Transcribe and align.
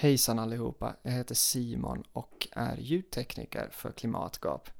Hejsan 0.00 0.38
allihopa, 0.38 0.96
jag 1.02 1.12
heter 1.12 1.34
Simon 1.34 2.04
och 2.12 2.48
är 2.52 2.76
ljudtekniker 2.76 3.68
för 3.72 3.92
Klimatgap. 3.92 4.70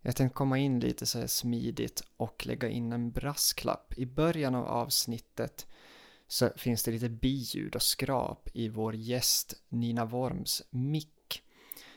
Jag 0.00 0.16
tänkte 0.16 0.34
komma 0.34 0.58
in 0.58 0.80
lite 0.80 1.06
så 1.06 1.18
här 1.18 1.26
smidigt 1.26 2.02
och 2.16 2.46
lägga 2.46 2.68
in 2.68 2.92
en 2.92 3.10
brasklapp. 3.10 3.94
I 3.96 4.06
början 4.06 4.54
av 4.54 4.66
avsnittet 4.66 5.66
så 6.28 6.50
finns 6.56 6.82
det 6.82 6.90
lite 6.90 7.08
biljud 7.08 7.74
och 7.76 7.82
skrap 7.82 8.48
i 8.54 8.68
vår 8.68 8.94
gäst 8.94 9.54
Nina 9.68 10.04
Worms 10.04 10.62
mick. 10.70 11.42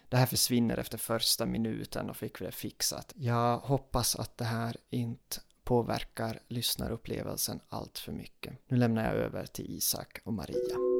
Det 0.10 0.18
här 0.18 0.26
försvinner 0.26 0.78
efter 0.78 0.98
första 0.98 1.46
minuten 1.46 2.10
och 2.10 2.18
fick 2.18 2.42
vi 2.42 2.46
det 2.46 2.52
fixat. 2.52 3.14
Jag 3.16 3.58
hoppas 3.58 4.16
att 4.16 4.38
det 4.38 4.46
här 4.46 4.78
inte 4.90 5.38
påverkar 5.64 6.40
lyssnarupplevelsen 6.48 7.60
allt 7.70 8.00
för 8.00 8.12
mycket. 8.12 8.54
Nu 8.68 8.78
lämnar 8.78 9.06
jag 9.06 9.16
över 9.16 9.46
till 9.46 9.76
Isak 9.76 10.20
och 10.24 10.34
Maria. 10.34 10.97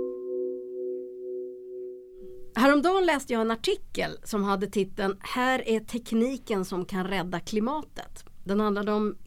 Häromdagen 2.58 3.06
läste 3.06 3.34
jag 3.34 3.42
en 3.42 3.52
artikel 3.52 4.18
som 4.24 4.44
hade 4.44 4.68
titeln 4.68 5.18
Här 5.20 5.68
är 5.68 5.80
tekniken 5.80 6.66
som 6.66 6.86
kan 6.86 7.08
rädda 7.08 7.40
klimatet. 7.40 8.26
Den 8.44 8.60
handlade 8.60 8.92
om 8.92 9.18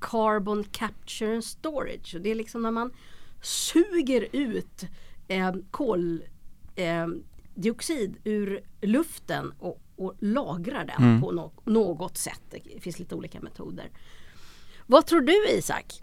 Carbon 0.00 0.64
Capture 0.64 1.34
and 1.34 1.44
Storage. 1.44 2.16
Det 2.20 2.30
är 2.30 2.34
liksom 2.34 2.62
när 2.62 2.70
man 2.70 2.92
suger 3.42 4.28
ut 4.32 4.84
eh, 5.28 5.52
koldioxid 5.70 6.30
eh, 8.24 8.32
ur 8.32 8.60
luften 8.80 9.52
och, 9.58 9.82
och 9.96 10.14
lagrar 10.18 10.84
den 10.84 11.02
mm. 11.02 11.20
på 11.20 11.32
no 11.32 11.52
något 11.64 12.16
sätt. 12.16 12.42
Det 12.50 12.80
finns 12.80 12.98
lite 12.98 13.14
olika 13.14 13.40
metoder. 13.40 13.90
Vad 14.86 15.06
tror 15.06 15.20
du 15.20 15.48
Isak? 15.48 16.02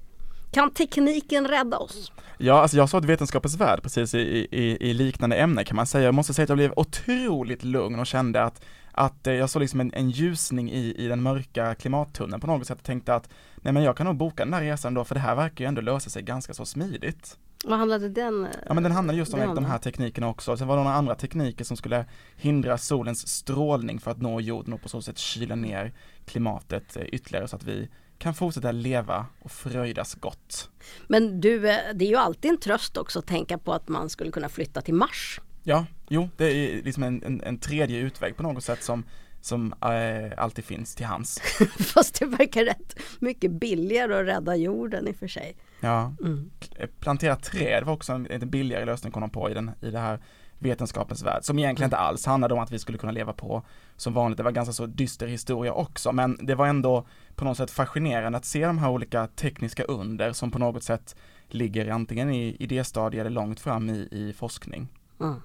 Kan 0.51 0.71
tekniken 0.71 1.47
rädda 1.47 1.77
oss? 1.77 2.11
Ja, 2.37 2.61
alltså 2.61 2.77
jag 2.77 2.89
såg 2.89 3.05
Vetenskapens 3.05 3.55
Värld 3.55 3.83
precis 3.83 4.13
i, 4.13 4.47
i, 4.51 4.89
i, 4.89 4.93
liknande 4.93 5.35
ämne 5.35 5.63
kan 5.63 5.75
man 5.75 5.87
säga. 5.87 6.05
Jag 6.05 6.15
måste 6.15 6.33
säga 6.33 6.43
att 6.43 6.49
jag 6.49 6.57
blev 6.57 6.73
otroligt 6.75 7.63
lugn 7.63 7.99
och 7.99 8.07
kände 8.07 8.43
att, 8.43 8.61
att 8.91 9.27
eh, 9.27 9.33
jag 9.33 9.49
såg 9.49 9.61
liksom 9.61 9.79
en, 9.79 9.93
en 9.93 10.09
ljusning 10.09 10.71
i, 10.71 10.95
i 10.97 11.07
den 11.07 11.21
mörka 11.21 11.75
klimattunneln 11.75 12.41
på 12.41 12.47
något 12.47 12.67
sätt 12.67 12.77
och 12.77 12.83
tänkte 12.83 13.15
att 13.15 13.29
nej 13.55 13.73
men 13.73 13.83
jag 13.83 13.97
kan 13.97 14.05
nog 14.05 14.15
boka 14.15 14.43
den 14.43 14.51
där 14.51 14.61
resan 14.61 14.93
då 14.93 15.03
för 15.03 15.15
det 15.15 15.21
här 15.21 15.35
verkar 15.35 15.65
ju 15.65 15.67
ändå 15.67 15.81
lösa 15.81 16.09
sig 16.09 16.21
ganska 16.23 16.53
så 16.53 16.65
smidigt. 16.65 17.37
Vad 17.65 17.79
handlade 17.79 18.09
den? 18.09 18.47
Ja 18.67 18.73
men 18.73 18.83
den 18.83 18.91
handlade 18.91 19.19
just 19.19 19.33
om 19.33 19.55
de 19.55 19.65
här 19.65 19.77
teknikerna 19.77 20.29
också. 20.29 20.57
Sen 20.57 20.67
var 20.67 20.77
det 20.77 20.83
några 20.83 20.95
andra 20.95 21.15
tekniker 21.15 21.65
som 21.65 21.77
skulle 21.77 22.05
hindra 22.35 22.77
solens 22.77 23.27
strålning 23.27 23.99
för 23.99 24.11
att 24.11 24.21
nå 24.21 24.41
jorden 24.41 24.73
och 24.73 24.81
på 24.81 24.89
så 24.89 25.01
sätt 25.01 25.17
kyla 25.17 25.55
ner 25.55 25.93
klimatet 26.25 26.97
eh, 26.97 27.03
ytterligare 27.03 27.47
så 27.47 27.55
att 27.55 27.63
vi 27.63 27.89
kan 28.17 28.33
fortsätta 28.33 28.71
leva 28.71 29.25
och 29.39 29.51
fröjdas 29.51 30.15
gott. 30.15 30.69
Men 31.07 31.41
du, 31.41 31.69
eh, 31.69 31.77
det 31.95 32.05
är 32.05 32.09
ju 32.09 32.15
alltid 32.15 32.51
en 32.51 32.57
tröst 32.57 32.97
också 32.97 33.19
att 33.19 33.27
tänka 33.27 33.57
på 33.57 33.73
att 33.73 33.87
man 33.87 34.09
skulle 34.09 34.31
kunna 34.31 34.49
flytta 34.49 34.81
till 34.81 34.93
Mars. 34.93 35.41
Ja, 35.63 35.85
jo, 36.07 36.29
det 36.37 36.45
är 36.45 36.83
liksom 36.83 37.03
en, 37.03 37.23
en, 37.23 37.41
en 37.41 37.57
tredje 37.57 37.99
utväg 37.99 38.35
på 38.35 38.43
något 38.43 38.63
sätt 38.63 38.83
som 38.83 39.03
som 39.41 39.73
äh, 39.81 40.43
alltid 40.43 40.65
finns 40.65 40.95
till 40.95 41.05
hands. 41.05 41.39
Fast 41.93 42.19
det 42.19 42.25
verkar 42.25 42.65
rätt 42.65 42.99
mycket 43.19 43.51
billigare 43.51 44.19
att 44.19 44.25
rädda 44.25 44.55
jorden 44.55 45.07
i 45.07 45.11
och 45.11 45.15
för 45.15 45.27
sig. 45.27 45.55
Ja, 45.79 46.13
mm. 46.21 46.51
Plantera 46.99 47.35
träd 47.35 47.83
var 47.83 47.93
också 47.93 48.13
en 48.13 48.23
lite 48.23 48.45
billigare 48.45 48.85
lösning 48.85 49.11
kom 49.11 49.21
de 49.21 49.29
på 49.29 49.49
i, 49.49 49.53
den, 49.53 49.71
i 49.81 49.91
det 49.91 49.99
här 49.99 50.19
vetenskapens 50.59 51.23
värld, 51.23 51.43
som 51.43 51.59
egentligen 51.59 51.87
inte 51.87 51.97
alls 51.97 52.25
handlade 52.25 52.53
om 52.53 52.59
att 52.59 52.71
vi 52.71 52.79
skulle 52.79 52.97
kunna 52.97 53.11
leva 53.11 53.33
på 53.33 53.63
som 53.95 54.13
vanligt. 54.13 54.37
Det 54.37 54.43
var 54.43 54.51
ganska 54.51 54.73
så 54.73 54.85
dyster 54.85 55.27
historia 55.27 55.73
också, 55.73 56.11
men 56.11 56.37
det 56.41 56.55
var 56.55 56.67
ändå 56.67 57.07
på 57.35 57.45
något 57.45 57.57
sätt 57.57 57.71
fascinerande 57.71 58.37
att 58.37 58.45
se 58.45 58.65
de 58.65 58.77
här 58.77 58.89
olika 58.89 59.27
tekniska 59.27 59.83
under 59.83 60.31
som 60.31 60.51
på 60.51 60.59
något 60.59 60.83
sätt 60.83 61.15
ligger 61.47 61.89
antingen 61.89 62.29
i 62.29 62.55
idéstadie 62.59 63.21
eller 63.21 63.29
långt 63.29 63.59
fram 63.59 63.89
i, 63.89 64.07
i 64.11 64.33
forskning. 64.33 64.87
Mm. 65.19 65.41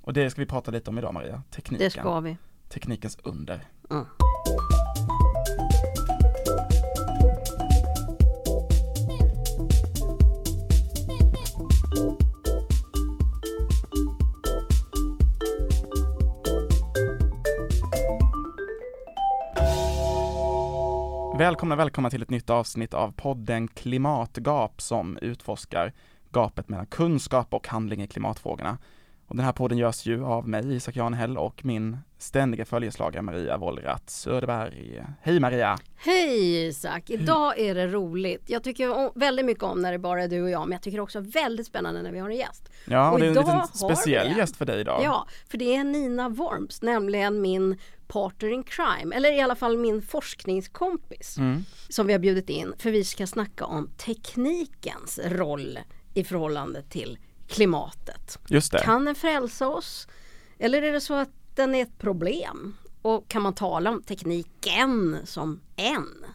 Och 0.00 0.12
det 0.12 0.30
ska 0.30 0.40
vi 0.40 0.46
prata 0.46 0.70
lite 0.70 0.90
om 0.90 0.98
idag 0.98 1.14
Maria, 1.14 1.42
tekniken. 1.50 1.84
Det 1.84 1.90
ska 1.90 2.20
vi. 2.20 2.36
Teknikens 2.68 3.18
under. 3.22 3.64
Mm. 3.90 4.04
Välkomna, 21.38 21.76
välkomna 21.76 22.10
till 22.10 22.22
ett 22.22 22.30
nytt 22.30 22.50
avsnitt 22.50 22.94
av 22.94 23.12
podden 23.12 23.68
Klimatgap 23.68 24.80
som 24.80 25.18
utforskar 25.22 25.92
gapet 26.30 26.68
mellan 26.68 26.86
kunskap 26.86 27.54
och 27.54 27.68
handling 27.68 28.02
i 28.02 28.06
klimatfrågorna. 28.06 28.78
Och 29.28 29.36
den 29.36 29.44
här 29.44 29.52
podden 29.52 29.78
görs 29.78 30.06
ju 30.06 30.24
av 30.24 30.48
mig, 30.48 30.74
Isak 30.74 30.96
Janhäll, 30.96 31.38
och 31.38 31.64
min 31.64 31.98
ständiga 32.18 32.64
följeslagare 32.64 33.22
Maria 33.22 33.56
Wollratz 33.56 34.20
Söderberg. 34.20 35.04
Hej 35.20 35.40
Maria! 35.40 35.78
Hej 35.96 36.66
Isak! 36.66 37.10
Idag 37.10 37.58
är 37.58 37.74
det 37.74 37.86
roligt. 37.86 38.42
Jag 38.46 38.62
tycker 38.62 39.18
väldigt 39.18 39.46
mycket 39.46 39.62
om 39.62 39.82
när 39.82 39.92
det 39.92 39.98
bara 39.98 40.22
är 40.22 40.28
du 40.28 40.42
och 40.42 40.50
jag, 40.50 40.60
men 40.60 40.72
jag 40.72 40.82
tycker 40.82 41.00
också 41.00 41.20
väldigt 41.20 41.66
spännande 41.66 42.02
när 42.02 42.12
vi 42.12 42.18
har 42.18 42.30
en 42.30 42.36
gäst. 42.36 42.72
Ja, 42.84 43.10
och, 43.10 43.18
det 43.18 43.26
är 43.26 43.28
en 43.28 43.34
liten 43.34 43.66
speciell 43.66 44.36
gäst 44.36 44.56
för 44.56 44.64
dig 44.64 44.80
idag. 44.80 45.00
Ja, 45.04 45.26
för 45.48 45.58
det 45.58 45.76
är 45.76 45.84
Nina 45.84 46.28
Worms, 46.28 46.82
nämligen 46.82 47.40
min 47.40 47.78
partner 48.08 48.48
in 48.48 48.62
crime, 48.62 49.16
eller 49.16 49.32
i 49.32 49.40
alla 49.40 49.56
fall 49.56 49.78
min 49.78 50.02
forskningskompis 50.02 51.38
mm. 51.38 51.64
som 51.88 52.06
vi 52.06 52.12
har 52.12 52.20
bjudit 52.20 52.50
in 52.50 52.72
för 52.78 52.90
vi 52.90 53.04
ska 53.04 53.26
snacka 53.26 53.64
om 53.64 53.90
teknikens 53.96 55.20
roll 55.24 55.78
i 56.14 56.24
förhållande 56.24 56.82
till 56.82 57.18
klimatet. 57.48 58.38
Just 58.48 58.72
det. 58.72 58.78
Kan 58.78 59.04
den 59.04 59.14
frälsa 59.14 59.68
oss? 59.68 60.08
Eller 60.58 60.82
är 60.82 60.92
det 60.92 61.00
så 61.00 61.14
att 61.14 61.30
den 61.54 61.74
är 61.74 61.82
ett 61.82 61.98
problem? 61.98 62.76
Och 63.02 63.28
kan 63.28 63.42
man 63.42 63.54
tala 63.54 63.90
om 63.90 64.02
tekniken 64.02 65.18
som 65.24 65.60
en? 65.76 66.26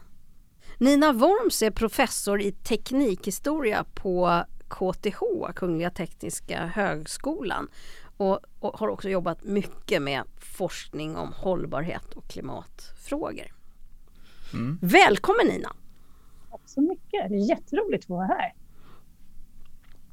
Nina 0.77 1.13
Worms 1.13 1.61
är 1.61 1.71
professor 1.71 2.41
i 2.41 2.51
teknikhistoria 2.51 3.85
på 3.94 4.44
KTH, 4.67 5.19
Kungliga 5.55 5.89
Tekniska 5.89 6.66
Högskolan 6.66 7.67
och, 8.17 8.39
och, 8.59 8.79
har 8.79 8.88
också 8.88 9.09
jobbat 9.09 9.44
mycket 9.44 10.01
med 10.01 10.23
forskning 10.38 11.17
om 11.17 11.33
hållbarhet 11.33 12.13
och 12.13 12.27
klimatfrågor. 12.27 13.53
Mm. 14.53 14.79
Välkommen 14.81 15.47
Nina! 15.47 15.75
Tack 16.51 16.61
så 16.66 16.81
mycket, 16.81 17.29
det 17.29 17.35
är 17.35 17.50
jätteroligt 17.50 18.03
att 18.03 18.09
vara 18.09 18.25
här. 18.25 18.53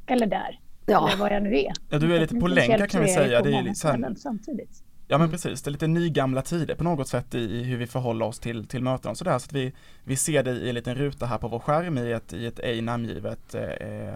Eller 0.06 0.26
där, 0.26 0.60
ja. 0.92 1.08
eller 1.08 1.18
var 1.18 1.30
jag 1.30 1.42
nu 1.42 1.58
är. 1.58 1.72
Ja, 1.88 1.98
du 1.98 2.16
är 2.16 2.20
lite 2.20 2.34
på 2.34 2.46
länka 2.46 2.86
kan 2.86 3.02
vi 3.02 3.08
säga. 3.08 3.42
Det 3.42 3.56
är 3.56 3.62
liksom... 3.62 4.16
samtidigt. 4.18 4.82
Ja 5.10 5.18
men 5.18 5.30
precis, 5.30 5.62
det 5.62 5.68
är 5.68 5.72
lite 5.72 5.86
nygamla 5.86 6.42
tider 6.42 6.74
på 6.74 6.84
något 6.84 7.08
sätt 7.08 7.34
i, 7.34 7.38
i 7.38 7.62
hur 7.62 7.76
vi 7.76 7.86
förhåller 7.86 8.26
oss 8.26 8.38
till, 8.38 8.66
till 8.66 8.82
möten 8.82 9.10
och 9.10 9.16
sådär. 9.16 9.38
Så 9.38 9.46
att 9.46 9.52
vi, 9.52 9.72
vi 10.04 10.16
ser 10.16 10.42
det 10.42 10.50
i 10.50 10.68
en 10.68 10.74
liten 10.74 10.94
ruta 10.94 11.26
här 11.26 11.38
på 11.38 11.48
vår 11.48 11.58
skärm 11.58 11.98
i 11.98 12.12
ett, 12.12 12.32
i 12.32 12.46
ett 12.46 12.58
ej 12.58 12.80
namngivet 12.80 13.54
eh, 13.54 14.14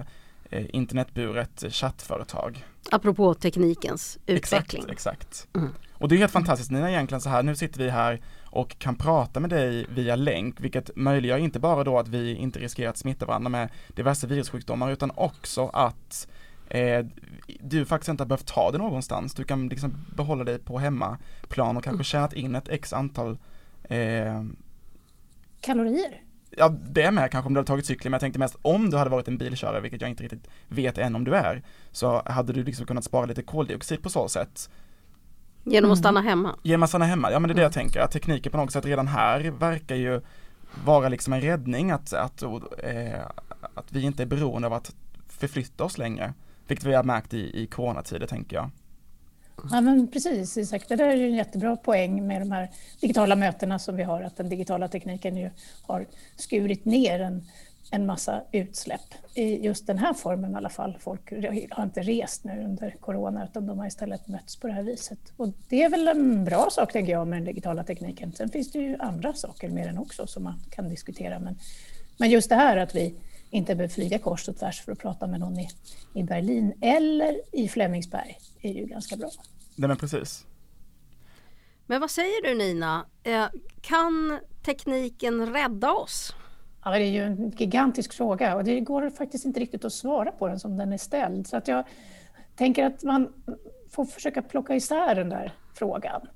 eh, 0.50 0.64
internetburet 0.68 1.64
chattföretag. 1.70 2.64
Apropå 2.90 3.34
teknikens 3.34 4.18
utveckling. 4.26 4.82
Exakt, 4.82 5.18
exakt. 5.18 5.48
Mm. 5.56 5.70
Och 5.94 6.08
det 6.08 6.14
är 6.14 6.18
helt 6.18 6.32
fantastiskt 6.32 6.70
Nina 6.70 6.90
egentligen 6.90 7.20
så 7.20 7.28
här, 7.28 7.42
nu 7.42 7.56
sitter 7.56 7.78
vi 7.78 7.90
här 7.90 8.20
och 8.44 8.78
kan 8.78 8.96
prata 8.96 9.40
med 9.40 9.50
dig 9.50 9.86
via 9.88 10.16
länk, 10.16 10.60
vilket 10.60 10.96
möjliggör 10.96 11.38
inte 11.38 11.60
bara 11.60 11.84
då 11.84 11.98
att 11.98 12.08
vi 12.08 12.34
inte 12.34 12.58
riskerar 12.58 12.90
att 12.90 12.96
smitta 12.96 13.26
varandra 13.26 13.48
med 13.48 13.68
diverse 13.88 14.26
virussjukdomar, 14.26 14.92
utan 14.92 15.10
också 15.14 15.66
att 15.66 16.28
eh, 16.80 17.06
du 17.60 17.84
faktiskt 17.84 18.08
inte 18.08 18.22
har 18.22 18.28
behövt 18.28 18.46
ta 18.46 18.70
det 18.70 18.78
någonstans. 18.78 19.34
Du 19.34 19.44
kan 19.44 19.68
liksom 19.68 19.94
behålla 20.16 20.44
dig 20.44 20.58
på 20.58 20.78
hemmaplan 20.78 21.76
och 21.76 21.84
kanske 21.84 21.96
mm. 21.96 22.04
tjänat 22.04 22.32
in 22.32 22.54
ett 22.54 22.68
x 22.68 22.92
antal 22.92 23.38
eh, 23.84 24.44
kalorier 25.60 26.22
ja 26.56 26.68
det 26.68 27.10
med 27.10 27.30
kanske 27.30 27.46
om 27.46 27.54
du 27.54 27.58
hade 27.58 27.66
tagit 27.66 27.86
cykeln, 27.86 28.10
men 28.10 28.12
jag 28.12 28.20
tänkte 28.20 28.38
mest 28.38 28.56
om 28.62 28.90
du 28.90 28.96
hade 28.96 29.10
varit 29.10 29.28
en 29.28 29.38
bilkörare, 29.38 29.80
vilket 29.80 30.00
jag 30.00 30.10
inte 30.10 30.22
riktigt 30.22 30.48
vet 30.68 30.98
än 30.98 31.16
om 31.16 31.24
du 31.24 31.34
är, 31.34 31.62
så 31.92 32.22
hade 32.26 32.52
du 32.52 32.64
liksom 32.64 32.86
kunnat 32.86 33.04
spara 33.04 33.26
lite 33.26 33.42
koldioxid 33.42 34.02
på 34.02 34.10
så 34.10 34.28
sätt. 34.28 34.70
Genom 35.64 35.90
att 35.90 35.98
stanna 35.98 36.20
hemma? 36.20 36.56
Genom 36.62 36.82
att 36.82 36.88
stanna 36.88 37.04
hemma, 37.04 37.32
ja 37.32 37.38
men 37.38 37.48
det 37.48 37.52
är 37.52 37.56
det 37.56 37.62
jag 37.62 37.72
tänker, 37.72 38.00
att 38.00 38.10
tekniken 38.10 38.52
på 38.52 38.58
något 38.58 38.72
sätt 38.72 38.86
redan 38.86 39.08
här 39.08 39.40
verkar 39.50 39.96
ju 39.96 40.20
vara 40.84 41.08
liksom 41.08 41.32
en 41.32 41.40
räddning 41.40 41.90
att, 41.90 42.12
att, 42.12 42.42
eh, 42.42 43.20
att 43.74 43.92
vi 43.92 44.02
inte 44.02 44.22
är 44.22 44.26
beroende 44.26 44.66
av 44.66 44.72
att 44.72 44.94
förflytta 45.28 45.84
oss 45.84 45.98
längre, 45.98 46.34
vilket 46.68 46.86
vi 46.86 46.94
har 46.94 47.02
märkt 47.02 47.34
i, 47.34 47.62
i 47.62 47.66
coronatider 47.66 48.26
tänker 48.26 48.56
jag. 48.56 48.70
Ja, 49.70 49.80
men 49.80 50.08
precis 50.08 50.56
Isak, 50.56 50.88
det 50.88 50.96
där 50.96 51.08
är 51.08 51.16
ju 51.16 51.26
en 51.26 51.34
jättebra 51.34 51.76
poäng 51.76 52.26
med 52.26 52.40
de 52.40 52.52
här 52.52 52.70
digitala 53.00 53.36
mötena 53.36 53.78
som 53.78 53.96
vi 53.96 54.02
har, 54.02 54.22
att 54.22 54.36
den 54.36 54.48
digitala 54.48 54.88
tekniken 54.88 55.36
ju 55.36 55.50
har 55.82 56.06
skurit 56.36 56.84
ner 56.84 57.20
en, 57.20 57.42
en 57.90 58.06
massa 58.06 58.42
utsläpp. 58.52 59.14
I 59.34 59.64
just 59.66 59.86
den 59.86 59.98
här 59.98 60.14
formen 60.14 60.52
i 60.52 60.54
alla 60.54 60.68
fall. 60.68 60.96
Folk 61.00 61.32
har 61.70 61.82
inte 61.82 62.02
rest 62.02 62.44
nu 62.44 62.64
under 62.64 62.96
corona 63.00 63.44
utan 63.44 63.66
de 63.66 63.78
har 63.78 63.86
istället 63.86 64.28
mötts 64.28 64.56
på 64.56 64.66
det 64.66 64.72
här 64.72 64.82
viset. 64.82 65.18
Och 65.36 65.48
det 65.68 65.82
är 65.82 65.90
väl 65.90 66.08
en 66.08 66.44
bra 66.44 66.68
sak 66.70 66.92
tänker 66.92 67.12
jag 67.12 67.28
med 67.28 67.38
den 67.38 67.44
digitala 67.44 67.84
tekniken. 67.84 68.32
Sen 68.32 68.48
finns 68.48 68.72
det 68.72 68.78
ju 68.78 68.96
andra 68.98 69.32
saker 69.32 69.68
med 69.68 69.86
den 69.86 69.98
också 69.98 70.26
som 70.26 70.44
man 70.44 70.60
kan 70.70 70.88
diskutera. 70.88 71.38
Men, 71.38 71.58
men 72.18 72.30
just 72.30 72.48
det 72.48 72.56
här 72.56 72.76
att 72.76 72.94
vi 72.94 73.14
inte 73.52 73.74
behöver 73.74 73.94
flyga 73.94 74.18
kors 74.18 74.48
och 74.48 74.56
tvärs 74.56 74.80
för 74.80 74.92
att 74.92 74.98
prata 74.98 75.26
med 75.26 75.40
någon 75.40 75.58
i, 75.58 75.68
i 76.14 76.22
Berlin 76.22 76.72
eller 76.80 77.40
i 77.52 77.68
Flemingsberg 77.68 78.38
är 78.60 78.72
ju 78.72 78.86
ganska 78.86 79.16
bra. 79.16 79.30
Nej 79.76 79.88
men 79.88 79.96
precis. 79.96 80.46
Men 81.86 82.00
vad 82.00 82.10
säger 82.10 82.42
du 82.42 82.54
Nina? 82.54 83.06
Eh, 83.22 83.46
kan 83.80 84.38
tekniken 84.62 85.52
rädda 85.52 85.92
oss? 85.92 86.34
Ja, 86.84 86.90
det 86.90 87.04
är 87.04 87.10
ju 87.10 87.22
en 87.22 87.50
gigantisk 87.50 88.12
fråga 88.12 88.56
och 88.56 88.64
det 88.64 88.80
går 88.80 89.10
faktiskt 89.10 89.44
inte 89.44 89.60
riktigt 89.60 89.84
att 89.84 89.92
svara 89.92 90.32
på 90.32 90.48
den 90.48 90.60
som 90.60 90.76
den 90.76 90.92
är 90.92 90.98
ställd. 90.98 91.46
Så 91.46 91.56
att 91.56 91.68
jag 91.68 91.84
tänker 92.56 92.84
att 92.84 93.02
man 93.02 93.32
får 93.90 94.04
försöka 94.04 94.42
plocka 94.42 94.74
isär 94.74 95.14
den 95.14 95.28
där 95.28 95.52
frågan. 95.74 96.28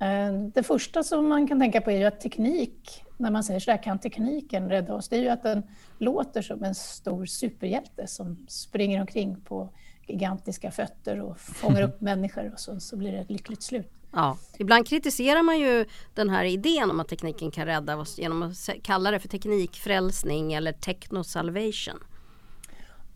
Eh, 0.00 0.32
det 0.54 0.62
första 0.62 1.02
som 1.02 1.28
man 1.28 1.48
kan 1.48 1.60
tänka 1.60 1.80
på 1.80 1.90
är 1.90 1.98
ju 1.98 2.04
att 2.04 2.20
teknik, 2.20 3.04
när 3.16 3.30
man 3.30 3.44
säger 3.44 3.60
så 3.60 3.70
där, 3.70 3.82
kan 3.82 3.98
tekniken 3.98 4.68
rädda 4.68 4.94
oss? 4.94 5.08
Det 5.08 5.16
är 5.16 5.20
ju 5.20 5.28
att 5.28 5.42
den 5.42 5.62
låter 5.98 6.42
som 6.42 6.64
en 6.64 6.74
stor 6.74 7.26
superhjälte 7.26 8.06
som 8.06 8.46
springer 8.48 9.00
omkring 9.00 9.40
på 9.40 9.70
gigantiska 10.06 10.70
fötter 10.70 11.20
och 11.20 11.40
fångar 11.40 11.82
upp 11.82 12.00
människor 12.00 12.52
och 12.52 12.60
så, 12.60 12.80
så 12.80 12.96
blir 12.96 13.12
det 13.12 13.18
ett 13.18 13.30
lyckligt 13.30 13.62
slut. 13.62 13.92
Ja, 14.12 14.38
ibland 14.58 14.86
kritiserar 14.86 15.42
man 15.42 15.58
ju 15.58 15.84
den 16.14 16.30
här 16.30 16.44
idén 16.44 16.90
om 16.90 17.00
att 17.00 17.08
tekniken 17.08 17.50
kan 17.50 17.66
rädda 17.66 17.96
oss 17.96 18.18
genom 18.18 18.42
att 18.42 18.68
kalla 18.82 19.10
det 19.10 19.18
för 19.18 19.28
teknikfrälsning 19.28 20.52
eller 20.52 20.72
technosalvation. 20.72 21.98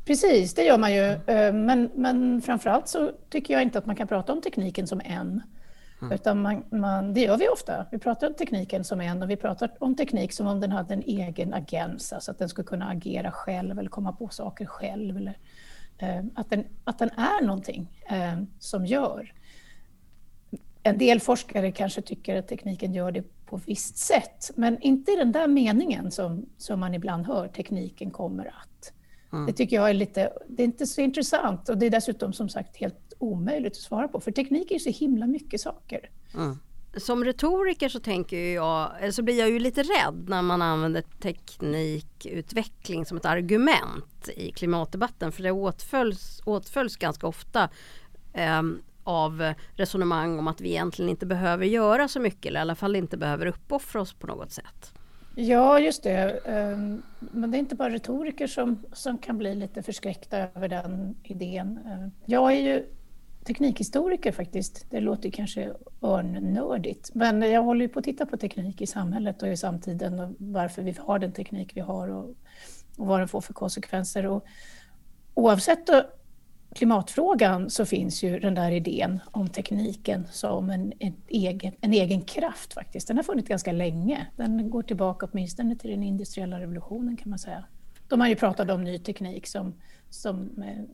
Precis, 0.05 0.55
det 0.55 0.62
gör 0.62 0.79
man 0.79 0.94
ju. 0.94 1.02
Eh, 1.02 1.52
men, 1.52 1.90
men 1.94 2.43
framförallt 2.43 2.88
så 2.88 3.11
tycker 3.31 3.55
jag 3.55 3.62
inte 3.62 3.79
att 3.79 3.87
man 3.87 3.96
kan 3.96 4.08
prata 4.08 4.32
om 4.32 4.40
tekniken 4.40 4.87
som 4.87 5.00
en. 5.05 5.43
Mm. 6.02 6.12
Utan 6.12 6.43
man, 6.43 6.64
man, 6.70 7.14
det 7.14 7.20
gör 7.20 7.37
vi 7.37 7.49
ofta. 7.49 7.87
Vi 7.90 7.99
pratar 7.99 8.26
om 8.26 8.34
tekniken 8.34 8.84
som 8.84 9.00
en 9.00 9.22
och 9.22 9.31
vi 9.31 9.37
pratar 9.37 9.70
om 9.78 9.96
teknik 9.96 10.32
som 10.32 10.46
om 10.46 10.60
den 10.60 10.72
hade 10.72 10.94
en 10.94 11.02
egen 11.02 11.54
agens, 11.54 12.12
alltså 12.12 12.31
att 12.31 12.38
den 12.38 12.49
skulle 12.49 12.66
kunna 12.66 12.88
agera 12.88 13.31
själv 13.32 13.78
eller 13.78 13.90
komma 13.90 14.12
på 14.12 14.28
saker 14.28 14.66
själv. 14.66 15.16
Eller, 15.16 15.38
eh, 15.99 16.25
att, 16.34 16.50
den, 16.50 16.64
att 16.84 16.99
den 16.99 17.10
är 17.10 17.44
någonting 17.44 18.02
eh, 18.10 18.43
som 18.58 18.87
gör. 18.87 19.32
En 20.82 20.99
del 20.99 21.20
forskare 21.20 21.72
kanske 21.72 22.02
tycker 22.02 22.37
att 22.37 22.48
tekniken 22.48 22.94
gör 22.94 23.10
det 23.10 23.25
på 23.46 23.56
visst 23.56 23.96
sätt, 23.96 24.50
men 24.55 24.82
inte 24.82 25.12
i 25.12 25.16
den 25.16 25.32
där 25.32 25.48
meningen 25.48 26.10
som, 26.10 26.46
som 26.58 26.81
man 26.81 26.94
ibland 26.94 27.26
hör, 27.26 27.48
tekniken 27.48 28.10
kommer 28.10 28.46
att. 28.46 28.93
Mm. 29.32 29.46
Det 29.46 29.52
tycker 29.52 29.76
jag 29.76 29.90
är 29.90 29.94
lite, 29.94 30.32
det 30.48 30.62
är 30.62 30.64
inte 30.64 30.87
så 30.87 31.00
intressant 31.00 31.69
och 31.69 31.78
det 31.78 31.87
är 31.87 31.90
dessutom 31.90 32.32
som 32.32 32.48
sagt 32.48 32.76
helt 32.76 33.01
omöjligt 33.22 33.72
att 33.72 33.76
svara 33.76 34.08
på, 34.08 34.20
för 34.20 34.32
teknik 34.32 34.70
är 34.70 34.74
ju 34.74 34.80
så 34.80 34.90
himla 34.90 35.26
mycket 35.26 35.60
saker. 35.60 36.10
Mm. 36.34 36.58
Som 36.96 37.24
retoriker 37.24 37.88
så 37.88 38.00
tänker 38.00 38.54
jag, 38.54 39.14
så 39.14 39.22
blir 39.22 39.38
jag 39.38 39.50
ju 39.50 39.58
lite 39.58 39.82
rädd 39.82 40.24
när 40.28 40.42
man 40.42 40.62
använder 40.62 41.02
teknikutveckling 41.20 43.06
som 43.06 43.16
ett 43.16 43.24
argument 43.24 44.28
i 44.36 44.52
klimatdebatten, 44.52 45.32
för 45.32 45.42
det 45.42 45.52
åtföljs, 45.52 46.42
åtföljs 46.44 46.96
ganska 46.96 47.26
ofta 47.26 47.69
eh, 48.32 48.62
av 49.04 49.54
resonemang 49.76 50.38
om 50.38 50.48
att 50.48 50.60
vi 50.60 50.69
egentligen 50.69 51.08
inte 51.08 51.26
behöver 51.26 51.66
göra 51.66 52.08
så 52.08 52.20
mycket 52.20 52.46
eller 52.46 52.60
i 52.60 52.62
alla 52.62 52.74
fall 52.74 52.96
inte 52.96 53.16
behöver 53.16 53.46
uppoffra 53.46 54.00
oss 54.00 54.12
på 54.12 54.26
något 54.26 54.52
sätt. 54.52 54.92
Ja, 55.34 55.78
just 55.78 56.02
det. 56.02 56.40
Ehm, 56.46 57.02
men 57.19 57.50
det 57.50 57.56
är 57.56 57.58
inte 57.58 57.74
bara 57.74 57.90
retoriker 57.90 58.46
som, 58.46 58.82
som 58.92 59.19
kan 59.19 59.38
bli 59.38 59.54
lite 59.54 59.82
förskräckta 59.82 60.38
över 60.38 60.69
den 60.69 61.16
idén. 61.22 61.78
Ehm, 61.86 62.10
jag 62.26 62.52
är 62.52 62.60
ju 62.60 62.86
teknikhistoriker 63.44 64.32
faktiskt. 64.32 64.86
Det 64.90 65.00
låter 65.00 65.30
kanske 65.30 65.72
örnnördigt, 66.02 67.14
men 67.14 67.42
jag 67.42 67.62
håller 67.62 67.80
ju 67.80 67.88
på 67.88 67.98
att 67.98 68.04
titta 68.04 68.26
på 68.26 68.36
teknik 68.36 68.80
i 68.80 68.86
samhället 68.86 69.42
och 69.42 69.48
i 69.48 69.56
samtiden 69.56 70.20
och 70.20 70.34
varför 70.38 70.82
vi 70.82 70.94
har 70.98 71.18
den 71.18 71.32
teknik 71.32 71.72
vi 71.74 71.80
har 71.80 72.08
och, 72.08 72.24
och 72.96 73.06
vad 73.06 73.20
den 73.20 73.28
får 73.28 73.40
för 73.40 73.54
konsekvenser. 73.54 74.26
Och 74.26 74.44
oavsett 75.34 75.90
klimatfrågan 76.74 77.70
så 77.70 77.86
finns 77.86 78.22
ju 78.22 78.40
den 78.40 78.54
där 78.54 78.70
idén 78.70 79.20
om 79.30 79.48
tekniken 79.48 80.26
som 80.30 80.70
en, 80.70 80.92
en, 80.98 81.14
egen, 81.28 81.72
en 81.80 81.92
egen 81.92 82.20
kraft 82.20 82.72
faktiskt. 82.72 83.08
Den 83.08 83.16
har 83.16 83.24
funnits 83.24 83.48
ganska 83.48 83.72
länge. 83.72 84.26
Den 84.36 84.70
går 84.70 84.82
tillbaka 84.82 85.28
åtminstone 85.32 85.76
till 85.76 85.90
den 85.90 86.02
industriella 86.02 86.60
revolutionen 86.60 87.16
kan 87.16 87.30
man 87.30 87.38
säga. 87.38 87.64
De 88.08 88.20
har 88.20 88.28
ju 88.28 88.36
pratat 88.36 88.70
om 88.70 88.84
ny 88.84 88.98
teknik 88.98 89.46
som, 89.46 89.74
som 90.10 90.62
eh, 90.62 90.84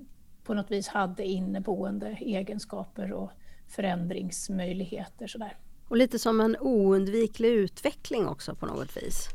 på 0.49 0.55
något 0.55 0.71
vis 0.71 0.89
hade 0.89 1.25
inneboende 1.25 2.17
egenskaper 2.21 3.13
och 3.13 3.31
förändringsmöjligheter. 3.67 5.27
Sådär. 5.27 5.57
Och 5.89 5.97
lite 5.97 6.19
som 6.19 6.41
en 6.41 6.57
oundviklig 6.61 7.49
utveckling 7.49 8.27
också 8.27 8.55
på 8.55 8.67
något 8.67 8.97
vis? 8.97 9.29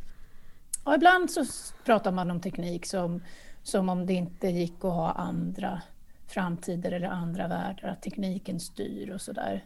Ja, 0.85 0.95
ibland 0.95 1.31
så 1.31 1.45
pratar 1.85 2.11
man 2.11 2.31
om 2.31 2.41
teknik 2.41 2.85
som, 2.85 3.23
som 3.63 3.89
om 3.89 4.05
det 4.05 4.13
inte 4.13 4.47
gick 4.47 4.75
att 4.75 4.81
ha 4.91 5.11
andra 5.11 5.81
framtider 6.27 6.91
eller 6.91 7.07
andra 7.07 7.47
världar, 7.47 7.87
att 7.89 8.01
tekniken 8.01 8.59
styr 8.59 9.09
och 9.09 9.21
sådär. 9.21 9.65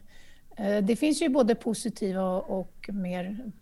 Eh, 0.56 0.84
det 0.84 0.96
finns 0.96 1.22
ju 1.22 1.28
både 1.28 1.54
positiva 1.54 2.40
och 2.40 2.90
mer 2.92 3.52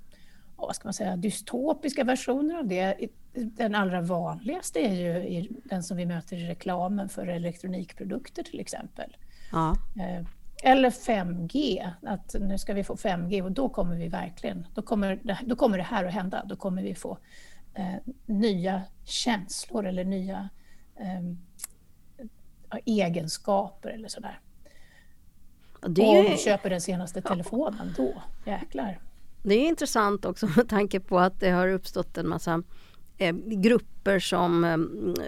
vad 0.56 0.76
ska 0.76 0.86
man 0.86 0.94
säga, 0.94 1.16
dystopiska 1.16 2.04
versioner 2.04 2.58
av 2.58 2.66
det. 2.66 2.96
Den 3.36 3.74
allra 3.74 4.00
vanligaste 4.00 4.78
är 4.78 4.94
ju 4.94 5.48
den 5.64 5.82
som 5.82 5.96
vi 5.96 6.06
möter 6.06 6.36
i 6.36 6.48
reklamen 6.48 7.08
för 7.08 7.26
elektronikprodukter 7.26 8.42
till 8.42 8.60
exempel. 8.60 9.16
Ja. 9.52 9.76
Eh, 10.00 10.26
eller 10.62 10.90
5G, 10.90 11.90
att 12.02 12.36
nu 12.40 12.58
ska 12.58 12.74
vi 12.74 12.84
få 12.84 12.96
5G 12.96 13.42
och 13.42 13.52
då 13.52 13.68
kommer 13.68 13.96
vi 13.96 14.08
verkligen, 14.08 14.66
då 14.74 14.82
kommer 14.82 15.20
det, 15.22 15.38
då 15.46 15.56
kommer 15.56 15.78
det 15.78 15.84
här 15.84 16.04
att 16.04 16.14
hända. 16.14 16.44
Då 16.44 16.56
kommer 16.56 16.82
vi 16.82 16.94
få 16.94 17.18
eh, 17.74 17.94
nya 18.26 18.82
känslor 19.04 19.86
eller 19.86 20.04
nya 20.04 20.48
eh, 20.96 22.80
egenskaper 22.84 23.88
eller 23.88 24.08
sådär. 24.08 24.40
Det 25.88 26.02
är. 26.02 26.24
Om 26.24 26.30
du 26.30 26.36
köper 26.36 26.70
den 26.70 26.80
senaste 26.80 27.22
telefonen, 27.22 27.94
då 27.96 28.22
jäklar. 28.44 29.00
Det 29.42 29.54
är 29.54 29.68
intressant 29.68 30.24
också 30.24 30.48
med 30.56 30.68
tanke 30.68 31.00
på 31.00 31.18
att 31.18 31.40
det 31.40 31.50
har 31.50 31.68
uppstått 31.68 32.18
en 32.18 32.28
massa 32.28 32.62
eh, 33.18 33.34
grupper 33.46 34.18
som, 34.18 34.64
eh, 34.64 34.78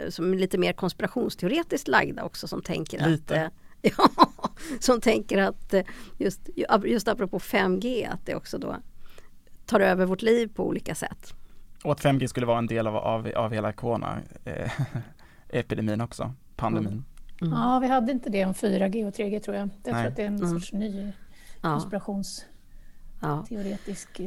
som 0.08 0.32
är 0.32 0.36
lite 0.36 0.58
mer 0.58 0.72
konspirationsteoretiskt 0.72 1.88
lagda 1.88 2.24
också 2.24 2.48
som 2.48 2.62
tänker 2.62 3.08
lite. 3.08 3.46
att 3.46 3.46
eh, 3.46 3.52
Ja, 3.82 4.08
som 4.80 5.00
tänker 5.00 5.38
att 5.38 5.74
eh, 5.74 5.82
just, 6.18 6.48
just 6.84 7.08
apropå 7.08 7.38
5G 7.38 8.12
att 8.12 8.26
det 8.26 8.34
också 8.34 8.58
då 8.58 8.76
tar 9.66 9.80
över 9.80 10.06
vårt 10.06 10.22
liv 10.22 10.50
på 10.54 10.66
olika 10.66 10.94
sätt. 10.94 11.34
Och 11.84 11.92
att 11.92 12.00
5G 12.00 12.26
skulle 12.26 12.46
vara 12.46 12.58
en 12.58 12.66
del 12.66 12.86
av, 12.86 12.96
av, 12.96 13.32
av 13.36 13.52
hela 13.52 13.72
corona-epidemin 13.72 16.00
eh, 16.00 16.04
också, 16.04 16.34
pandemin. 16.56 16.92
Mm. 16.92 17.04
Mm. 17.40 17.52
Ja, 17.52 17.78
vi 17.78 17.88
hade 17.88 18.12
inte 18.12 18.30
det 18.30 18.44
om 18.44 18.52
4G 18.52 19.08
och 19.08 19.14
3G 19.14 19.40
tror 19.40 19.56
jag. 19.56 19.68
Jag 19.84 19.84
tror 19.84 20.06
att 20.06 20.16
det 20.16 20.22
är 20.22 20.26
en 20.26 20.36
mm. 20.36 20.48
sorts 20.48 20.72
ny 20.72 21.12
konspirationsteoretisk 21.60 22.48
ja. 22.52 22.57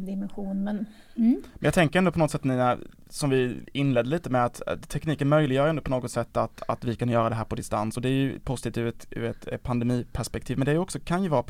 Dimension. 0.06 0.64
Men, 0.64 0.76
mm. 1.16 1.42
men 1.44 1.60
jag 1.60 1.74
tänker 1.74 2.00
ändå 2.00 2.12
på 2.12 2.20
något 2.20 2.32
sätt 2.32 2.44
Nina, 2.44 2.78
som 3.10 3.30
vi 3.30 3.64
inledde 3.74 4.10
lite 4.10 4.30
med 4.30 4.46
att 4.46 4.90
tekniken 4.90 5.30
möjliggör 5.30 5.68
ändå 5.68 5.82
på 5.82 5.92
något 5.92 6.12
sätt 6.12 6.38
att, 6.38 6.64
att 6.68 6.84
vi 6.84 6.96
kan 6.96 7.10
göra 7.10 7.30
det 7.30 7.36
här 7.36 7.46
på 7.46 7.56
distans 7.56 7.96
och 7.96 8.02
det 8.02 8.10
är 8.10 8.14
ju 8.14 8.40
positivt 8.40 8.78
ur 8.78 8.88
ett, 8.88 9.08
ur 9.12 9.24
ett 9.24 9.64
pandemiperspektiv 9.64 10.58
men 10.58 10.66
det 10.66 10.72
är 10.72 10.78
också, 10.78 11.00
kan 11.00 11.24
ju 11.24 11.30
vara 11.30 11.44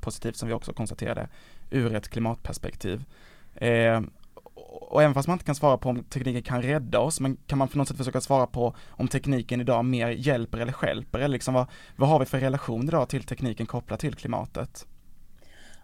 positivt 0.00 0.36
som 0.36 0.48
vi 0.48 0.54
också 0.54 0.72
konstaterade 0.72 1.28
ur 1.70 1.94
ett 1.94 2.08
klimatperspektiv. 2.08 3.04
Eh, 3.54 4.00
och 4.90 5.02
även 5.02 5.14
fast 5.14 5.28
man 5.28 5.34
inte 5.34 5.44
kan 5.44 5.54
svara 5.54 5.78
på 5.78 5.88
om 5.88 6.04
tekniken 6.04 6.42
kan 6.42 6.62
rädda 6.62 6.98
oss, 6.98 7.20
men 7.20 7.36
kan 7.46 7.58
man 7.58 7.68
på 7.68 7.78
något 7.78 7.88
sätt 7.88 7.96
försöka 7.96 8.20
svara 8.20 8.46
på 8.46 8.74
om 8.88 9.08
tekniken 9.08 9.60
idag 9.60 9.84
mer 9.84 10.08
hjälper 10.08 10.58
eller 10.58 10.72
skälper, 10.72 11.18
eller 11.18 11.28
liksom 11.28 11.54
vad, 11.54 11.66
vad 11.96 12.08
har 12.08 12.18
vi 12.18 12.26
för 12.26 12.40
relation 12.40 12.88
idag 12.88 13.08
till 13.08 13.24
tekniken 13.24 13.66
kopplat 13.66 14.00
till 14.00 14.14
klimatet? 14.14 14.86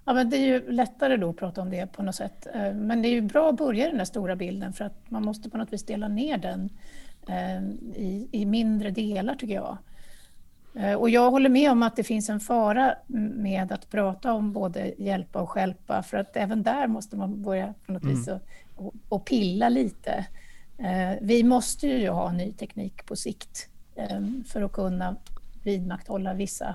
Ja, 0.05 0.13
men 0.13 0.31
det 0.31 0.37
är 0.37 0.47
ju 0.47 0.71
lättare 0.73 1.17
då 1.17 1.31
att 1.31 1.37
prata 1.37 1.61
om 1.61 1.71
det 1.71 1.87
på 1.87 2.03
något 2.03 2.15
sätt. 2.15 2.47
Eh, 2.55 2.75
men 2.75 3.03
det 3.03 3.09
är 3.09 3.11
ju 3.11 3.21
bra 3.21 3.49
att 3.49 3.57
börja 3.57 3.87
i 3.87 3.89
den 3.89 3.99
där 3.99 4.05
stora 4.05 4.37
bilden 4.37 4.73
för 4.73 4.85
att 4.85 5.11
man 5.11 5.25
måste 5.25 5.51
på 5.51 5.59
något 5.59 5.73
vis 5.73 5.83
dela 5.83 6.09
ner 6.09 6.39
den 6.39 6.71
eh, 7.29 7.63
i, 8.03 8.29
i 8.33 8.47
mindre 8.47 8.91
delar 8.91 9.35
tycker 9.35 9.55
jag. 9.55 9.79
Eh, 10.75 10.95
och 10.95 11.11
jag 11.11 11.31
håller 11.31 11.49
med 11.49 11.71
om 11.71 11.83
att 11.83 11.97
det 11.97 12.05
finns 12.05 12.29
en 12.29 12.41
fara 12.41 12.95
med 13.37 13.73
att 13.73 13.91
prata 13.91 14.33
om 14.33 14.53
både 14.53 14.95
hjälpa 14.99 15.41
och 15.41 15.51
skälpa 15.51 16.03
för 16.03 16.17
att 16.17 16.37
även 16.37 16.63
där 16.63 16.87
måste 16.87 17.17
man 17.17 17.43
börja 17.43 17.75
på 17.87 17.93
något 17.93 18.03
mm. 18.03 18.15
vis 18.15 18.29
och, 18.77 18.95
och 19.09 19.25
pilla 19.25 19.69
lite. 19.69 20.27
Vi 21.21 21.43
måste 21.43 21.87
ju 21.87 22.09
ha 22.09 22.33
ny 22.33 22.53
teknik 22.53 23.07
på 23.07 23.17
sikt 23.17 23.69
för 24.47 24.63
att 24.63 24.73
kunna 24.73 25.17
vidmakthålla 25.65 26.35
vissa 26.35 26.75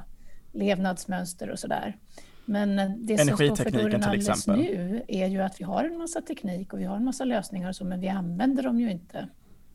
levnadsmönster 0.51 1.49
och 1.49 1.59
sådär. 1.59 1.95
Men 2.45 2.75
det 3.05 3.17
som 3.17 3.35
står 3.35 3.55
för 3.55 3.71
dörren 3.71 4.03
alldeles 4.03 4.47
nu 4.47 5.01
är 5.07 5.27
ju 5.27 5.41
att 5.41 5.59
vi 5.59 5.63
har 5.63 5.83
en 5.83 5.97
massa 5.97 6.21
teknik 6.21 6.73
och 6.73 6.79
vi 6.79 6.83
har 6.83 6.95
en 6.95 7.05
massa 7.05 7.25
lösningar 7.25 7.69
och 7.69 7.75
så, 7.75 7.85
men 7.85 7.99
vi 7.99 8.09
använder 8.09 8.63
dem 8.63 8.79
ju 8.79 8.91
inte. 8.91 9.27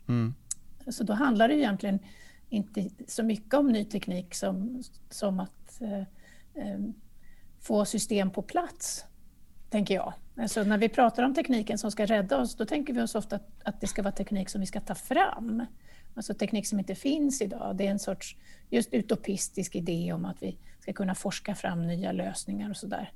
Mm. 0.08 0.34
Så 0.86 1.04
då 1.04 1.12
handlar 1.12 1.48
det 1.48 1.54
egentligen 1.54 1.98
inte 2.48 2.88
så 3.08 3.22
mycket 3.22 3.54
om 3.54 3.68
ny 3.68 3.84
teknik 3.84 4.34
som, 4.34 4.82
som 5.10 5.40
att 5.40 5.80
eh, 5.80 6.00
eh, 6.64 6.80
få 7.60 7.84
system 7.84 8.30
på 8.30 8.42
plats, 8.42 9.04
tänker 9.70 9.94
jag. 9.94 10.12
Alltså 10.36 10.62
när 10.62 10.78
vi 10.78 10.88
pratar 10.88 11.22
om 11.22 11.34
tekniken 11.34 11.78
som 11.78 11.90
ska 11.90 12.06
rädda 12.06 12.40
oss, 12.40 12.56
då 12.56 12.64
tänker 12.64 12.92
vi 12.92 13.02
oss 13.02 13.14
ofta 13.14 13.36
att, 13.36 13.48
att 13.64 13.80
det 13.80 13.86
ska 13.86 14.02
vara 14.02 14.12
teknik 14.12 14.48
som 14.48 14.60
vi 14.60 14.66
ska 14.66 14.80
ta 14.80 14.94
fram. 14.94 15.64
Alltså 16.14 16.34
teknik 16.34 16.66
som 16.66 16.78
inte 16.78 16.94
finns 16.94 17.42
idag. 17.42 17.76
Det 17.76 17.86
är 17.86 17.90
en 17.90 17.98
sorts 17.98 18.36
just 18.70 18.94
utopistisk 18.94 19.76
idé 19.76 20.12
om 20.12 20.24
att 20.24 20.42
vi 20.42 20.58
ska 20.92 21.02
kunna 21.02 21.14
forska 21.14 21.54
fram 21.54 21.87
nya 21.87 22.12
lösningar 22.12 22.70
och 22.70 22.76
sådär. 22.76 23.12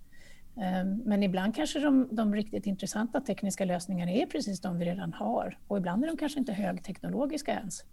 där. 0.56 1.02
men 1.04 1.22
ibland 1.22 1.54
kanske 1.54 1.80
de, 1.80 2.08
de, 2.10 2.34
riktigt 2.34 2.66
intressanta 2.66 3.20
tekniska 3.20 3.64
lösningarna 3.64 4.12
är 4.12 4.26
precis 4.26 4.60
de 4.60 4.78
vi 4.78 4.84
redan 4.84 5.12
har. 5.12 5.58
Och 5.68 5.78
ibland 5.78 6.04
är 6.04 6.08
de 6.08 6.16
kanske 6.16 6.38
inte 6.38 6.52
högteknologiska 6.52 7.52
ens. 7.52 7.84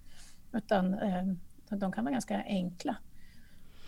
Utan 0.54 0.94
ehm, 0.94 1.40
de 1.70 1.92
kan 1.92 2.04
vara 2.04 2.12
ganska 2.12 2.44
enkla. 2.44 2.96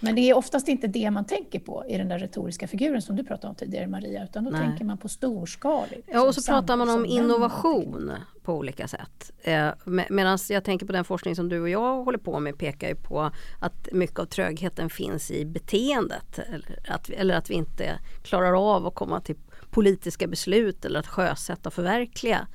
Men 0.04 0.16
det 0.16 0.30
är 0.30 0.38
oftast 0.38 0.68
inte 0.68 0.88
det 0.88 1.12
man 1.12 1.26
tänker 1.26 1.60
på 1.60 1.86
i 1.88 1.98
den 1.98 2.08
där 2.08 2.20
retoriska 2.20 2.68
figuren 2.68 3.02
som 3.02 3.16
du 3.16 3.24
pratade 3.24 3.50
om 3.50 3.56
tidigare 3.56 3.88
Maria, 3.88 4.24
utan 4.24 4.44
då 4.44 4.52
Nej. 4.52 4.62
tänker 4.62 4.86
man 4.86 4.98
på 4.98 5.10
storskaligt. 5.10 6.10
Ja, 6.12 6.28
och 6.28 6.36
så 6.36 6.52
pratar 6.52 6.78
man 6.78 6.90
om 6.90 7.06
innovation 7.06 8.12
på 8.44 8.54
olika 8.54 8.88
sätt. 8.88 9.32
Eh, 9.42 9.70
med, 9.84 10.08
Medan 10.10 10.38
jag 10.50 10.64
tänker 10.64 10.86
på 10.86 10.92
den 10.92 11.06
forskning 11.06 11.36
som 11.36 11.50
du 11.50 11.62
och 11.62 11.70
jag 11.70 12.04
håller 12.04 12.18
på 12.18 12.40
med 12.40 12.58
pekar 12.58 12.88
ju 12.88 12.96
på 12.96 13.32
att 13.60 13.88
mycket 13.92 14.20
av 14.20 14.26
trögheten 14.26 14.90
finns 14.90 15.32
i 15.32 15.46
beteendet. 15.46 16.40
Eller 16.40 16.80
att, 16.88 17.10
eller 17.10 17.36
att 17.36 17.50
vi 17.50 17.54
inte 17.54 18.00
klarar 18.24 18.76
av 18.76 18.88
att 18.88 18.96
komma 18.96 19.22
till 19.22 19.36
politiska 19.72 20.28
beslut 20.28 20.86
eller 20.86 21.00
att 21.00 21.08
sjösätta 21.08 21.70
och 21.70 21.74
förverkliga 21.74 22.48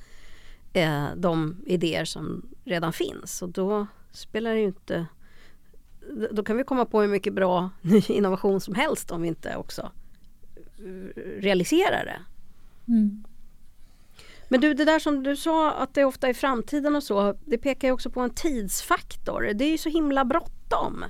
eh, 0.73 1.05
de 1.15 1.63
idéer 1.65 2.05
som 2.05 2.49
redan 2.65 2.93
finns. 2.93 3.41
Och 3.41 3.49
då 3.49 3.87
spelar 4.11 4.53
det 4.53 4.59
ju 4.59 4.67
inte 4.67 5.05
då 6.31 6.43
kan 6.43 6.57
vi 6.57 6.63
komma 6.63 6.85
på 6.85 7.01
hur 7.01 7.07
mycket 7.07 7.33
bra 7.33 7.69
ny 7.81 8.01
innovation 8.07 8.61
som 8.61 8.73
helst 8.73 9.11
om 9.11 9.21
vi 9.21 9.27
inte 9.27 9.55
också 9.55 9.91
eh, 10.77 11.41
realiserar 11.41 12.05
det. 12.05 12.19
Mm. 12.91 13.23
Men 14.51 14.61
du, 14.61 14.73
det 14.73 14.85
där 14.85 14.99
som 14.99 15.23
du 15.23 15.35
sa 15.35 15.71
att 15.71 15.93
det 15.93 16.05
ofta 16.05 16.27
är 16.27 16.33
framtiden 16.33 16.95
och 16.95 17.03
så, 17.03 17.35
det 17.45 17.57
pekar 17.57 17.87
ju 17.87 17.91
också 17.91 18.09
på 18.09 18.19
en 18.19 18.29
tidsfaktor. 18.29 19.51
Det 19.53 19.65
är 19.65 19.71
ju 19.71 19.77
så 19.77 19.89
himla 19.89 20.25
bråttom 20.25 21.05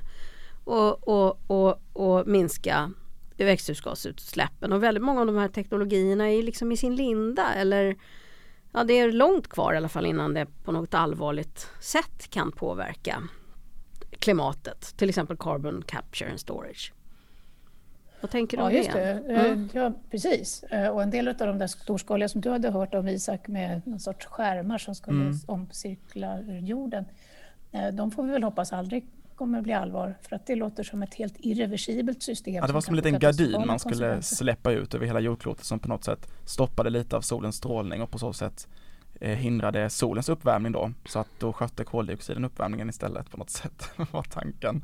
att 0.70 1.08
och, 1.08 1.50
och, 1.50 1.82
och 1.92 2.26
minska 2.26 2.92
växthusgasutsläppen 3.36 4.72
och 4.72 4.82
väldigt 4.82 5.04
många 5.04 5.20
av 5.20 5.26
de 5.26 5.36
här 5.36 5.48
teknologierna 5.48 6.30
är 6.30 6.42
liksom 6.42 6.72
i 6.72 6.76
sin 6.76 6.96
linda 6.96 7.54
eller 7.54 7.96
ja, 8.72 8.84
det 8.84 8.98
är 8.98 9.12
långt 9.12 9.48
kvar 9.48 9.74
i 9.74 9.76
alla 9.76 9.88
fall 9.88 10.06
innan 10.06 10.34
det 10.34 10.46
på 10.64 10.72
något 10.72 10.94
allvarligt 10.94 11.68
sätt 11.80 12.30
kan 12.30 12.52
påverka 12.52 13.22
klimatet, 14.20 14.96
till 14.96 15.08
exempel 15.08 15.36
carbon 15.36 15.82
capture 15.86 16.30
and 16.30 16.40
storage. 16.40 16.92
Vad 18.20 18.30
tänker 18.30 18.56
du 18.56 18.62
ja, 18.62 18.68
om 18.68 18.74
just 18.74 18.92
det? 18.92 19.22
det. 19.26 19.34
Eh, 19.34 19.44
mm. 19.44 19.68
Ja, 19.72 19.92
precis. 20.10 20.62
Eh, 20.62 20.88
och 20.88 21.02
en 21.02 21.10
del 21.10 21.28
av 21.28 21.34
de 21.34 21.58
där 21.58 21.66
storskaliga 21.66 22.28
som 22.28 22.40
du 22.40 22.50
hade 22.50 22.70
hört 22.70 22.94
om 22.94 23.08
Isak 23.08 23.48
med 23.48 23.82
någon 23.84 24.00
sorts 24.00 24.26
skärmar 24.26 24.78
som 24.78 24.94
skulle 24.94 25.20
mm. 25.20 25.38
omcirkla 25.46 26.40
jorden. 26.42 27.04
Eh, 27.72 27.88
de 27.88 28.10
får 28.10 28.22
vi 28.22 28.30
väl 28.30 28.42
hoppas 28.42 28.72
aldrig 28.72 29.06
kommer 29.40 29.62
bli 29.62 29.72
allvar 29.72 30.14
för 30.22 30.36
att 30.36 30.46
det 30.46 30.54
låter 30.54 30.82
som 30.82 31.02
ett 31.02 31.14
helt 31.14 31.34
irreversibelt 31.38 32.22
system. 32.22 32.54
Ja, 32.54 32.66
det 32.66 32.72
var 32.72 32.80
som, 32.80 32.86
som 32.86 32.92
en 32.92 32.96
liten 32.96 33.18
gardin 33.18 33.66
man 33.66 33.78
skulle 33.78 34.22
släppa 34.22 34.72
ut 34.72 34.94
över 34.94 35.06
hela 35.06 35.20
jordklotet 35.20 35.64
som 35.64 35.78
på 35.78 35.88
något 35.88 36.04
sätt 36.04 36.32
stoppade 36.44 36.90
lite 36.90 37.16
av 37.16 37.20
solens 37.20 37.56
strålning 37.56 38.02
och 38.02 38.10
på 38.10 38.18
så 38.18 38.32
sätt 38.32 38.68
hindrade 39.20 39.90
solens 39.90 40.28
uppvärmning 40.28 40.72
då. 40.72 40.92
Så 41.04 41.18
att 41.18 41.28
då 41.38 41.52
skötte 41.52 41.84
koldioxiden 41.84 42.44
uppvärmningen 42.44 42.88
istället 42.88 43.30
på 43.30 43.36
något 43.36 43.50
sätt, 43.60 43.90
var 44.10 44.22
tanken. 44.22 44.82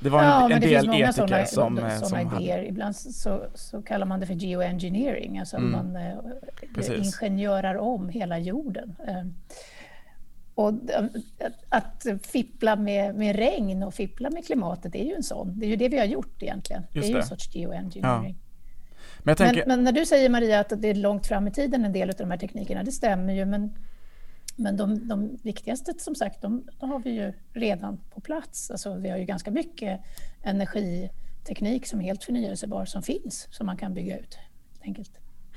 Det 0.00 0.10
var 0.10 0.22
en, 0.22 0.26
ja, 0.26 0.50
en 0.50 0.60
del 0.60 0.88
etiker 0.88 1.12
såna, 1.12 1.46
som, 1.46 1.76
sådana 1.76 1.98
som 1.98 2.18
idéer. 2.18 2.56
Hade... 2.56 2.68
Ibland 2.68 2.96
så, 2.96 3.46
så, 3.54 3.82
kallar 3.82 4.06
man 4.06 4.20
det 4.20 4.26
för 4.26 4.34
geoengineering, 4.34 5.38
alltså 5.38 5.56
mm. 5.56 5.70
man 5.72 5.96
eh, 5.96 6.98
ingenjörar 6.98 7.74
om 7.74 8.08
hela 8.08 8.38
jorden. 8.38 8.96
Eh, 9.08 9.24
och 10.54 10.68
eh, 10.68 11.04
att 11.68 12.06
fippla 12.22 12.76
med, 12.76 13.14
med 13.14 13.36
regn 13.36 13.82
och 13.82 13.94
fippla 13.94 14.30
med 14.30 14.46
klimatet, 14.46 14.92
det 14.92 15.02
är 15.02 15.06
ju 15.06 15.14
en 15.14 15.22
sån. 15.22 15.58
Det 15.58 15.66
är 15.66 15.70
ju 15.70 15.76
det 15.76 15.88
vi 15.88 15.98
har 15.98 16.06
gjort 16.06 16.42
egentligen. 16.42 16.82
Just 16.90 17.06
det 17.06 17.12
är 17.12 17.14
ju 17.14 17.20
en 17.20 17.26
sorts 17.26 17.54
geoengineering. 17.54 18.36
Ja. 18.38 18.43
Men, 19.24 19.36
tänker... 19.36 19.66
men, 19.66 19.68
men, 19.68 19.84
när 19.84 19.92
du 19.92 20.06
säger 20.06 20.30
Maria 20.30 20.60
att 20.60 20.72
det 20.76 20.88
är 20.88 20.94
långt 20.94 21.26
fram 21.26 21.48
i 21.48 21.50
tiden 21.50 21.84
en 21.84 21.92
del 21.92 22.10
av 22.10 22.16
de 22.16 22.30
här 22.30 22.38
teknikerna, 22.38 22.82
det 22.82 22.92
stämmer 22.92 23.32
ju. 23.32 23.44
Men, 23.44 23.74
men 24.56 24.76
de, 24.76 25.08
de 25.08 25.38
viktigaste 25.42 25.94
som 25.98 26.14
sagt, 26.14 26.42
de, 26.42 26.66
de, 26.80 26.90
har 26.90 26.98
vi 26.98 27.10
ju 27.10 27.32
redan 27.52 28.00
på 28.14 28.20
plats. 28.20 28.70
Alltså, 28.70 28.94
vi 28.94 29.10
har 29.10 29.18
ju 29.18 29.24
ganska 29.24 29.50
mycket 29.50 30.00
energiteknik 30.42 31.86
som 31.86 32.00
är 32.00 32.04
helt 32.04 32.24
förnyelsebar 32.24 32.84
som 32.84 33.02
finns, 33.02 33.48
som 33.50 33.66
man 33.66 33.76
kan 33.76 33.94
bygga 33.94 34.18
ut. 34.18 34.38
Enkelt. 34.82 35.10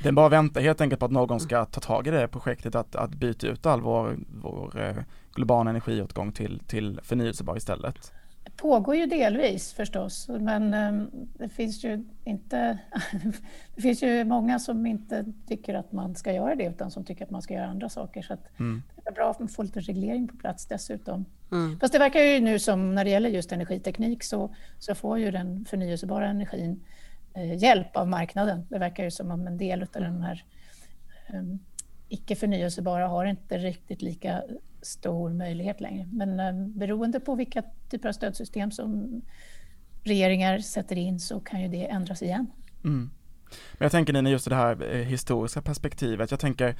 Den 0.04 0.16
bara 0.16 0.30
väntar 0.30 0.62
helt 0.62 0.82
enkelt 0.82 1.00
på 1.00 1.06
att 1.06 1.12
någon 1.12 1.40
ska 1.40 1.66
ta 1.66 1.82
tag 1.82 2.08
i 2.08 2.12
det 2.12 2.28
projektet 2.28 2.76
att, 2.76 2.96
att 2.96 3.12
byta 3.12 3.48
ut 3.48 3.66
all 3.66 3.82
vår, 3.82 4.18
vår 4.28 4.82
eh, 4.82 4.96
globala 5.34 5.70
energiåtgång 5.70 6.32
till, 6.32 6.60
till 6.68 7.00
förnyelsebar 7.04 7.58
istället 7.58 8.14
pågår 8.58 8.96
ju 8.96 9.06
delvis 9.06 9.74
förstås, 9.74 10.28
men 10.30 10.74
ehm, 10.74 11.10
det 11.34 11.50
finns 11.50 11.84
ju 11.84 12.06
inte... 12.24 12.78
det 13.76 13.82
finns 13.82 14.04
ju 14.04 14.24
många 14.24 14.60
som 14.60 14.86
inte 14.86 15.26
tycker 15.48 15.74
att 15.74 15.92
man 15.92 16.16
ska 16.16 16.34
göra 16.34 16.56
det, 16.56 16.64
utan 16.64 16.92
som 16.92 17.06
tycker 17.06 17.26
att 17.26 17.32
man 17.32 17.42
ska 17.42 17.54
göra 17.54 17.68
andra 17.68 17.90
saker. 17.90 18.22
Så 18.22 18.38
mm. 18.60 18.84
det 18.96 19.10
är 19.10 19.14
bra 19.14 19.32
att 19.32 19.52
får 19.52 19.64
lite 19.64 19.80
reglering 19.80 20.28
på 20.28 20.38
plats 20.38 20.66
dessutom. 20.66 21.26
Mm. 21.52 21.80
Fast 21.80 21.94
det 21.94 22.00
verkar 22.00 22.20
ju 22.20 22.40
nu 22.40 22.60
som 22.60 22.96
när 22.96 23.04
det 23.04 23.10
gäller 23.10 23.30
just 23.30 23.52
energiteknik 23.52 24.24
så, 24.24 24.56
så 24.80 24.96
får 24.96 25.20
ju 25.20 25.32
den 25.32 25.66
förnyelsebara 25.66 26.28
energin 26.28 26.84
eh, 27.34 27.58
hjälp 27.58 27.98
av 27.98 28.08
marknaden. 28.08 28.66
Det 28.70 28.80
verkar 28.80 29.04
ju 29.04 29.12
som 29.12 29.32
om 29.32 29.48
en 29.48 29.58
del 29.58 29.82
av 29.82 29.88
den 29.92 30.22
här 30.22 30.44
eh, 31.28 31.44
icke 32.10 32.36
förnyelsebara 32.36 33.08
har 33.08 33.26
inte 33.26 33.58
riktigt 33.58 34.02
lika 34.02 34.44
stor 34.88 35.30
möjlighet 35.30 35.82
längre. 35.82 36.08
Men 36.12 36.40
eh, 36.40 36.54
beroende 36.54 37.20
på 37.20 37.36
vilka 37.36 37.64
typer 37.90 38.10
av 38.10 38.14
stödsystem 38.14 38.72
som 38.72 39.22
regeringar 40.04 40.60
sätter 40.60 40.96
in 40.96 41.20
så 41.20 41.40
kan 41.40 41.62
ju 41.62 41.68
det 41.68 41.86
ändras 41.86 42.22
igen. 42.22 42.48
Mm. 42.84 43.10
Men 43.50 43.86
jag 43.86 43.92
tänker 43.92 44.14
Nina, 44.14 44.30
just 44.30 44.50
det 44.50 44.56
här 44.56 44.96
eh, 44.96 45.06
historiska 45.06 45.62
perspektivet. 45.62 46.32
Jag 46.32 46.40
tänker 46.40 46.76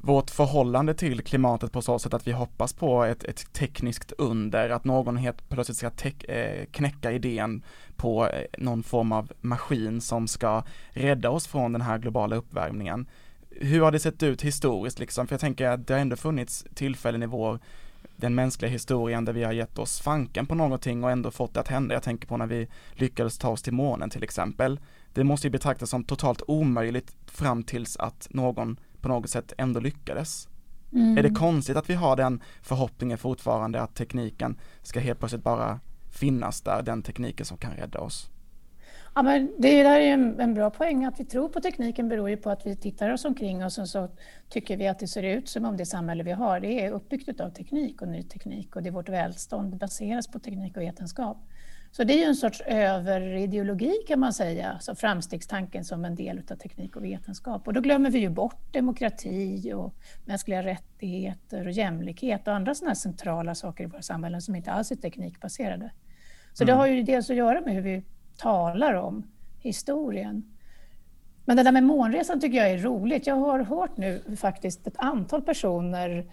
vårt 0.00 0.30
förhållande 0.30 0.94
till 0.94 1.22
klimatet 1.22 1.72
på 1.72 1.82
så 1.82 1.98
sätt 1.98 2.14
att 2.14 2.26
vi 2.26 2.32
hoppas 2.32 2.72
på 2.72 3.04
ett, 3.04 3.24
ett 3.24 3.52
tekniskt 3.52 4.12
under, 4.18 4.70
att 4.70 4.84
någon 4.84 5.16
helt 5.16 5.48
plötsligt 5.48 5.78
ska 5.78 5.90
eh, 6.28 6.66
knäcka 6.70 7.12
idén 7.12 7.62
på 7.96 8.28
eh, 8.28 8.44
någon 8.58 8.82
form 8.82 9.12
av 9.12 9.32
maskin 9.40 10.00
som 10.00 10.28
ska 10.28 10.64
rädda 10.90 11.30
oss 11.30 11.46
från 11.46 11.72
den 11.72 11.82
här 11.82 11.98
globala 11.98 12.36
uppvärmningen 12.36 13.06
hur 13.60 13.80
har 13.80 13.92
det 13.92 13.98
sett 13.98 14.22
ut 14.22 14.42
historiskt 14.42 14.98
liksom? 14.98 15.26
För 15.26 15.34
jag 15.34 15.40
tänker 15.40 15.68
att 15.68 15.86
det 15.86 15.94
har 15.94 16.00
ändå 16.00 16.16
funnits 16.16 16.64
tillfällen 16.74 17.22
i 17.22 17.26
vår, 17.26 17.58
den 18.16 18.34
mänskliga 18.34 18.70
historien 18.70 19.24
där 19.24 19.32
vi 19.32 19.44
har 19.44 19.52
gett 19.52 19.78
oss 19.78 20.00
fanken 20.00 20.46
på 20.46 20.54
någonting 20.54 21.04
och 21.04 21.10
ändå 21.10 21.30
fått 21.30 21.54
det 21.54 21.60
att 21.60 21.68
hända. 21.68 21.94
Jag 21.94 22.02
tänker 22.02 22.28
på 22.28 22.36
när 22.36 22.46
vi 22.46 22.68
lyckades 22.92 23.38
ta 23.38 23.48
oss 23.48 23.62
till 23.62 23.72
månen 23.72 24.10
till 24.10 24.22
exempel. 24.22 24.80
Det 25.12 25.24
måste 25.24 25.46
ju 25.46 25.50
betraktas 25.50 25.90
som 25.90 26.04
totalt 26.04 26.42
omöjligt 26.46 27.16
fram 27.26 27.62
tills 27.62 27.96
att 27.96 28.28
någon 28.30 28.76
på 29.00 29.08
något 29.08 29.30
sätt 29.30 29.52
ändå 29.58 29.80
lyckades. 29.80 30.48
Mm. 30.92 31.18
Är 31.18 31.22
det 31.22 31.30
konstigt 31.30 31.76
att 31.76 31.90
vi 31.90 31.94
har 31.94 32.16
den 32.16 32.42
förhoppningen 32.62 33.18
fortfarande 33.18 33.80
att 33.80 33.94
tekniken 33.94 34.58
ska 34.82 35.00
helt 35.00 35.18
plötsligt 35.18 35.44
bara 35.44 35.80
finnas 36.10 36.60
där, 36.60 36.82
den 36.82 37.02
tekniken 37.02 37.46
som 37.46 37.58
kan 37.58 37.72
rädda 37.72 37.98
oss? 37.98 38.30
Ja, 39.16 39.22
men 39.22 39.52
det 39.58 39.82
där 39.82 40.00
är 40.00 40.12
en, 40.12 40.40
en, 40.40 40.54
bra 40.54 40.70
poäng. 40.70 41.04
Att 41.04 41.20
vi 41.20 41.24
tror 41.24 41.48
på 41.48 41.60
tekniken 41.60 42.08
beror 42.08 42.30
ju 42.30 42.36
på 42.36 42.50
att 42.50 42.66
vi 42.66 42.76
tittar 42.76 43.10
oss 43.10 43.24
omkring 43.24 43.64
oss 43.64 43.78
och 43.78 43.88
så 43.88 44.08
tycker 44.48 44.76
vi 44.76 44.88
att 44.88 44.98
det 44.98 45.08
ser 45.08 45.22
ut 45.22 45.48
som 45.48 45.64
om 45.64 45.76
det 45.76 45.86
samhälle 45.86 46.22
vi 46.22 46.32
har 46.32 46.60
det 46.60 46.84
är 46.84 46.90
uppbyggt 46.90 47.40
av 47.40 47.50
teknik 47.50 48.02
och 48.02 48.08
ny 48.08 48.22
teknik 48.22 48.76
och 48.76 48.82
det 48.82 48.88
är 48.88 48.92
vårt 48.92 49.08
välstånd 49.08 49.76
baseras 49.76 50.26
på 50.26 50.38
teknik 50.38 50.76
och 50.76 50.82
vetenskap. 50.82 51.36
Så 51.90 52.04
det 52.04 52.12
är 52.14 52.18
ju 52.18 52.24
en 52.24 52.36
sorts 52.36 52.60
överideologi 52.60 53.92
kan 54.08 54.20
man 54.20 54.32
säga, 54.32 54.70
alltså 54.70 54.94
framstegstanken 54.94 55.84
som 55.84 56.04
en 56.04 56.14
del 56.14 56.42
av 56.50 56.56
teknik 56.56 56.96
och 56.96 57.04
vetenskap. 57.04 57.66
Och 57.66 57.72
då 57.72 57.80
glömmer 57.80 58.10
vi 58.10 58.18
ju 58.18 58.28
bort 58.28 58.72
demokrati 58.72 59.72
och 59.72 59.94
mänskliga 60.24 60.62
rättigheter 60.62 61.66
och 61.66 61.72
jämlikhet 61.72 62.48
och 62.48 62.54
andra 62.54 62.74
sådana 62.74 62.94
centrala 62.94 63.54
saker 63.54 63.84
i 63.84 63.86
våra 63.86 64.02
samhällen 64.02 64.42
som 64.42 64.54
inte 64.54 64.72
alls 64.72 64.90
är 64.90 64.96
teknikbaserade. 64.96 65.90
Så 66.52 66.62
mm. 66.62 66.72
det 66.72 66.78
har 66.78 66.86
ju 66.86 67.02
dels 67.02 67.30
att 67.30 67.36
göra 67.36 67.60
med 67.60 67.74
hur 67.74 67.82
vi 67.82 68.02
talar 68.36 68.94
om 68.94 69.26
historien. 69.58 70.52
Men 71.44 71.56
det 71.56 71.62
där 71.62 71.72
med 71.72 71.84
månresan 71.84 72.40
tycker 72.40 72.58
jag 72.58 72.70
är 72.70 72.78
roligt. 72.78 73.26
Jag 73.26 73.34
har 73.34 73.60
hört 73.60 73.96
nu 73.96 74.36
faktiskt 74.36 74.86
ett 74.86 74.96
antal 74.98 75.42
personer 75.42 76.26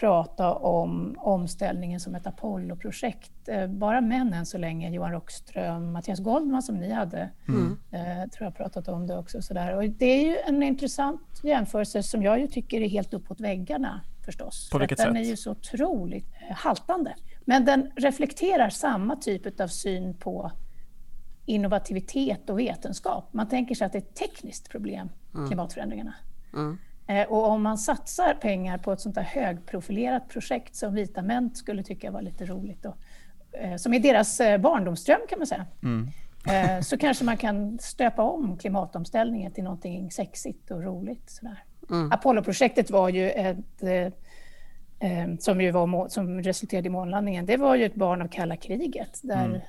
prata 0.00 0.54
om 0.54 1.14
omställningen 1.18 2.00
som 2.00 2.14
ett 2.14 2.26
Apollo-projekt. 2.26 3.48
Eh, 3.48 3.66
bara 3.66 4.00
män 4.00 4.32
än 4.32 4.46
så 4.46 4.58
länge. 4.58 4.90
Johan 4.90 5.12
Rockström, 5.12 5.92
Mattias 5.92 6.20
Goldman 6.20 6.62
som 6.62 6.76
ni 6.76 6.92
hade, 6.92 7.30
mm. 7.48 7.78
eh, 7.90 8.30
tror 8.30 8.44
jag 8.44 8.56
pratat 8.56 8.88
om 8.88 9.06
det 9.06 9.18
också. 9.18 9.42
Sådär. 9.42 9.76
Och 9.76 9.90
det 9.90 10.06
är 10.06 10.24
ju 10.24 10.36
en 10.36 10.62
intressant 10.62 11.40
jämförelse 11.42 12.02
som 12.02 12.22
jag 12.22 12.40
ju 12.40 12.46
tycker 12.46 12.80
är 12.80 12.88
helt 12.88 13.14
uppåt 13.14 13.40
väggarna 13.40 14.00
förstås. 14.24 14.70
På 14.70 14.78
vilket 14.78 14.98
den 14.98 15.04
sätt? 15.04 15.14
Den 15.14 15.24
är 15.24 15.28
ju 15.28 15.36
så 15.36 15.50
otroligt 15.50 16.26
eh, 16.48 16.56
haltande. 16.56 17.14
Men 17.44 17.64
den 17.64 17.90
reflekterar 17.96 18.70
samma 18.70 19.16
typ 19.16 19.60
av 19.60 19.68
syn 19.68 20.14
på 20.14 20.52
innovativitet 21.46 22.50
och 22.50 22.58
vetenskap. 22.58 23.28
Man 23.32 23.48
tänker 23.48 23.74
sig 23.74 23.86
att 23.86 23.92
det 23.92 23.98
är 23.98 24.02
ett 24.02 24.14
tekniskt 24.14 24.68
problem, 24.68 25.08
mm. 25.34 25.46
klimatförändringarna. 25.46 26.14
Mm. 26.52 26.78
Eh, 27.06 27.28
och 27.28 27.48
om 27.48 27.62
man 27.62 27.78
satsar 27.78 28.34
pengar 28.34 28.78
på 28.78 28.92
ett 28.92 29.00
sånt 29.00 29.16
här 29.16 29.22
högprofilerat 29.24 30.28
projekt 30.28 30.76
som 30.76 30.94
Vitament 30.94 31.56
skulle 31.56 31.82
tycka 31.82 32.10
var 32.10 32.22
lite 32.22 32.44
roligt, 32.44 32.82
då, 32.82 32.94
eh, 33.52 33.76
som 33.76 33.94
är 33.94 34.00
deras 34.00 34.40
eh, 34.40 34.58
barndomsdröm 34.58 35.20
kan 35.28 35.38
man 35.38 35.46
säga, 35.46 35.66
Mm. 35.82 36.08
så 36.82 36.96
kanske 36.98 37.24
man 37.24 37.36
kan 37.36 37.78
stöpa 37.78 38.22
om 38.22 38.58
klimatomställningen 38.58 39.52
till 39.52 39.64
någonting 39.64 40.10
sexigt 40.10 40.70
och 40.70 40.82
roligt. 40.82 41.30
Sådär. 41.30 41.64
Mm. 41.90 42.12
Apollo-projektet 42.12 42.90
var 42.90 43.08
ju 43.08 43.30
ett 43.30 43.82
som, 45.38 45.60
ju 45.60 45.70
var, 45.70 46.08
som 46.08 46.42
resulterade 46.42 46.86
i 46.86 46.90
månlandningen, 46.90 47.46
det 47.46 47.56
var 47.56 47.74
ju 47.76 47.84
ett 47.84 47.94
barn 47.94 48.22
av 48.22 48.28
kalla 48.28 48.56
kriget. 48.56 49.20
Där, 49.22 49.44
Mm. 49.44 49.60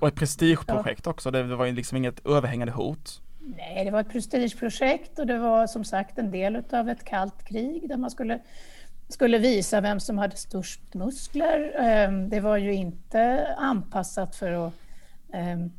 Och 0.00 0.08
ett 0.08 0.14
prestigeprojekt 0.14 1.06
också, 1.06 1.30
det 1.30 1.42
var 1.42 1.64
ju 1.66 1.72
liksom 1.72 1.96
inget 1.96 2.26
överhängande 2.26 2.72
hot. 2.72 3.20
Nej, 3.56 3.84
det 3.84 3.90
var 3.90 4.00
ett 4.00 4.10
prestigeprojekt 4.12 5.18
och 5.18 5.26
det 5.26 5.38
var 5.38 5.66
som 5.66 5.84
sagt 5.84 6.18
en 6.18 6.30
del 6.30 6.62
av 6.72 6.88
ett 6.88 7.04
kallt 7.04 7.44
krig 7.44 7.88
där 7.88 7.96
man 7.96 8.10
skulle, 8.10 8.38
skulle 9.08 9.38
visa 9.38 9.80
vem 9.80 10.00
som 10.00 10.18
hade 10.18 10.36
störst 10.36 10.94
muskler. 10.94 11.72
Ehm, 11.78 12.28
Det 12.28 12.40
var 12.40 12.56
ju 12.56 12.74
inte 12.74 13.54
anpassat 13.58 14.36
för 14.36 14.66
att, 14.66 14.72
ehm, 15.32 15.70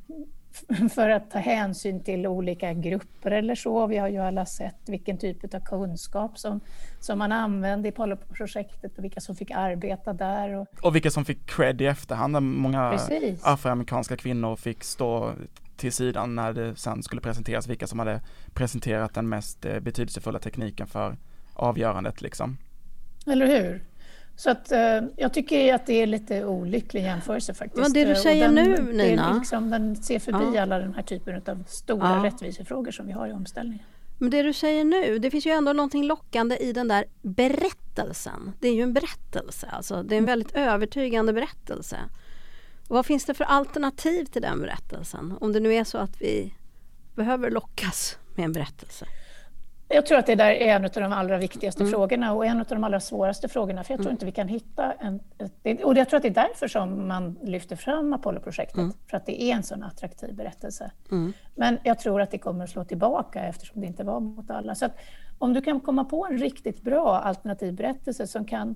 för 0.96 1.10
att 1.10 1.32
ta 1.32 1.40
hänsyn 1.40 2.04
till 2.04 2.28
olika 2.28 2.74
grupper 2.74 3.32
eller 3.32 3.56
så. 3.56 3.88
Vi 3.88 3.98
har 3.98 4.08
ju 4.08 4.18
alla 4.18 4.46
sett 4.46 4.90
vilken 4.90 5.18
typ 5.18 5.54
av 5.54 5.60
kunskap 5.60 6.38
som, 6.40 6.60
som 7.00 7.20
man 7.20 7.32
använde 7.32 7.88
i 7.88 7.92
Apollo-projektet 7.92 8.98
och 8.98 9.04
vilka 9.04 9.22
som 9.22 9.36
fick 9.36 9.52
arbeta 9.52 10.14
där. 10.14 10.54
Och, 10.54 10.68
Och 10.82 10.96
vilka 10.96 11.12
som 11.12 11.26
fick 11.26 11.46
cred 11.46 11.82
i 11.82 11.86
efterhand, 11.86 12.42
många 12.42 12.92
Precis. 12.92 13.46
afroamerikanska 13.46 14.18
kvinnor 14.18 14.56
fick 14.56 14.84
stå 14.84 15.34
till 15.78 15.92
sidan 15.92 16.36
när 16.36 16.54
det 16.54 16.76
sen 16.76 17.04
skulle 17.04 17.22
presenteras 17.22 17.68
vilka 17.68 17.88
som 17.88 18.00
hade 18.00 18.22
presenterat 18.54 19.14
den 19.14 19.30
mest 19.30 19.66
eh, 19.66 19.80
betydelsefulla 19.80 20.40
tekniken 20.40 20.88
för 20.88 21.18
avgörandet 21.54 22.22
liksom. 22.22 22.58
Eller 23.28 23.48
hur? 23.48 23.84
Så 24.40 24.50
att, 24.50 24.72
eh, 24.72 25.02
jag 25.16 25.34
tycker 25.34 25.74
att 25.74 25.86
det 25.86 25.94
är 26.02 26.08
lite 26.08 26.46
olycklig 26.46 27.02
jämförelse 27.04 27.54
faktiskt. 27.54 27.82
Men 27.82 27.94
det 27.94 28.04
du 28.06 28.12
Eh, 28.12 28.12
och 28.12 28.18
säger 28.18 28.46
den, 28.46 28.56
nu, 28.56 28.94
Nina. 28.94 29.34
Liksom, 29.38 29.70
den 29.70 29.96
ser 29.96 30.20
förbi 30.20 30.56
Ja. 30.56 30.62
alla 30.62 30.80
den 30.80 30.94
här 30.94 31.04
typen 31.04 31.42
av 31.48 31.64
stora 31.68 32.16
Ja. 32.18 32.24
rättvisefrågor 32.24 32.92
som 32.92 33.06
vi 33.06 33.12
har 33.12 33.28
i 33.28 33.32
omställningen. 33.34 33.86
Men 34.18 34.30
det 34.30 34.44
du 34.44 34.54
säger 34.54 34.84
nu, 34.84 35.20
det 35.20 35.32
finns 35.32 35.46
ju 35.46 35.52
ändå 35.52 35.74
någonting 35.74 36.04
lockande 36.06 36.56
i 36.58 36.74
den 36.74 36.88
där 36.88 37.06
berättelsen. 37.22 38.52
Det 38.60 38.68
är 38.68 38.74
ju 38.74 38.82
en 38.82 38.94
berättelse, 38.94 39.68
alltså. 39.72 40.04
det 40.04 40.16
är 40.16 40.18
en 40.18 40.26
väldigt 40.26 40.52
övertygande 40.56 41.34
berättelse. 41.34 41.98
Vad 42.88 43.06
finns 43.06 43.26
det 43.26 43.34
för 43.34 43.44
alternativ 43.44 44.26
till 44.26 44.42
den 44.42 44.62
berättelsen? 44.62 45.34
Om 45.42 45.54
det 45.54 45.60
nu 45.60 45.74
är 45.74 45.84
så 45.84 45.98
att 45.98 46.22
vi 46.22 46.54
behöver 47.16 47.52
lockas 47.52 48.18
med 48.36 48.46
en 48.46 48.54
berättelse. 48.54 49.06
Jag 49.90 50.06
tror 50.06 50.18
att 50.18 50.26
det 50.26 50.36
där 50.36 50.52
är 50.52 50.76
en 50.76 50.86
av 50.86 50.92
de 50.94 51.14
allra 51.14 51.38
viktigaste 51.38 51.84
Mm. 51.84 51.92
frågorna 51.92 52.34
och 52.34 52.46
en 52.46 52.60
av 52.60 52.66
de 52.70 52.84
allra 52.84 53.00
svåraste 53.00 53.48
frågorna, 53.48 53.84
för 53.84 53.94
jag 53.94 54.02
tror 54.02 54.12
inte 54.12 54.26
vi 54.26 54.32
kan 54.32 54.48
hitta 54.48 54.92
en... 54.92 55.20
Ett, 55.38 55.84
och 55.84 55.98
jag 55.98 56.10
tror 56.10 56.18
att 56.18 56.24
det 56.24 56.30
är 56.30 56.48
därför 56.48 56.68
som 56.68 57.08
man 57.08 57.38
lyfter 57.44 57.76
fram 57.76 58.14
Apollo-projektet, 58.14 58.96
för 59.10 59.18
att 59.18 59.26
det 59.26 59.44
är 59.44 59.56
en 59.56 59.64
sån 59.64 59.84
attraktiv 59.84 60.36
berättelse. 60.36 60.92
Mm. 61.12 61.34
Men 61.56 61.78
jag 61.84 62.00
tror 62.00 62.22
att 62.22 62.32
det 62.32 62.38
kommer 62.38 62.64
att 62.64 62.70
slå 62.70 62.84
tillbaka 62.84 63.44
eftersom 63.44 63.82
det 63.82 63.88
inte 63.88 64.04
var 64.04 64.20
mot 64.20 64.52
alla. 64.52 64.76
Så 64.76 64.90
om 65.38 65.54
du 65.54 65.62
kan 65.62 65.80
komma 65.80 66.04
på 66.06 66.26
en 66.26 66.38
riktigt 66.38 66.82
bra 66.82 67.20
alternativ 67.20 67.74
berättelse 67.74 68.28
som 68.28 68.46
kan 68.46 68.76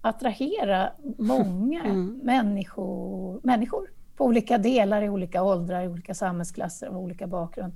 attrahera 0.00 0.90
många 1.18 1.82
människor, 2.22 3.40
människor 3.42 3.90
på 4.16 4.24
olika 4.24 4.58
delar, 4.58 5.02
i 5.02 5.08
olika 5.08 5.42
åldrar, 5.42 5.82
i 5.82 5.88
olika 5.88 6.14
samhällsklasser 6.14 6.88
och 6.88 7.00
olika 7.00 7.26
bakgrund, 7.26 7.72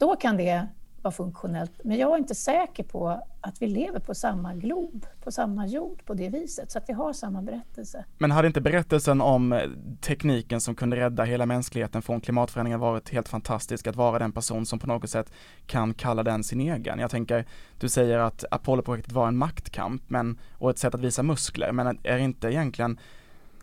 då 0.00 0.16
kan 0.16 0.36
det 0.36 0.66
vara 1.02 1.12
funktionellt. 1.12 1.72
Men 1.84 1.98
jag 1.98 2.12
är 2.12 2.18
inte 2.18 2.34
säker 2.34 2.82
på 2.82 3.22
att 3.40 3.62
vi 3.62 3.66
lever 3.66 4.00
på 4.00 4.14
samma 4.14 4.54
glob, 4.54 5.06
på 5.24 5.30
samma 5.30 5.66
jord 5.66 6.04
på 6.04 6.14
det 6.14 6.28
viset, 6.28 6.70
så 6.70 6.78
att 6.78 6.88
vi 6.88 6.92
har 6.92 7.12
samma 7.12 7.42
berättelse. 7.42 8.04
Men 8.18 8.30
hade 8.30 8.48
inte 8.48 8.60
berättelsen 8.60 9.20
om 9.20 9.52
eh, 9.52 9.60
tekniken 10.00 10.60
som 10.60 10.74
kunde 10.74 10.96
rädda 10.96 11.24
hela 11.24 11.46
mänskligheten 11.46 12.02
från 12.02 12.20
klimatförändringar 12.20 12.78
varit 12.78 13.08
helt 13.08 13.28
fantastisk 13.28 13.86
att 13.86 13.96
vara 13.96 14.18
den 14.18 14.32
person 14.32 14.66
som 14.66 14.78
på 14.78 14.86
något 14.86 15.10
sätt 15.10 15.32
kan 15.66 15.94
kalla 15.94 16.22
den 16.22 16.44
sin 16.44 16.60
egen? 16.60 16.98
Jag 16.98 17.10
tänker, 17.10 17.44
du 17.78 17.88
säger 17.88 18.18
att 18.18 18.44
Apollo-projektet 18.50 19.12
var 19.12 19.28
en 19.28 19.36
maktkamp 19.36 20.02
men, 20.06 20.38
och 20.58 20.70
ett 20.70 20.78
sätt 20.78 20.94
att 20.94 21.00
visa 21.00 21.22
muskler, 21.22 21.72
men 21.72 21.98
är 22.02 22.18
inte 22.18 22.48
egentligen 22.48 22.98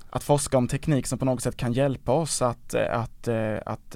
att 0.10 0.24
forska 0.24 0.58
om 0.58 0.68
teknik 0.68 1.08
som 1.08 1.20
på 1.20 1.26
något 1.26 1.42
sätt 1.42 1.58
kan 1.58 1.74
hjälpa 1.74 2.12
oss 2.12 2.42
att, 2.42 2.74
eh, 2.74 3.00
att, 3.00 3.28
eh, 3.28 3.56
att, 3.66 3.96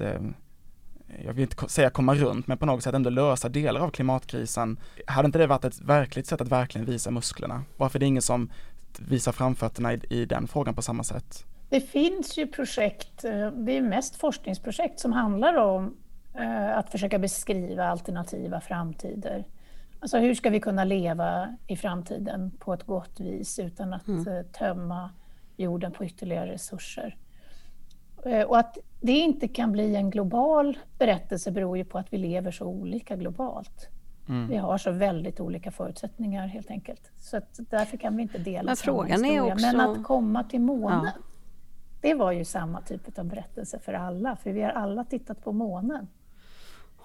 jag 1.24 1.32
vill 1.32 1.42
inte 1.42 1.68
säga 1.68 1.90
komma 1.90 2.14
runt, 2.14 2.46
men 2.46 2.58
på 2.58 2.66
något 2.66 2.82
sätt 2.82 2.94
ändå 2.94 3.10
lösa 3.10 3.48
delar 3.48 3.80
av 3.80 3.90
klimatkrisen. 3.90 4.78
Hade 5.06 5.26
inte 5.26 5.38
det 5.38 5.46
varit 5.46 5.64
ett 5.64 5.80
verkligt 5.80 6.26
sätt 6.26 6.40
att 6.40 6.48
verkligen 6.48 6.86
visa 6.86 7.10
musklerna? 7.10 7.62
Varför 7.76 7.98
är 7.98 8.00
det 8.00 8.06
ingen 8.06 8.22
som 8.22 8.50
visar 8.98 9.32
framfötterna 9.32 9.92
i, 9.92 10.00
i 10.10 10.24
den 10.24 10.48
frågan 10.48 10.74
på 10.74 10.82
samma 10.82 11.04
sätt? 11.04 11.44
Det 11.68 11.80
finns 11.80 12.38
ju 12.38 12.46
projekt, 12.46 13.24
eh, 13.24 13.50
det 13.50 13.76
är 13.76 13.82
mest 13.82 14.16
forskningsprojekt 14.16 15.00
som 15.00 15.12
handlar 15.12 15.54
om 15.54 15.96
eh, 16.34 16.78
att 16.78 16.90
försöka 16.90 17.18
beskriva 17.18 17.84
alternativa 17.84 18.60
framtider. 18.60 19.44
Alltså 20.00 20.18
hur 20.18 20.34
ska 20.34 20.50
vi 20.50 20.60
kunna 20.60 20.84
leva 20.84 21.56
i 21.66 21.76
framtiden 21.76 22.50
på 22.58 22.74
ett 22.74 22.86
gott 22.86 23.20
vis 23.20 23.58
utan 23.58 23.92
att 23.92 24.08
eh, 24.08 24.42
tömma 24.58 25.10
jorden 25.56 25.92
på 25.92 26.04
ytterligare 26.04 26.52
resurser. 26.52 27.16
Eh, 28.24 28.42
Och 28.42 28.58
att 28.58 28.78
det 29.00 29.12
inte 29.12 29.48
kan 29.48 29.72
bli 29.72 29.96
en 29.96 30.10
global 30.10 30.78
berättelse 30.98 31.50
beror 31.50 31.76
ju 31.78 31.84
på 31.84 31.98
att 31.98 32.12
vi 32.12 32.18
lever 32.18 32.50
så 32.50 32.64
olika 32.66 33.16
globalt. 33.16 33.88
Vi 34.48 34.56
har 34.56 34.78
så 34.78 34.90
väldigt 34.90 35.40
olika 35.40 35.70
förutsättningar 35.70 36.46
helt 36.46 36.70
enkelt. 36.70 37.10
Så 37.18 37.36
att 37.36 37.60
därför 37.70 37.96
kan 37.96 38.16
vi 38.16 38.22
inte 38.22 38.38
dela 38.38 38.62
Men 38.62 38.76
samma 38.76 38.94
frågan 38.94 39.24
är 39.24 39.40
också- 39.52 39.66
Men 39.66 39.80
att 39.80 40.04
komma 40.04 40.44
till 40.44 40.60
månen, 40.60 41.04
Ja. 41.04 41.22
det 42.00 42.14
var 42.14 42.32
ju 42.32 42.44
samma 42.44 42.80
typ 42.80 43.18
av 43.18 43.24
berättelse 43.24 43.78
för 43.78 43.92
alla, 43.92 44.36
för 44.36 44.52
vi 44.52 44.62
har 44.62 44.70
alla 44.70 45.04
tittat 45.04 45.44
på 45.44 45.52
månen. 45.52 46.06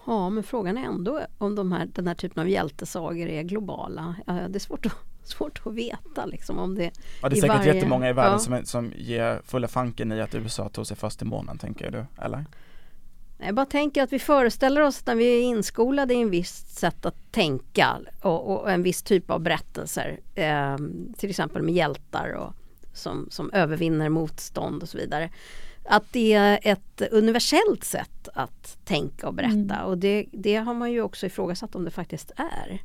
Ja, 0.08 0.30
men 0.30 0.43
frågan 0.43 0.78
är 0.78 0.86
ändå 0.86 1.19
om 1.38 1.56
de 1.56 1.71
här, 1.71 1.86
den 1.86 2.08
här 2.08 2.15
typen 2.15 2.41
av 2.41 2.49
hjältesagor 2.49 3.28
är 3.28 3.43
globala. 3.43 4.15
Det 4.25 4.56
är 4.56 4.60
svårt 4.60 4.86
att, 4.86 4.93
svårt 5.27 5.61
att 5.65 5.73
veta 5.73 6.25
liksom 6.25 6.59
om 6.59 6.75
det 6.75 6.91
Ja, 7.21 7.29
det 7.29 7.33
är 7.33 7.38
i 7.38 7.41
säkert 7.41 7.57
varje- 7.57 7.73
jättemånga 7.73 8.09
i 8.09 8.13
världen 8.13 8.33
Ja. 8.33 8.39
som, 8.39 8.65
som 8.65 8.93
ger 8.95 9.41
fulla 9.45 9.67
fanken 9.67 10.11
i 10.11 10.21
att 10.21 10.35
USA 10.35 10.69
tog 10.69 10.88
sig 10.88 10.97
först 10.97 11.17
till 11.17 11.27
månen, 11.27 11.57
tänker 11.57 11.91
du, 11.91 12.05
eller? 12.25 12.45
Jag 13.38 13.55
bara 13.55 13.65
tänker 13.65 14.03
att 14.03 14.13
vi 14.13 14.19
föreställer 14.19 14.81
oss 14.81 14.99
att 14.99 15.07
när 15.07 15.15
vi 15.15 15.25
är 15.39 15.41
inskolade 15.43 16.13
i 16.13 16.21
en 16.21 16.29
viss 16.29 16.65
sätt 16.67 17.05
att 17.05 17.31
tänka 17.31 17.97
och, 18.21 18.51
och 18.51 18.71
en 18.71 18.83
viss 18.83 19.03
typ 19.03 19.29
av 19.31 19.39
berättelser, 19.39 20.19
eh, 20.35 20.77
till 21.17 21.29
exempel 21.29 21.61
med 21.61 21.73
hjältar 21.75 22.29
och, 22.33 22.53
som, 22.93 23.27
som 23.31 23.51
övervinner 23.53 24.09
motstånd 24.09 24.83
och 24.83 24.89
så 24.89 24.97
vidare. 24.97 25.29
Att 25.89 26.03
det 26.11 26.33
är 26.33 26.59
ett 26.61 27.01
universellt 27.11 27.83
sätt 27.83 28.29
att 28.33 28.77
tänka 28.85 29.27
och 29.27 29.33
berätta 29.33 29.83
och 29.85 29.97
det, 29.97 30.25
det 30.31 30.55
har 30.55 30.73
man 30.73 30.91
ju 30.91 31.01
också 31.01 31.25
ifrågasatt 31.25 31.75
om 31.75 31.85
det 31.85 31.91
faktiskt 31.91 32.31
är. 32.35 32.81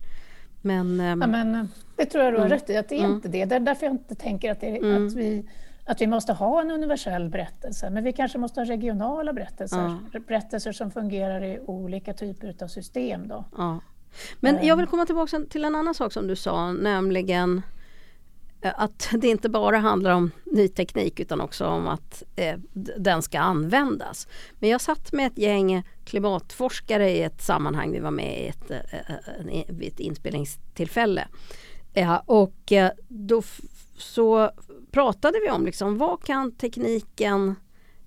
Men, 0.62 1.01
ehm, 1.01 1.20
Ja, 1.20 1.27
men 1.27 1.55
eh, 1.55 1.64
det 1.96 2.07
tror 2.07 2.25
jag 2.25 2.33
du 2.33 2.38
har 2.38 2.46
Mm. 2.46 2.59
rätt 2.59 2.70
i, 2.70 2.77
att 2.77 2.88
det 2.88 2.94
är 2.94 2.99
Mm. 3.05 3.11
inte 3.12 3.29
det. 3.29 3.44
Det 3.44 3.55
är 3.57 3.61
därför 3.61 3.87
jag 3.87 3.94
inte 3.94 4.14
tänker 4.14 4.53
att, 4.53 4.61
det, 4.61 4.66
Mm. 4.77 5.07
att, 5.07 5.12
vi, 5.14 5.44
att 5.85 6.01
vi 6.01 6.07
måste 6.07 6.33
ha 6.33 6.61
en 6.61 6.70
universell 6.70 7.29
berättelse, 7.29 7.90
men 7.90 8.05
vi 8.05 8.12
kanske 8.12 8.38
måste 8.38 8.61
ha 8.61 8.64
regionala 8.64 9.33
berättelser. 9.33 9.96
Berättelser 10.29 10.73
som 10.73 10.90
fungerar 10.90 11.44
i 11.44 11.61
olika 11.66 12.12
typer 12.12 12.55
av 12.62 12.68
system. 12.68 13.29
Då. 13.29 13.44
Men 14.40 14.59
jag 14.66 14.77
vill 14.77 14.87
komma 14.87 15.07
tillbaka 15.07 15.40
till 15.51 15.64
en 15.64 15.75
annan 15.75 15.94
sak 15.94 16.12
som 16.12 16.27
du 16.27 16.37
sa, 16.37 16.73
nämligen 16.73 17.62
Eh, 18.62 18.73
att 18.77 19.09
det 19.12 19.29
inte 19.29 19.49
bara 19.49 19.79
handlar 19.79 20.11
om 20.11 20.31
ny 20.44 20.68
teknik 20.68 21.20
utan 21.20 21.40
också 21.40 21.66
om 21.66 21.88
att 21.88 22.23
eh, 22.37 22.59
den 22.99 23.23
ska 23.23 23.38
användas. 23.38 24.29
Men 24.59 24.70
jag 24.70 24.81
satt 24.81 25.12
med 25.12 25.27
ett 25.27 25.38
gäng 25.38 25.83
klimatforskare 26.05 27.11
i 27.11 27.23
ett 27.23 27.42
sammanhang, 27.42 27.92
vi 27.92 28.01
var 28.01 28.11
med 28.11 28.40
i 28.44 28.49
ett, 28.49 28.70
eh, 28.70 28.77
eh, 28.77 29.59
eh 29.59 29.64
vid 29.68 29.92
ett 29.92 30.01
inspelningstillfälle. 30.01 31.29
Eh, 31.94 32.20
och 32.27 32.73
då 33.09 33.42
så 33.96 34.51
pratade 34.90 35.40
vi 35.40 35.51
om 35.51 35.66
liksom, 35.66 35.99
vad 35.99 36.25
kan 36.25 36.53
tekniken 36.53 37.55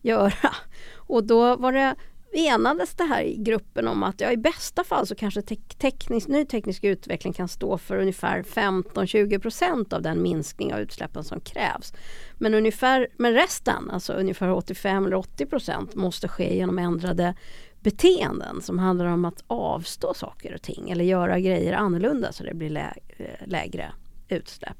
göra? 0.01 0.53
Och 0.95 1.23
då 1.23 1.55
var 1.55 1.71
det 1.71 1.95
enades 2.35 2.93
det 2.93 3.03
här 3.03 3.21
i 3.23 3.35
gruppen 3.37 3.87
om 3.87 4.03
att 4.03 4.21
ja, 4.21 4.31
i 4.31 4.37
bästa 4.37 4.83
fall 4.83 5.07
så 5.07 5.15
kanske 5.15 5.41
te 5.41 5.55
teknisk, 5.77 6.27
ny 6.27 6.45
teknisk 6.45 6.83
utveckling 6.83 7.33
kan 7.33 7.47
stå 7.47 7.77
för 7.77 7.97
ungefär 7.97 8.43
15-20% 8.43 9.93
av 9.93 10.01
den 10.01 10.21
minskning 10.21 10.73
av 10.73 10.79
utsläppen 10.79 11.23
som 11.23 11.39
krävs. 11.39 11.93
Men, 12.37 12.53
ungefär, 12.53 13.07
men 13.17 13.33
resten, 13.33 13.89
alltså 13.89 14.13
ungefär 14.13 14.51
85 14.51 15.05
eller 15.05 15.17
80% 15.17 15.97
måste 15.97 16.27
ske 16.27 16.55
genom 16.55 16.79
ändrade 16.79 17.35
beteenden 17.79 18.61
som 18.61 18.79
handlar 18.79 19.05
om 19.05 19.25
att 19.25 19.43
avstå 19.47 20.13
saker 20.13 20.53
och 20.53 20.61
ting 20.61 20.89
eller 20.89 21.05
göra 21.05 21.39
grejer 21.39 21.73
annorlunda 21.73 22.31
så 22.31 22.43
det 22.43 22.53
blir 22.53 22.69
lä- 22.69 22.97
eh, 23.17 23.47
lägre 23.47 23.91
utsläpp. 24.29 24.77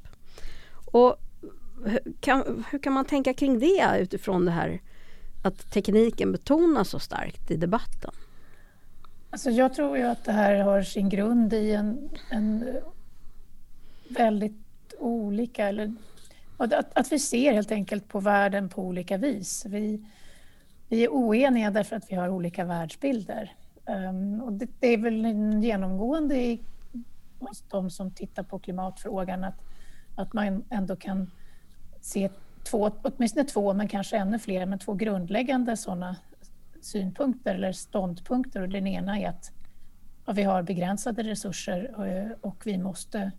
Och 0.92 1.16
hur 1.84 2.00
kan, 2.20 2.64
hur 2.70 2.78
kan 2.78 2.92
man 2.92 3.04
tänka 3.04 3.34
kring 3.34 3.58
det 3.58 3.98
utifrån 4.00 4.44
det 4.44 4.50
här 4.50 4.80
att 5.44 5.70
tekniken 5.70 6.32
betonas 6.32 6.88
så 6.88 6.98
starkt 6.98 7.50
i 7.50 7.56
debatten? 7.56 8.10
Alltså 9.30 9.50
jag 9.50 9.74
tror 9.74 9.96
ju 9.96 10.02
att 10.02 10.24
det 10.24 10.32
här 10.32 10.60
har 10.60 10.82
sin 10.82 11.08
grund 11.08 11.52
i 11.52 11.72
en, 11.72 12.10
en 12.30 12.78
väldigt 14.08 14.94
olika. 14.98 15.68
Eller, 15.68 15.94
att, 16.56 16.98
att 16.98 17.12
vi 17.12 17.18
ser 17.18 17.52
helt 17.52 17.72
enkelt 17.72 18.08
på 18.08 18.20
världen 18.20 18.68
på 18.68 18.82
olika 18.82 19.16
vis. 19.16 19.66
Vi, 19.66 20.04
vi 20.88 21.04
är 21.04 21.08
oeniga 21.08 21.70
därför 21.70 21.96
att 21.96 22.10
vi 22.10 22.16
har 22.16 22.28
olika 22.28 22.64
världsbilder. 22.64 23.52
Um, 23.86 24.40
och 24.40 24.52
det, 24.52 24.68
det, 24.80 24.86
är 24.86 24.98
väl 24.98 25.24
en 25.24 25.62
genomgående 25.62 26.36
i, 26.36 26.60
hos 27.38 27.64
de 27.70 27.90
som 27.90 28.10
tittar 28.10 28.42
på 28.42 28.58
klimatfrågan 28.58 29.44
att, 29.44 29.60
att 30.14 30.32
man 30.32 30.64
ändå 30.70 30.96
kan 30.96 31.30
se 32.00 32.30
två, 32.64 32.90
åtminstone 33.02 33.44
två, 33.44 33.74
men 33.74 33.88
kanske 33.88 34.16
ännu 34.16 34.38
fler, 34.38 34.66
men 34.66 34.78
två 34.78 34.94
grundläggande 34.94 35.76
sådana 35.76 36.16
synpunkter 36.80 37.54
eller 37.54 37.72
ståndpunkter. 37.72 38.62
Och 38.62 38.68
den 38.68 38.86
ena 38.86 39.18
är 39.18 39.28
att 39.28 39.52
ja, 40.26 40.32
vi 40.32 40.42
har 40.42 40.62
begränsade 40.62 41.22
resurser 41.22 41.94
och, 41.96 42.48
och 42.50 42.66
vi 42.66 42.78
måste 42.78 43.32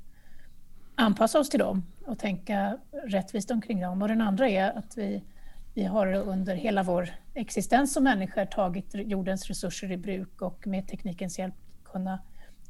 anpassa 0.95 1.39
oss 1.39 1.49
till 1.49 1.59
dem 1.59 1.83
och 2.05 2.19
tänka 2.19 2.77
rättvist 2.91 3.51
omkring 3.51 3.81
dem. 3.81 4.01
Och 4.01 4.07
den 4.07 4.21
andra 4.21 4.49
är 4.49 4.77
att 4.77 4.97
vi, 4.97 5.23
vi 5.73 5.83
har 5.83 6.13
under 6.13 6.55
hela 6.55 6.83
vår 6.83 7.09
existens 7.33 7.93
som 7.93 8.03
människor 8.03 8.45
tagit 8.45 8.89
jordens 8.93 9.47
resurser 9.47 9.91
i 9.91 9.97
bruk 9.97 10.41
och 10.41 10.67
med 10.67 10.87
teknikens 10.87 11.39
hjälp 11.39 11.55
kunna 11.83 12.19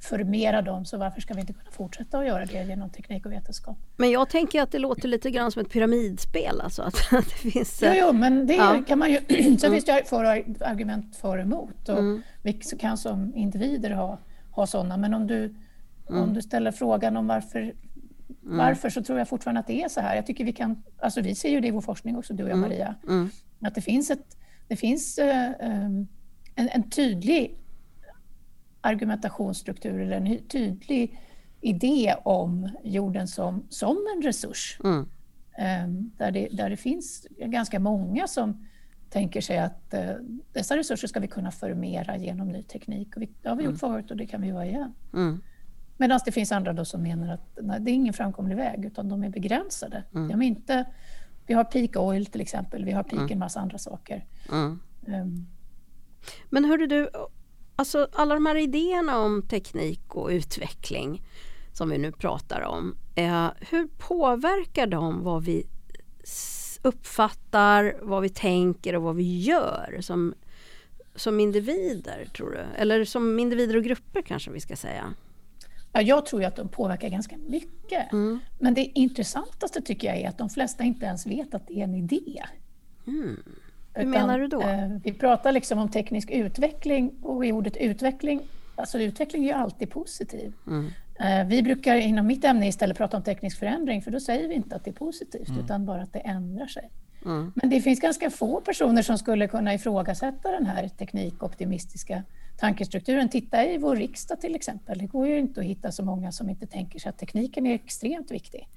förmera 0.06 0.62
dem, 0.62 0.86
så 0.86 0.98
varför 0.98 1.22
ska 1.22 1.34
vi 1.34 1.42
inte 1.42 1.54
kunna 1.54 1.72
fortsätta 1.72 2.18
att 2.18 2.26
göra 2.26 2.46
det 2.46 2.64
genom 2.64 2.90
teknik 2.90 3.26
och 3.26 3.32
vetenskap? 3.32 3.78
Men 3.98 4.12
jag 4.12 4.30
tänker 4.30 4.62
att 4.62 4.72
det 4.72 4.80
låter 4.80 5.08
lite 5.08 5.32
grann 5.32 5.52
som 5.52 5.62
ett 5.62 5.70
pyramidspel 5.70 6.62
alltså. 6.62 6.82
Att, 6.82 6.96
att 7.12 7.26
det 7.26 7.52
finns, 7.52 7.80
jo, 7.84 7.92
jo, 7.96 8.14
men 8.14 8.48
det 8.48 8.56
ja. 8.56 8.84
kan 8.88 9.00
man 9.00 9.12
ju, 9.12 9.18
så 9.60 9.66
mm. 9.66 9.72
finns 9.72 9.86
det 9.86 10.04
för 10.06 10.24
argument 10.62 11.16
för 11.16 11.38
och 11.38 11.44
emot 11.44 11.90
och 11.90 12.00
mm. 12.00 12.22
vi 12.42 12.54
kan 12.54 12.98
som 12.98 13.36
individer 13.36 13.92
ha, 13.92 14.20
ha 14.52 14.68
sådana, 14.68 14.98
men 14.98 15.14
om 15.14 15.28
du, 15.28 15.56
mm. 16.10 16.22
om 16.22 16.34
du 16.34 16.42
ställer 16.42 16.72
frågan 16.72 17.18
om 17.18 17.28
varför 17.28 17.74
Mm. 18.46 18.58
Varför 18.58 18.90
så 18.90 19.04
tror 19.04 19.20
jag 19.20 19.30
fortfarande 19.30 19.60
att 19.60 19.68
det 19.68 19.84
är 19.84 19.90
så 19.90 20.02
här. 20.02 20.16
Jag 20.16 20.26
tycker 20.26 20.46
vi 20.46 20.54
kan, 20.54 20.84
alltså 21.00 21.22
vi 21.22 21.36
ser 21.36 21.50
ju 21.50 21.60
det 21.60 21.68
i 21.68 21.72
vår 21.72 21.82
forskning 21.82 22.18
också, 22.18 22.34
du 22.34 22.44
och 22.44 22.50
jag 22.50 22.58
mm. 22.58 22.70
Maria, 22.70 22.96
mm. 23.08 23.30
att 23.62 23.76
det 23.76 23.82
finns, 23.82 24.12
ett, 24.12 24.38
det 24.68 24.76
finns 24.76 25.20
uh, 25.20 25.26
um, 25.70 26.08
en, 26.56 26.70
en, 26.70 26.90
tydlig 26.90 27.58
argumentationsstruktur 28.86 30.00
eller 30.00 30.18
en 30.18 30.48
tydlig 30.48 31.20
idé 31.62 32.16
om 32.24 32.70
jorden 32.84 33.28
som, 33.28 33.64
som 33.70 33.98
en 34.16 34.22
resurs. 34.22 34.80
Mm. 34.84 35.10
Um, 35.58 36.12
där, 36.18 36.32
det, 36.32 36.48
där 36.52 36.70
det 36.70 36.78
finns 36.78 37.28
ganska 37.40 37.80
många 37.80 38.28
som 38.28 38.66
tänker 39.10 39.42
sig 39.42 39.58
att 39.58 39.94
uh, 39.94 40.00
dessa 40.54 40.78
resurser 40.78 41.08
ska 41.08 41.20
vi 41.20 41.28
kunna 41.28 41.52
förmera 41.52 42.18
genom 42.18 42.48
ny 42.48 42.64
teknik. 42.64 43.16
Och 43.16 43.22
vi, 43.22 43.30
det 43.42 43.50
har 43.50 43.56
vi 43.56 43.64
gjort 43.64 43.70
mm. 43.70 43.80
förut 43.80 44.12
och 44.12 44.18
det 44.18 44.26
kan 44.26 44.42
vi 44.42 44.48
göra 44.48 44.66
igen. 44.66 44.94
Mm. 45.14 45.42
Medan 45.98 46.20
det 46.26 46.32
finns 46.32 46.52
andra 46.52 46.74
då 46.74 46.86
som 46.86 47.04
menar 47.04 47.34
att 47.34 47.58
nej, 47.62 47.80
det 47.82 47.92
är 47.92 47.94
ingen 47.94 48.14
framkomlig 48.14 48.56
väg 48.56 48.86
utan 48.86 49.10
de 49.10 49.24
är 49.24 49.30
begränsade. 49.30 50.04
Mm. 50.14 50.28
De 50.28 50.42
är 50.42 50.48
inte, 50.48 50.86
vi 51.48 51.54
har 51.54 51.64
peak 51.64 51.96
oil 51.96 52.26
till 52.26 52.42
exempel, 52.42 52.86
vi 52.86 52.92
har 52.92 53.04
peak 53.04 53.20
mm. 53.20 53.32
en 53.32 53.40
massa 53.40 53.60
andra 53.60 53.78
saker. 53.78 54.26
Mm. 54.52 54.80
Um. 55.08 55.48
Men 56.50 56.66
hörde 56.66 56.88
du, 56.88 57.10
alltså 57.76 58.08
alla 58.14 58.34
de 58.34 58.46
här 58.46 58.56
idéerna 58.56 59.20
om 59.20 59.42
teknik 59.42 60.16
och 60.16 60.30
utveckling 60.30 61.22
som 61.74 61.90
vi 61.90 61.98
nu 61.98 62.12
pratar 62.12 62.62
om. 62.62 62.96
Eh, 63.16 63.48
hur 63.60 63.88
påverkar 63.88 64.88
de 64.88 65.24
vad 65.24 65.44
vi 65.44 65.68
uppfattar, 66.82 67.96
vad 68.02 68.22
vi 68.22 68.30
tänker 68.30 68.96
och 68.96 69.04
vad 69.04 69.16
vi 69.16 69.42
gör 69.42 69.98
som, 70.02 70.34
som 71.16 71.40
individer 71.40 72.26
tror 72.26 72.52
du? 72.52 72.82
Eller 72.82 73.06
som 73.06 73.40
individer 73.40 73.78
och 73.78 73.84
grupper 73.84 74.22
kanske 74.22 74.52
vi 74.52 74.60
ska 74.60 74.76
säga? 74.76 75.14
Ja, 75.94 76.02
jag 76.02 76.26
tror 76.26 76.44
att 76.44 76.56
de 76.56 76.70
påverkar 76.70 77.10
ganska 77.10 77.38
mycket. 77.38 78.14
Mm. 78.14 78.40
Men 78.60 78.74
det 78.74 78.92
intressantaste 79.00 79.82
tycker 79.82 80.08
jag 80.08 80.18
är 80.18 80.30
att 80.30 80.38
de 80.38 80.50
flesta 80.50 80.84
inte 80.84 81.06
ens 81.06 81.28
vet 81.28 81.54
att 81.54 81.68
det 81.68 81.74
är 81.74 81.84
en 81.84 81.96
idé. 81.96 82.44
Mm. 83.08 83.44
Hur 83.96 84.06
menar 84.06 84.40
du 84.40 84.48
då? 84.48 84.62
Eh, 84.62 84.90
vi 85.04 85.14
pratar 85.14 85.52
liksom 85.52 85.80
om 85.80 85.90
teknisk 85.90 86.32
utveckling 86.32 87.14
och 87.22 87.46
i 87.46 87.52
ordet 87.52 87.78
utveckling, 87.78 88.42
alltså 88.76 89.00
utveckling 89.00 89.44
är 89.44 89.48
ju 89.48 89.54
alltid 89.54 89.92
positiv. 89.92 90.54
Mm. 90.68 90.92
Eh, 91.20 91.48
vi 91.48 91.64
brukar 91.64 91.96
inom 91.96 92.28
mitt 92.28 92.46
ämne 92.46 92.68
istället 92.68 92.98
prata 92.98 93.18
om 93.18 93.24
teknisk 93.24 93.60
förändring 93.60 94.02
för 94.02 94.12
då 94.12 94.20
säger 94.20 94.48
vi 94.48 94.56
inte 94.56 94.76
att 94.76 94.84
det 94.84 94.90
är 94.90 94.96
positivt 94.96 95.50
mm. 95.50 95.64
utan 95.66 95.86
bara 95.86 96.02
att 96.02 96.14
det 96.14 96.20
ändrar 96.20 96.68
sig. 96.68 96.90
Mm. 97.26 97.52
Men 97.56 97.70
det 97.70 97.82
finns 97.82 98.00
ganska 98.00 98.30
få 98.30 98.62
personer 98.62 99.02
som 99.02 99.18
skulle 99.18 99.48
kunna 99.48 99.74
ifrågasätta 99.74 100.52
den 100.52 100.66
här 100.66 100.88
teknikoptimistiska 100.88 102.24
tankestrukturen. 102.58 103.30
Titta 103.30 103.66
i 103.66 103.78
vår 103.78 103.96
riksdag 103.96 104.42
till 104.42 104.56
exempel. 104.56 104.98
Det 104.98 105.06
går 105.06 105.28
ju 105.28 105.40
inte 105.40 105.60
att 105.60 105.66
hitta 105.66 105.92
så 105.92 106.04
många 106.04 106.32
som 106.32 106.50
inte 106.50 106.68
tänker 106.68 107.00
sig 107.00 107.10
att 107.10 107.18
tekniken 107.18 107.66
är 107.66 107.76
extremt 107.76 108.32
viktig. 108.32 108.68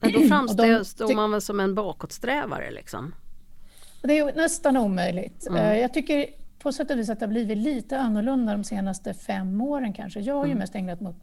Men 0.00 0.12
då 0.12 0.20
framstår 0.28 1.14
man 1.14 1.30
väl 1.30 1.40
som 1.40 1.60
en 1.60 1.74
bakåtsträvare 1.74 2.70
liksom? 2.70 3.14
Det 4.06 4.18
är 4.18 4.32
nästan 4.32 4.76
omöjligt. 4.76 5.46
Mm. 5.46 5.62
Eh, 5.62 5.78
jag 5.78 5.94
tycker 5.94 6.26
på 6.58 6.72
sätt 6.72 6.90
och 6.90 6.98
vis 6.98 7.10
att 7.10 7.20
det 7.20 7.26
har 7.26 7.30
blivit 7.30 7.58
lite 7.58 7.98
annorlunda 7.98 8.52
de 8.52 8.64
senaste 8.64 9.14
fem 9.14 9.60
åren 9.60 9.92
kanske. 9.92 10.20
Jag 10.20 10.34
har 10.34 10.44
ju 10.44 10.50
mm. 10.50 10.58
mest 10.58 10.74
ägnat 10.74 11.00
mot 11.00 11.16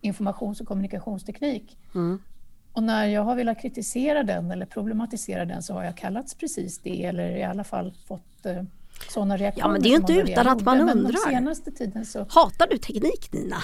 informations 0.00 0.60
och 0.60 0.66
kommunikationsteknik. 0.66 1.78
Mm. 1.94 2.22
Och 2.72 2.82
när 2.82 3.06
jag 3.06 3.22
har 3.22 3.36
velat 3.36 3.62
kritisera 3.62 4.22
den 4.22 4.50
eller 4.50 4.66
problematisera 4.66 5.44
den 5.44 5.62
så 5.62 5.74
har 5.74 5.84
jag 5.84 5.96
kallats 5.96 6.34
precis 6.34 6.78
det 6.78 7.04
eller 7.04 7.36
i 7.36 7.42
alla 7.42 7.64
fall 7.64 7.94
fått 8.06 8.46
eh, 8.46 8.62
sådana 9.08 9.36
reaktioner. 9.36 9.66
Ja 9.66 9.72
men 9.72 9.82
det 9.82 9.88
är 9.88 9.90
ju 9.90 9.96
inte 9.96 10.32
utan 10.32 10.48
att 10.48 10.62
man 10.62 10.80
undrar. 10.80 11.30
senaste 11.30 11.70
tiden 11.70 12.06
så... 12.06 12.18
Hatar 12.18 12.66
du 12.70 12.78
teknik 12.78 13.32
Nina? 13.32 13.56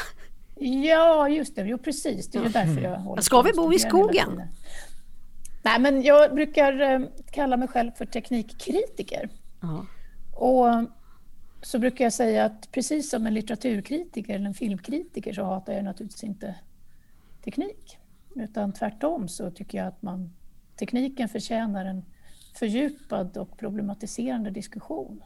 Ja 0.56 1.28
just 1.28 1.56
det, 1.56 1.62
jo 1.62 1.78
precis. 1.78 2.30
Det 2.30 2.38
är 2.38 2.42
ju 2.42 2.48
därför 2.48 2.80
jag 2.80 2.96
håller 2.96 3.22
Ska 3.22 3.42
vi 3.42 3.52
bo 3.52 3.72
i 3.72 3.78
skogen? 3.78 4.42
Nej 5.62 5.80
men 5.80 6.02
jag 6.02 6.34
brukar 6.34 6.80
eh, 6.80 7.00
kalla 7.30 7.56
mig 7.56 7.68
själv 7.68 7.90
för 7.90 8.06
teknikkritiker. 8.06 9.28
Aha. 9.62 9.86
Och 10.36 10.66
så 11.62 11.78
brukar 11.78 12.04
jag 12.04 12.12
säga 12.12 12.44
att 12.44 12.72
precis 12.72 13.10
som 13.10 13.26
en 13.26 13.34
litteraturkritiker 13.34 14.34
eller 14.34 14.46
en 14.46 14.54
filmkritiker 14.54 15.32
så 15.32 15.44
hatar 15.44 15.72
jag 15.72 15.84
naturligtvis 15.84 16.24
inte 16.24 16.54
teknik. 17.44 17.98
Utan 18.34 18.72
tvärtom 18.72 19.28
så 19.28 19.50
tycker 19.50 19.78
jag 19.78 19.86
att 19.86 20.02
man, 20.02 20.32
tekniken 20.76 21.28
förtjänar 21.28 21.84
en 21.84 22.04
fördjupad 22.54 23.36
och 23.36 23.58
problematiserande 23.58 24.50
diskussion. 24.50 25.22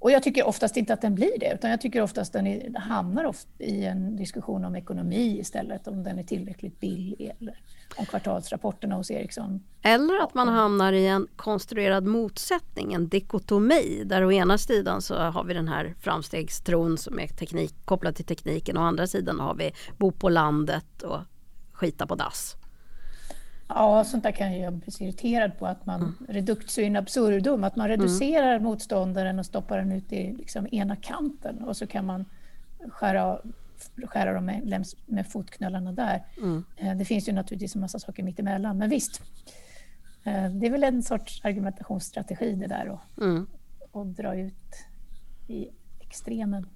Och 0.00 0.10
jag 0.10 0.22
tycker 0.22 0.46
oftast 0.46 0.76
inte 0.76 0.92
att 0.92 1.00
den 1.00 1.14
blir 1.14 1.38
det, 1.40 1.52
utan 1.54 1.70
jag 1.70 1.80
tycker 1.80 2.02
oftast 2.02 2.32
den 2.32 2.46
är, 2.46 2.78
hamnar 2.78 3.24
oft 3.24 3.48
i 3.58 3.84
en 3.84 4.16
diskussion 4.16 4.64
om 4.64 4.76
ekonomi 4.76 5.38
istället, 5.40 5.88
om 5.88 6.02
den 6.02 6.18
är 6.18 6.22
tillräckligt 6.22 6.80
billig 6.80 7.32
eller 7.40 7.58
om 7.96 8.06
kvartalsrapporterna 8.06 8.94
hos 8.94 9.10
Ericsson. 9.10 9.62
Eller 9.82 10.22
att 10.22 10.34
man 10.34 10.48
hamnar 10.48 10.92
i 10.92 11.06
en 11.06 11.26
konstruerad 11.36 12.06
motsättning, 12.06 12.92
en 12.92 13.08
dikotomi, 13.08 14.02
där 14.04 14.24
å 14.24 14.32
ena 14.32 14.58
sidan 14.58 15.02
så 15.02 15.14
har 15.14 15.44
vi 15.44 15.54
den 15.54 15.68
här 15.68 15.94
framstegstron 16.00 16.98
som 16.98 17.18
är 17.18 17.26
teknik, 17.26 17.74
kopplad 17.84 18.16
till 18.16 18.24
tekniken, 18.24 18.76
och 18.76 18.82
å 18.82 18.86
andra 18.86 19.06
sidan 19.06 19.40
har 19.40 19.54
vi 19.54 19.72
bo 19.98 20.12
på 20.12 20.28
landet 20.28 21.02
och 21.02 21.20
skita 21.72 22.06
på 22.06 22.14
dass. 22.14 22.56
Ja, 23.74 24.04
sånt 24.04 24.22
där 24.22 24.32
kan 24.32 24.58
jag 24.58 24.72
bli 24.72 24.92
irriterad 25.00 25.58
på, 25.58 25.66
att 25.66 25.86
man 25.86 26.00
mm. 26.00 26.14
reductio 26.28 26.82
in 26.82 26.96
absurdum, 26.96 27.64
att 27.64 27.76
man 27.76 27.88
reducerar 27.88 28.50
mm. 28.50 28.62
motståndaren 28.62 29.38
och 29.38 29.46
stoppar 29.46 29.78
den 29.78 29.92
ut 29.92 30.12
i 30.12 30.32
liksom 30.32 30.68
ena 30.72 30.96
kanten 30.96 31.64
och 31.64 31.76
så 31.76 31.86
kan 31.86 32.06
man 32.06 32.24
skära, 32.88 33.38
skära 34.04 34.32
dem 34.32 34.44
med, 34.44 34.86
med 35.06 35.26
fotknölarna 35.26 35.92
där. 35.92 36.24
Mm. 36.36 36.64
Eh, 36.76 36.96
det 36.96 37.04
finns 37.04 37.28
ju 37.28 37.32
naturligtvis 37.32 37.74
en 37.74 37.80
massa 37.80 37.98
saker 37.98 38.22
mittemellan, 38.22 38.78
men 38.78 38.90
visst. 38.90 39.22
Eh, 40.24 40.50
det 40.50 40.66
är 40.66 40.70
väl 40.70 40.84
en 40.84 41.02
sorts 41.02 41.40
argumentationsstrategi 41.44 42.54
det 42.54 42.66
där 42.66 42.88
och, 42.88 43.24
mm. 43.24 43.46
och 43.90 44.06
dra 44.06 44.34
ut 44.34 44.74
i 45.48 45.68
extremen. 46.00 46.66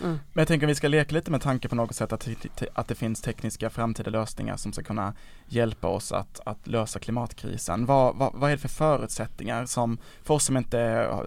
Mm. 0.00 0.18
Men 0.32 0.40
jag 0.42 0.48
tänker 0.48 0.66
att 0.66 0.70
vi 0.70 0.74
ska 0.74 0.88
leka 0.88 1.14
lite 1.14 1.30
med 1.30 1.42
tanke 1.42 1.68
på 1.68 1.74
något 1.74 1.94
sätt 1.94 2.12
att, 2.12 2.28
att 2.72 2.88
det 2.88 2.94
finns 2.94 3.20
tekniska 3.20 3.70
framtida 3.70 4.10
lösningar 4.10 4.56
som 4.56 4.72
ska 4.72 4.82
kunna 4.82 5.14
hjälpa 5.46 5.88
oss 5.88 6.12
att, 6.12 6.40
att 6.46 6.66
lösa 6.66 6.98
klimatkrisen. 6.98 7.86
Vad, 7.86 8.16
vad, 8.16 8.32
vad 8.34 8.50
är 8.50 8.54
det 8.54 8.60
för 8.60 8.68
förutsättningar 8.68 9.66
som, 9.66 9.98
för 10.22 10.34
oss 10.34 10.44
som 10.44 10.56
inte 10.56 10.78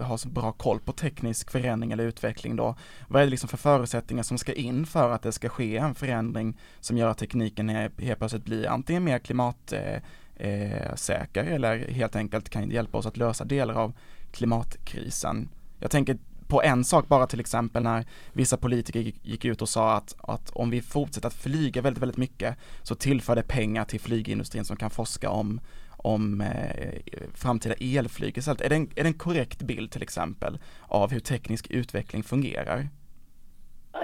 har 0.02 0.16
så 0.16 0.28
bra 0.28 0.52
koll 0.52 0.80
på 0.80 0.92
teknisk 0.92 1.50
förändring 1.50 1.92
eller 1.92 2.04
utveckling 2.04 2.56
då, 2.56 2.74
vad 3.08 3.22
är 3.22 3.26
det 3.26 3.30
liksom 3.30 3.48
för 3.48 3.56
förutsättningar 3.56 4.22
som 4.22 4.38
ska 4.38 4.52
in 4.52 4.86
för 4.86 5.10
att 5.10 5.22
det 5.22 5.32
ska 5.32 5.48
ske 5.48 5.76
en 5.76 5.94
förändring 5.94 6.56
som 6.80 6.96
gör 6.98 7.08
att 7.08 7.18
tekniken 7.18 7.68
helt 7.68 8.18
plötsligt 8.18 8.44
blir 8.44 8.68
antingen 8.68 9.04
mer 9.04 9.18
klimatsäker 9.18 10.02
eh, 10.36 11.46
eh, 11.46 11.54
eller 11.54 11.88
helt 11.88 12.16
enkelt 12.16 12.48
kan 12.48 12.70
hjälpa 12.70 12.98
oss 12.98 13.06
att 13.06 13.16
lösa 13.16 13.44
delar 13.44 13.74
av 13.74 13.92
klimatkrisen. 14.32 15.48
Jag 15.78 15.90
tänker 15.90 16.18
på 16.48 16.62
en 16.62 16.84
sak 16.84 17.08
bara 17.08 17.26
till 17.26 17.40
exempel 17.40 17.82
när 17.82 18.04
vissa 18.32 18.56
politiker 18.56 19.12
gick, 19.22 19.44
ut 19.44 19.62
och 19.62 19.68
sa 19.68 19.96
att, 19.96 20.14
att 20.18 20.50
om 20.50 20.70
vi 20.70 20.82
fortsätter 20.82 21.28
att 21.28 21.34
flyga 21.34 21.82
väldigt, 21.82 22.02
väldigt 22.02 22.16
mycket 22.16 22.56
så 22.82 22.94
tillför 22.94 23.36
det 23.36 23.42
pengar 23.42 23.84
till 23.84 24.00
flygindustrin 24.00 24.64
som 24.64 24.76
kan 24.76 24.90
forska 24.90 25.30
om 25.30 25.60
om 25.96 26.40
eh, 26.40 26.92
framtida 27.34 27.74
elflyg 27.74 28.38
istället. 28.38 28.60
Är 28.60 28.68
det, 28.68 28.76
en, 28.76 28.90
är 28.96 29.02
det 29.02 29.08
en 29.08 29.14
korrekt 29.14 29.62
bild 29.62 29.90
till 29.90 30.02
exempel 30.02 30.58
av 30.82 31.10
hur 31.10 31.20
teknisk 31.20 31.70
utveckling 31.70 32.22
fungerar? 32.22 32.88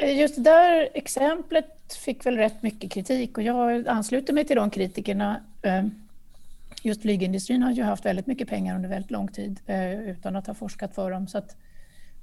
Just 0.01 0.37
det 0.37 0.43
där 0.43 0.89
exemplet 0.95 1.95
fick 2.05 2.27
väl 2.27 2.37
rätt 2.37 2.63
mycket 2.63 2.93
kritik 2.93 3.39
och 3.39 3.45
jag 3.45 3.89
ansluter 3.89 4.33
mig 4.33 4.45
till 4.45 4.57
de 4.57 4.71
kritikerna. 4.71 5.41
Ehm, 5.63 5.91
just 6.83 7.03
flygindustrin 7.03 7.63
har 7.63 7.73
ju 7.73 7.83
haft 7.83 8.05
väldigt 8.05 8.27
mycket 8.27 8.49
pengar 8.49 8.77
under 8.77 8.89
väldigt 8.89 9.11
lång 9.11 9.29
tid 9.29 9.61
eh, 9.67 10.01
utan 10.01 10.37
att 10.37 10.47
ha 10.47 10.55
forskat 10.55 10.95
för 10.95 11.11
dem. 11.11 11.29
Så 11.29 11.39
att 11.39 11.57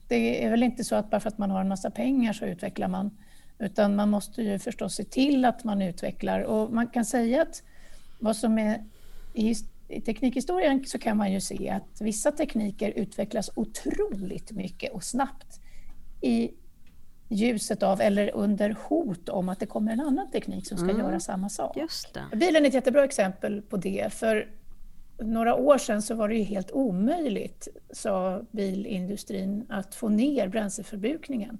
det 0.10 0.46
är 0.46 0.50
väl 0.50 0.64
inte 0.64 0.84
så 0.84 0.96
att 0.96 1.10
bara 1.10 1.20
för 1.20 1.28
att 1.28 1.38
man 1.38 1.52
har 1.52 1.62
en 1.62 1.68
massa 1.68 1.92
pengar 1.92 2.34
så 2.34 2.46
utvecklar 2.46 2.88
man. 2.88 3.18
Utan 3.60 3.96
man 3.96 4.10
måste 4.10 4.42
ju 4.42 4.60
förstås 4.60 4.96
se 4.96 5.04
till 5.04 5.46
att 5.46 5.64
man 5.64 5.82
utvecklar. 5.82 6.42
Och 6.42 6.74
man 6.74 6.88
kan 6.88 7.06
säga 7.06 7.42
att 7.42 7.64
vad 8.20 8.36
som 8.36 8.58
är 8.58 8.84
i, 9.34 9.56
i 9.88 10.02
teknikhistorien 10.02 10.86
så 10.86 11.00
kan 11.00 11.18
man 11.18 11.32
ju 11.32 11.42
se 11.42 11.70
att 11.70 12.02
vissa 12.02 12.32
tekniker 12.32 12.90
utvecklas 12.96 13.50
otroligt 13.56 14.52
mycket 14.52 14.94
och 14.94 15.04
snabbt 15.04 15.60
i 16.22 16.52
ljuset 17.30 17.84
av 17.84 18.02
eller 18.02 18.36
under 18.36 18.76
hot 18.84 19.30
om 19.30 19.50
att 19.50 19.60
det 19.60 19.66
kommer 19.66 19.92
en 19.92 20.00
annan 20.00 20.32
teknik 20.32 20.68
som 20.68 20.78
ska 20.78 20.90
mm. 20.90 21.00
göra 21.00 21.20
samma 21.20 21.50
sak. 21.50 21.78
Bilen 22.32 22.64
är 22.64 22.68
ett 22.68 22.74
jättebra 22.74 23.04
exempel 23.04 23.62
på 23.62 23.78
det. 23.78 24.14
För 24.14 24.50
några 25.22 25.56
år 25.56 25.78
sedan 25.78 26.02
så 26.02 26.16
var 26.16 26.30
det 26.30 26.36
ju 26.36 26.44
helt 26.44 26.72
omöjligt, 26.72 27.68
sa 27.92 28.42
bilindustrin, 28.52 29.66
att 29.70 29.96
få 29.96 30.10
ner 30.10 30.48
bränsleförbrukningen. 30.48 31.58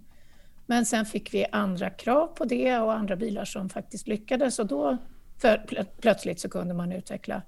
Men 0.66 0.86
sen 0.86 1.06
fick 1.06 1.34
vi 1.34 1.46
andra 1.52 1.90
krav 1.90 2.28
på 2.28 2.46
det 2.46 2.80
och 2.80 2.94
andra 2.94 3.16
bilar 3.16 3.46
som 3.46 3.70
faktiskt 3.70 4.08
lyckades 4.08 4.60
och 4.60 4.68
då 4.68 4.98
för, 5.38 5.86
plötsligt 6.02 6.40
så 6.40 6.50
kunde 6.50 6.74
man 6.74 6.92
utveckla 6.92 7.42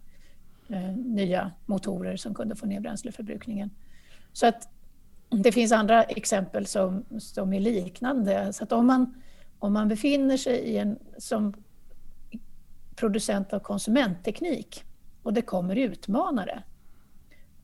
eh, 0.70 0.92
nya 0.96 1.52
motorer 1.66 2.18
som 2.18 2.34
kunde 2.36 2.56
få 2.56 2.66
ner 2.66 2.80
bränsleförbrukningen. 2.80 3.70
Så 4.34 4.48
att 4.48 4.68
det 5.30 5.52
finns 5.52 5.72
andra 5.72 6.04
exempel 6.04 6.66
som, 6.66 7.06
som 7.20 7.54
är 7.54 7.60
liknande. 7.60 8.54
Så 8.54 8.64
att 8.64 8.72
om 8.72 8.88
man, 8.88 9.22
om 9.60 9.74
man 9.74 9.88
befinner 9.88 10.38
sig 10.38 10.58
i 10.58 10.78
en, 10.78 11.00
som 11.18 11.54
producent 12.96 13.54
av 13.54 13.60
konsumentteknik 13.60 14.84
och 15.24 15.34
det 15.34 15.42
kommer 15.42 15.76
utmanare, 15.76 16.64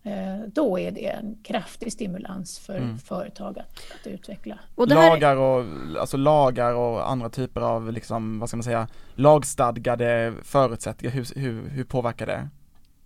eh, 0.04 0.40
då 0.48 0.80
är 0.80 0.92
det 0.92 1.08
en 1.08 1.38
kraftig 1.44 1.94
stimulans 1.94 2.60
för 2.60 2.78
mm. 2.78 2.98
företag 2.98 3.60
att, 3.60 3.82
att 4.02 4.08
utveckla. 4.08 4.60
Och 4.76 4.90
här... 4.90 5.10
lagar, 5.10 5.36
och, 5.36 5.66
alltså 6.00 6.18
lagar 6.18 6.74
och 6.74 7.12
andra 7.12 7.30
typer 7.30 7.62
av, 7.62 7.92
liksom, 7.92 8.40
vad 8.40 8.50
ska 8.50 8.58
man 8.58 8.64
säga, 8.64 8.88
lagstadgade 9.16 10.34
förutsättningar, 10.44 11.14
hur, 11.14 11.40
hur, 11.40 11.70
hur 11.70 11.84
påverkar 11.84 12.26
det? 12.26 12.50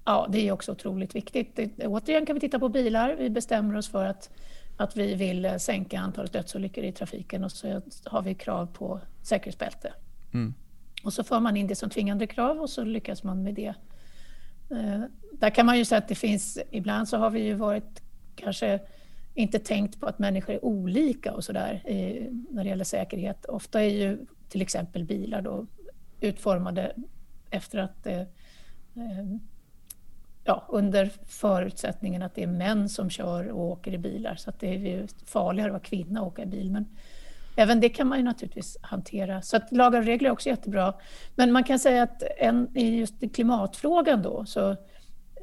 Ja, 0.05 0.27
det 0.29 0.47
är 0.47 0.51
också 0.51 0.71
otroligt 0.71 1.15
viktigt. 1.15 1.55
Det, 1.55 1.87
återigen 1.87 2.25
kan 2.25 2.33
vi 2.33 2.39
titta 2.39 2.59
på 2.59 2.69
bilar. 2.69 3.15
Vi 3.19 3.29
bestämmer 3.29 3.77
oss 3.77 3.89
för 3.89 4.05
att, 4.05 4.29
att 4.77 4.97
vi 4.97 5.15
vill 5.15 5.45
eh, 5.45 5.57
sänka 5.57 5.99
antalet 5.99 6.33
dödsolyckor 6.33 6.83
i 6.83 6.91
trafiken 6.91 7.43
och 7.43 7.51
så 7.51 7.81
har 8.05 8.21
vi 8.21 8.35
krav 8.35 8.65
på 8.65 8.99
säkerhetsbälte. 9.21 9.93
Mm. 10.33 10.53
Och 11.03 11.13
så 11.13 11.23
för 11.23 11.39
man 11.39 11.57
in 11.57 11.67
det 11.67 11.75
som 11.75 11.89
tvingande 11.89 12.27
krav 12.27 12.61
och 12.61 12.69
så 12.69 12.83
lyckas 12.83 13.23
man 13.23 13.43
med 13.43 13.53
det. 13.53 13.73
Eh, 14.71 15.01
där 15.31 15.49
kan 15.49 15.65
man 15.65 15.77
ju 15.77 15.85
säga 15.85 15.99
att 15.99 16.07
det 16.07 16.15
finns, 16.15 16.59
ibland 16.71 17.09
så 17.09 17.17
har 17.17 17.29
vi 17.29 17.39
ju 17.39 17.53
varit 17.53 18.01
kanske 18.35 18.79
inte 19.33 19.59
tänkt 19.59 19.99
på 19.99 20.05
att 20.05 20.19
människor 20.19 20.53
är 20.53 20.65
olika 20.65 21.33
och 21.33 21.43
sådär 21.43 21.81
när 22.49 22.63
det 22.63 22.69
gäller 22.69 22.83
säkerhet. 22.83 23.45
Ofta 23.45 23.81
är 23.81 23.89
ju 23.89 24.25
till 24.49 24.61
exempel 24.61 25.03
bilar 25.03 25.41
då 25.41 25.67
utformade 26.19 26.95
efter 27.49 27.79
att 27.79 28.07
eh, 28.07 28.19
eh, 28.19 29.25
ja, 30.43 30.65
under 30.69 31.11
förutsättningen 31.25 32.21
att 32.21 32.35
det 32.35 32.43
är 32.43 32.47
män 32.47 32.89
som 32.89 33.09
kör 33.09 33.47
och 33.47 33.61
åker 33.61 33.93
i 33.93 33.97
bilar. 33.97 34.35
Så 34.35 34.49
att 34.49 34.59
det 34.59 34.67
är 34.67 34.79
ju 34.79 35.07
farligare 35.25 35.69
att 35.69 35.73
vara 35.73 35.83
kvinna 35.83 36.21
och 36.21 36.27
åka 36.27 36.43
i 36.43 36.45
bil. 36.45 36.71
Men 36.71 36.85
även 37.55 37.79
det 37.79 37.89
kan 37.89 38.07
man 38.07 38.17
ju 38.17 38.23
naturligtvis 38.23 38.77
hantera. 38.81 39.41
Så 39.41 39.57
att 39.57 39.71
lagar 39.71 39.99
och 39.99 40.05
regler 40.05 40.29
är 40.29 40.33
också 40.33 40.49
jättebra. 40.49 40.93
Men 41.35 41.51
man 41.51 41.63
kan 41.63 41.79
säga 41.79 42.03
att 42.03 42.23
en, 42.37 42.77
i 42.77 42.99
just 42.99 43.33
klimatfrågan 43.33 44.21
då 44.21 44.45
så 44.45 44.69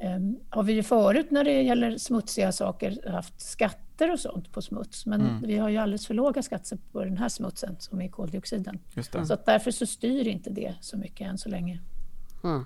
um, 0.03 0.39
har 0.49 0.63
vi 0.63 0.73
ju 0.73 0.83
förut 0.83 1.31
när 1.31 1.43
det 1.43 1.61
gäller 1.61 1.97
smutsiga 1.97 2.51
saker 2.51 3.11
haft 3.11 3.41
skatter 3.41 4.11
och 4.11 4.19
sånt 4.19 4.51
på 4.51 4.61
smuts. 4.61 5.05
Men 5.05 5.21
mm. 5.21 5.41
vi 5.41 5.57
har 5.57 5.69
ju 5.69 5.77
alldeles 5.77 6.07
för 6.07 6.13
låga 6.13 6.43
skatter 6.43 6.77
på 6.91 7.03
den 7.03 7.17
här 7.17 7.29
smutsen 7.29 7.75
som 7.79 8.01
är 8.01 8.07
koldioxiden. 8.07 8.79
Så 9.25 9.33
att 9.33 9.45
därför 9.45 9.71
så 9.71 9.85
styr 9.85 10.27
inte 10.27 10.49
det 10.49 10.75
så 10.81 10.97
mycket 10.97 11.27
än 11.27 11.37
så 11.37 11.49
länge. 11.49 11.79
Mm. 12.43 12.65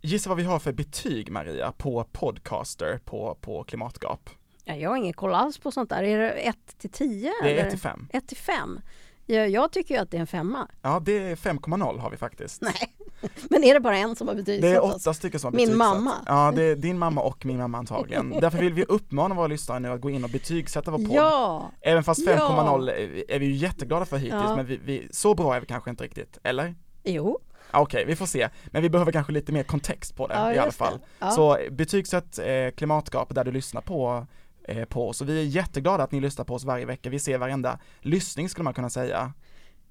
Gissa 0.00 0.28
vad 0.28 0.38
vi 0.38 0.44
har 0.44 0.58
för 0.58 0.72
betyg 0.72 1.30
Maria 1.30 1.72
på 1.72 2.04
Podcaster 2.12 3.00
på, 3.04 3.38
på 3.40 3.64
Klimatgap? 3.64 4.30
Ja, 4.64 4.74
jag 4.74 4.90
har 4.90 4.96
ingen 4.96 5.12
koll 5.12 5.34
alls 5.34 5.58
på 5.58 5.70
sånt 5.70 5.90
där. 5.90 6.02
Är 6.02 6.18
det 6.18 6.30
1 6.30 6.56
till 6.78 6.90
10? 6.90 7.32
Det 7.42 7.60
är 7.60 7.64
1 7.64 7.70
till 7.70 7.78
5. 7.78 8.08
1 8.12 8.28
till 8.28 8.36
5. 8.36 8.80
Jag, 9.26 9.48
jag 9.50 9.72
tycker 9.72 9.94
ju 9.94 10.00
att 10.00 10.10
det 10.10 10.16
är 10.16 10.20
en 10.20 10.26
femma. 10.26 10.68
Ja, 10.82 11.00
det 11.04 11.18
är 11.18 11.36
5,0 11.36 11.98
har 11.98 12.10
vi 12.10 12.16
faktiskt. 12.16 12.62
Nej, 12.62 12.94
men 13.50 13.64
är 13.64 13.74
det 13.74 13.80
bara 13.80 13.96
en 13.96 14.16
som 14.16 14.28
har 14.28 14.34
betygsatt 14.34 14.62
Det 14.62 14.76
är 14.76 14.84
åtta 14.84 15.14
stycken 15.14 15.40
som 15.40 15.46
har 15.46 15.52
betygsatt. 15.52 15.70
Min 15.70 15.78
mamma. 15.78 16.14
Ja, 16.26 16.52
det 16.56 16.62
är 16.62 16.76
din 16.76 16.98
mamma 16.98 17.20
och 17.20 17.46
min 17.46 17.58
mamma 17.58 17.78
antagligen. 17.78 18.30
Därför 18.40 18.58
vill 18.58 18.72
vi 18.72 18.84
uppmana 18.84 19.34
våra 19.34 19.46
lyssnare 19.46 19.80
nu 19.80 19.88
att 19.88 20.00
gå 20.00 20.10
in 20.10 20.24
och 20.24 20.30
betygsätta 20.30 20.90
vår 20.90 20.98
podd. 20.98 21.10
Ja! 21.10 21.70
Även 21.80 22.04
fast 22.04 22.26
5,0 22.26 22.92
ja. 22.94 23.34
är 23.34 23.38
vi 23.38 23.46
ju 23.46 23.54
jätteglada 23.54 24.06
för 24.06 24.16
hittills, 24.16 24.42
ja. 24.42 24.56
men 24.56 24.66
vi, 24.66 24.80
vi, 24.84 25.08
så 25.10 25.34
bra 25.34 25.56
är 25.56 25.60
vi 25.60 25.66
kanske 25.66 25.90
inte 25.90 26.04
riktigt, 26.04 26.38
eller? 26.42 26.74
Jo. 27.04 27.38
Okej, 27.70 27.82
okay, 27.82 28.04
vi 28.04 28.16
får 28.16 28.26
se. 28.26 28.48
Men 28.66 28.82
vi 28.82 28.90
behöver 28.90 29.12
kanske 29.12 29.32
lite 29.32 29.52
mer 29.52 29.62
kontext 29.62 30.16
på 30.16 30.26
det 30.26 30.34
ja, 30.34 30.54
i 30.54 30.58
alla 30.58 30.72
fall. 30.72 30.98
Ja. 31.18 31.30
Så 31.30 31.58
betygsätt 31.70 32.38
eh, 32.38 32.70
Klimatgap 32.76 33.34
där 33.34 33.44
du 33.44 33.52
lyssnar 33.52 33.80
på 33.80 34.26
eh, 34.64 34.84
på 34.84 35.08
oss 35.08 35.20
och 35.20 35.28
vi 35.28 35.40
är 35.40 35.44
jätteglada 35.44 36.04
att 36.04 36.12
ni 36.12 36.20
lyssnar 36.20 36.44
på 36.44 36.54
oss 36.54 36.64
varje 36.64 36.84
vecka. 36.84 37.10
Vi 37.10 37.18
ser 37.18 37.38
varenda 37.38 37.78
lyssning 38.00 38.48
skulle 38.48 38.64
man 38.64 38.74
kunna 38.74 38.90
säga. 38.90 39.32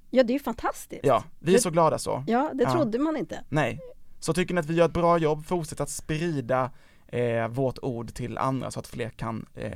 Ja, 0.10 0.24
det 0.24 0.36
är 0.36 0.40
fantastiskt. 0.40 1.06
Ja, 1.06 1.24
vi 1.40 1.56
är 1.56 1.60
så 1.60 1.70
glada 1.70 2.00
så. 2.00 2.24
Ja, 2.28 2.52
det 2.54 2.66
trodde 2.66 3.00
man 3.00 3.18
inte. 3.18 3.44
Nej. 3.50 3.80
Så 4.20 4.34
tycker 4.34 4.54
ni 4.54 4.60
att 4.60 4.66
vi 4.66 4.74
gör 4.74 4.86
ett 4.86 4.94
bra 4.94 5.18
jobb, 5.18 5.46
fortsätt 5.46 5.82
att 5.82 5.90
sprida 5.90 6.72
eh, 7.08 7.48
vårt 7.48 7.80
ord 7.82 8.13
till 8.13 8.38
andra 8.38 8.72
så 8.72 8.80
att 8.80 8.88
fler 8.88 9.10
kan 9.10 9.46
eh, 9.54 9.72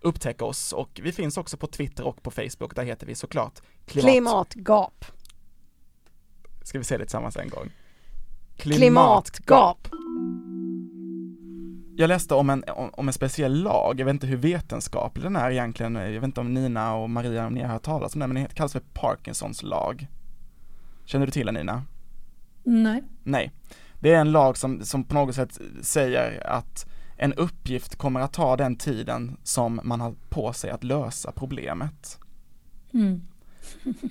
upptäcka 0.00 0.44
oss 0.44 0.72
och 0.72 1.00
vi 1.02 1.12
finns 1.12 1.36
också 1.36 1.56
på 1.56 1.66
Twitter 1.66 2.06
och 2.06 2.22
på 2.22 2.30
Facebook, 2.30 2.74
där 2.74 2.84
heter 2.84 3.06
vi 3.06 3.14
såklart 3.14 3.60
Klimat. 3.86 4.10
Klimatgap. 4.10 5.04
Ska 6.66 6.78
vi 6.78 6.84
säga 6.84 6.98
det 6.98 7.04
tillsammans 7.04 7.36
en 7.36 7.48
gång? 7.48 7.70
Klimatgap. 8.56 9.88
Jag 11.96 12.08
läste 12.08 12.34
om 12.34 12.50
en, 12.50 12.64
om 12.92 13.08
en 13.08 13.12
speciell 13.12 13.62
lag, 13.62 14.00
jag 14.00 14.04
vet 14.04 14.12
inte 14.12 14.26
hur 14.26 14.36
vetenskaplig 14.36 15.24
den 15.24 15.36
är 15.36 15.50
egentligen, 15.50 15.94
jag 15.94 16.10
vet 16.10 16.24
inte 16.24 16.40
om 16.40 16.54
Nina 16.54 16.94
och 16.94 17.10
Maria, 17.10 17.46
om 17.46 17.54
ni 17.54 17.62
har 17.62 17.68
hört 17.68 17.82
talas 17.82 18.14
om 18.14 18.20
den, 18.20 18.32
men 18.32 18.42
den 18.42 18.54
kallas 18.54 18.72
för 18.72 18.82
Parkinsons 18.92 19.62
lag. 19.62 20.06
Känner 21.04 21.26
du 21.26 21.32
till 21.32 21.46
den 21.46 21.54
Nina? 21.54 21.82
Nej. 22.62 23.02
Nej. 23.24 23.52
Det 24.00 24.14
är 24.14 24.20
en 24.20 24.32
lag 24.32 24.56
som, 24.56 24.84
som 24.84 25.04
på 25.04 25.14
något 25.14 25.34
sätt 25.34 25.58
säger 25.82 26.46
att 26.46 26.86
en 27.16 27.34
uppgift 27.34 27.96
kommer 27.96 28.20
att 28.20 28.32
ta 28.32 28.56
den 28.56 28.76
tiden 28.76 29.36
som 29.42 29.80
man 29.84 30.00
har 30.00 30.14
på 30.28 30.52
sig 30.52 30.70
att 30.70 30.84
lösa 30.84 31.32
problemet. 31.32 32.18
Mm. 32.94 33.22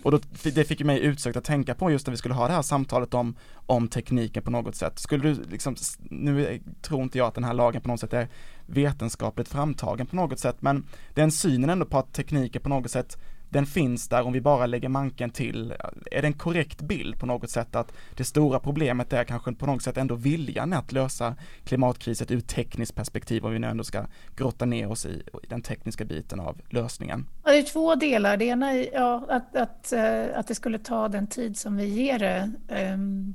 Och 0.03 0.11
då, 0.11 0.19
det 0.43 0.63
fick 0.63 0.79
ju 0.79 0.85
mig 0.85 0.99
utsökt 0.99 1.37
att 1.37 1.43
tänka 1.43 1.75
på 1.75 1.91
just 1.91 2.07
när 2.07 2.11
vi 2.11 2.17
skulle 2.17 2.33
ha 2.33 2.47
det 2.47 2.53
här 2.53 2.61
samtalet 2.61 3.13
om, 3.13 3.35
om 3.65 3.87
tekniken 3.87 4.43
på 4.43 4.51
något 4.51 4.75
sätt. 4.75 4.99
Skulle 4.99 5.23
du 5.23 5.43
liksom, 5.51 5.75
nu 5.99 6.61
tror 6.81 7.03
inte 7.03 7.17
jag 7.17 7.27
att 7.27 7.35
den 7.35 7.43
här 7.43 7.53
lagen 7.53 7.81
på 7.81 7.87
något 7.87 7.99
sätt 7.99 8.13
är 8.13 8.27
vetenskapligt 8.65 9.47
framtagen 9.47 10.07
på 10.07 10.15
något 10.15 10.39
sätt, 10.39 10.55
men 10.59 10.85
den 11.13 11.31
synen 11.31 11.69
ändå 11.69 11.85
på 11.85 11.97
att 11.97 12.13
tekniken 12.13 12.61
på 12.61 12.69
något 12.69 12.91
sätt 12.91 13.17
den 13.55 13.65
finns 13.65 14.07
där 14.07 14.21
om 14.21 14.33
vi 14.33 14.41
bara 14.41 14.65
lägger 14.65 14.89
manken 14.89 15.29
till. 15.29 15.73
Är 16.11 16.21
det 16.21 16.27
en 16.27 16.33
korrekt 16.33 16.81
bild 16.81 17.19
på 17.19 17.25
något 17.25 17.49
sätt 17.49 17.75
att 17.75 17.93
det 18.15 18.23
stora 18.23 18.59
problemet 18.59 19.13
är 19.13 19.23
kanske 19.23 19.53
på 19.53 19.65
något 19.65 19.83
sätt 19.83 19.97
ändå 19.97 20.15
viljan 20.15 20.73
att 20.73 20.91
lösa 20.91 21.35
klimatkrisen 21.63 22.27
ur 22.29 22.39
tekniskt 22.39 22.95
perspektiv 22.95 23.45
om 23.45 23.53
vi 23.53 23.59
nu 23.59 23.67
ändå 23.67 23.83
ska 23.83 24.05
grotta 24.35 24.65
ner 24.65 24.91
oss 24.91 25.05
i, 25.05 25.23
den 25.49 25.61
tekniska 25.61 26.05
biten 26.05 26.39
av 26.39 26.61
lösningen? 26.69 27.27
Ja, 27.43 27.51
det 27.51 27.57
är 27.57 27.63
två 27.63 27.95
delar. 27.95 28.37
Det 28.37 28.45
ena 28.45 28.71
är 28.71 28.89
ja, 28.93 29.25
att, 29.29 29.55
att, 29.55 29.93
eh, 29.93 30.39
att 30.39 30.47
det 30.47 30.55
skulle 30.55 30.79
ta 30.79 31.07
den 31.07 31.27
tid 31.27 31.57
som 31.57 31.77
vi 31.77 31.85
ger 31.85 32.19
det. 32.19 32.51
Ehm, 32.69 33.33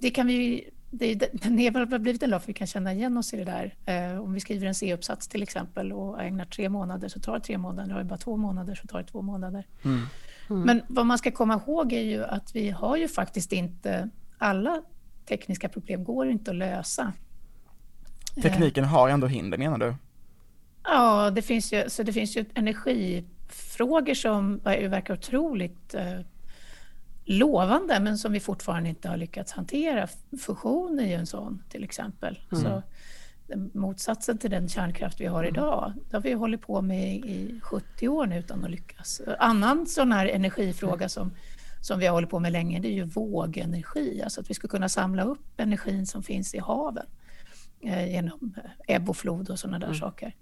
det 0.00 0.10
kan 0.10 0.26
vi 0.26 0.70
det, 0.98 1.14
den 1.14 1.74
har 1.74 1.98
blivit 1.98 2.22
en 2.22 2.30
lag 2.30 2.40
för 2.40 2.46
vi 2.46 2.52
kan 2.52 2.66
känna 2.66 2.92
igen 2.92 3.16
oss 3.16 3.34
i 3.34 3.36
det 3.36 3.44
där. 3.44 3.74
Eh, 3.86 4.20
om 4.20 4.32
vi 4.32 4.40
skriver 4.40 4.66
en 4.66 4.74
C-uppsats 4.74 5.28
till 5.28 5.42
exempel 5.42 5.92
och 5.92 6.22
ägnar 6.22 6.44
tre 6.44 6.68
månader 6.68 7.08
så 7.08 7.20
tar 7.20 7.34
det 7.34 7.40
tre 7.40 7.58
månader. 7.58 7.92
Har 7.92 7.98
vi 7.98 8.04
bara 8.04 8.18
två 8.18 8.36
månader 8.36 8.74
så 8.74 8.86
tar 8.86 8.98
det 8.98 9.04
två 9.04 9.22
månader. 9.22 9.66
Mm. 9.82 10.02
Mm. 10.50 10.62
Men 10.62 10.82
vad 10.88 11.06
man 11.06 11.18
ska 11.18 11.30
komma 11.30 11.60
ihåg 11.66 11.92
är 11.92 12.02
ju 12.02 12.24
att 12.24 12.56
vi 12.56 12.70
har 12.70 12.96
ju 12.96 13.08
faktiskt 13.08 13.52
inte 13.52 14.08
alla 14.38 14.82
tekniska 15.28 15.68
problem 15.68 16.04
går 16.04 16.30
inte 16.30 16.50
att 16.50 16.56
lösa. 16.56 17.12
Tekniken 18.42 18.84
har 18.84 19.08
ändå 19.08 19.26
hinder 19.26 19.58
menar 19.58 19.78
du? 19.78 19.94
Ja, 20.84 21.30
det 21.30 21.42
finns 21.42 21.72
ju, 21.72 21.84
så 21.88 22.02
det 22.02 22.12
finns 22.12 22.36
ju 22.36 22.44
energifrågor 22.54 24.14
som 24.14 24.58
verkar 24.64 25.14
otroligt 25.14 25.94
eh, 25.94 26.20
lovande 27.24 28.00
men 28.00 28.18
som 28.18 28.32
vi 28.32 28.40
fortfarande 28.40 28.88
inte 28.88 29.08
har 29.08 29.16
lyckats 29.16 29.52
hantera. 29.52 30.08
Fusion 30.40 30.98
är 30.98 31.06
ju 31.06 31.14
en 31.14 31.26
sån 31.26 31.62
till 31.68 31.84
exempel. 31.84 32.38
Mm. 32.52 32.64
Så, 32.64 32.82
motsatsen 33.72 34.38
till 34.38 34.50
den 34.50 34.68
kärnkraft 34.68 35.20
vi 35.20 35.26
har 35.26 35.44
idag. 35.44 35.92
Det 36.10 36.16
har 36.16 36.22
vi 36.22 36.32
hållit 36.32 36.62
på 36.62 36.82
med 36.82 37.16
i 37.16 37.60
70 37.62 38.08
år 38.08 38.26
nu 38.26 38.38
utan 38.38 38.64
att 38.64 38.70
lyckas. 38.70 39.20
Annan 39.38 39.86
sån 39.86 40.12
här 40.12 40.26
energifråga 40.26 41.08
som, 41.08 41.34
som 41.80 41.98
vi 41.98 42.06
har 42.06 42.14
hållit 42.14 42.30
på 42.30 42.40
med 42.40 42.52
länge 42.52 42.80
det 42.80 42.88
är 42.88 42.92
ju 42.92 43.04
vågenergi, 43.04 44.22
alltså 44.22 44.40
att 44.40 44.50
vi 44.50 44.54
ska 44.54 44.68
kunna 44.68 44.88
samla 44.88 45.24
upp 45.24 45.60
energin 45.60 46.06
som 46.06 46.22
finns 46.22 46.54
i 46.54 46.58
haven 46.58 47.06
eh, 47.80 48.12
genom 48.12 48.54
ebb 48.88 49.10
och 49.10 49.16
flod 49.16 49.50
och 49.50 49.58
sådana 49.58 49.78
där 49.78 49.86
mm. 49.86 49.98
saker. 49.98 50.34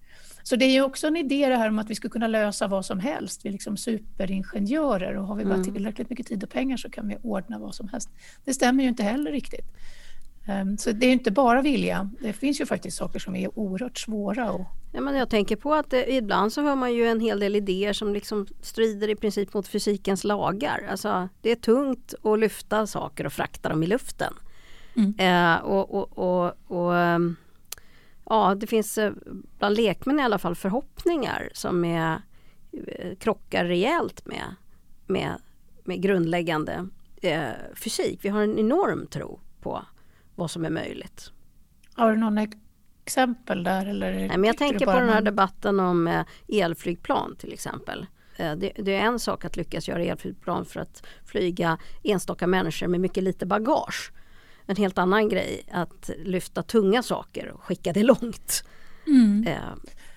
Så 0.43 0.57
det 0.57 0.65
är 0.65 0.73
ju 0.73 0.83
också 0.83 1.07
en 1.07 1.17
idé 1.17 1.49
det 1.49 1.57
här 1.57 1.69
om 1.69 1.79
att 1.79 1.91
vi 1.91 1.95
ska 1.95 2.09
kunna 2.09 2.27
lösa 2.27 2.67
vad 2.67 2.87
som 2.87 3.01
helst. 3.01 3.45
Vi 3.45 3.49
är 3.49 3.53
liksom 3.53 3.77
superingenjörer 3.77 5.17
och 5.17 5.27
har 5.27 5.37
vi 5.37 5.45
bara 5.45 5.55
mm. 5.55 5.75
tillräckligt 5.75 6.11
mycket 6.11 6.27
tid 6.27 6.45
och 6.45 6.51
pengar 6.51 6.77
så 6.77 6.91
kan 6.91 7.09
vi 7.09 7.17
ordna 7.23 7.59
vad 7.59 7.75
som 7.75 7.89
helst. 7.89 8.11
Det 8.45 8.55
stämmer 8.55 8.83
ju 8.83 8.89
inte 8.89 9.03
heller 9.03 9.33
riktigt. 9.33 9.67
Ehm, 10.47 10.79
så 10.79 10.93
det 10.93 11.07
är 11.07 11.13
inte 11.13 11.31
bara 11.31 11.63
vilja. 11.63 12.11
Det 12.21 12.33
finns 12.33 12.61
ju 12.61 12.67
faktiskt 12.67 12.97
saker 12.97 13.19
som 13.19 13.37
är 13.37 13.59
oerhört 13.59 13.99
svåra. 13.99 14.53
Och... 14.53 14.67
Ja, 14.93 15.01
men 15.01 15.17
jag 15.17 15.31
tänker 15.31 15.57
på 15.57 15.75
att 15.75 15.91
det, 15.91 16.13
ibland 16.13 16.53
så 16.53 16.63
hör 16.63 16.75
man 16.75 16.95
ju 16.95 17.09
en 17.09 17.21
hel 17.21 17.41
del 17.41 17.57
idéer 17.57 17.93
som 17.93 18.13
liksom 18.13 18.47
strider 18.61 19.09
i 19.09 19.17
princip 19.17 19.55
mot 19.55 19.69
fysikens 19.69 20.25
lagar. 20.25 20.87
Alltså, 20.91 21.29
det 21.41 21.51
är 21.51 21.57
tungt 21.57 22.15
att 22.23 22.39
lyfta 22.39 22.87
saker 22.87 23.27
och 23.27 23.33
frakta 23.33 23.69
dem 23.69 23.83
i 23.83 23.87
luften. 23.87 24.35
Mm. 24.97 25.15
Eh, 25.19 25.63
och, 25.63 25.95
och, 25.95 26.19
och, 26.19 26.53
och 26.67 26.97
ehm, 26.97 27.37
ja, 28.33 28.55
det 28.55 28.67
finns 28.67 28.99
eh, 28.99 29.13
bland 29.59 29.77
lekmän 29.77 30.21
i 30.21 30.23
alla 30.23 30.39
fall 30.39 30.55
förhoppningar 30.55 31.51
som 31.53 31.85
är, 31.85 32.23
eh, 32.73 33.15
krockar 33.17 33.65
rejält 33.65 34.27
med, 34.27 34.55
med, 35.07 35.41
med 35.85 36.03
grundläggande 36.03 36.89
eh, 37.23 37.51
fysik. 37.75 38.19
Vi 38.23 38.29
har 38.29 38.43
en 38.43 38.59
enorm 38.59 39.07
tro 39.07 39.41
på 39.61 39.85
vad 40.35 40.51
som 40.51 40.65
är 40.65 40.71
möjligt. 40.71 41.33
Har 41.95 42.11
du 42.11 42.17
någon 42.17 42.39
exempel 43.05 43.65
där? 43.65 43.87
Eller 43.87 44.13
Nej, 44.13 44.29
men 44.29 44.45
jag 44.45 44.57
tänker 44.57 44.87
på 44.87 44.93
den 44.93 45.09
här 45.09 45.23
debatten 45.23 45.81
om 45.81 46.07
eh, 46.09 46.25
elflygplan 46.49 47.37
till 47.37 47.53
exempel. 47.53 48.07
Eh, 48.37 48.57
det, 48.57 48.73
det, 48.77 48.95
är 48.97 49.01
en 49.01 49.19
sak 49.19 49.45
att 49.45 49.57
lyckas 49.57 49.89
göra 49.89 50.03
elflygplan 50.03 50.65
för 50.65 50.81
att 50.81 51.07
flyga 51.25 51.79
enstaka 52.03 52.47
människor 52.47 52.87
med 52.87 53.01
mycket 53.01 53.25
lite 53.25 53.47
bagage. 53.47 54.13
En 54.73 54.77
helt 54.77 54.99
annan 54.99 55.29
grej 55.29 55.63
att 55.71 56.11
lyfta 56.25 56.63
tunga 56.63 57.03
saker 57.03 57.49
och 57.49 57.63
skicka 57.63 57.93
det 57.93 58.03
långt. 58.03 58.65
Mm. 59.07 59.47
Eh, 59.47 59.57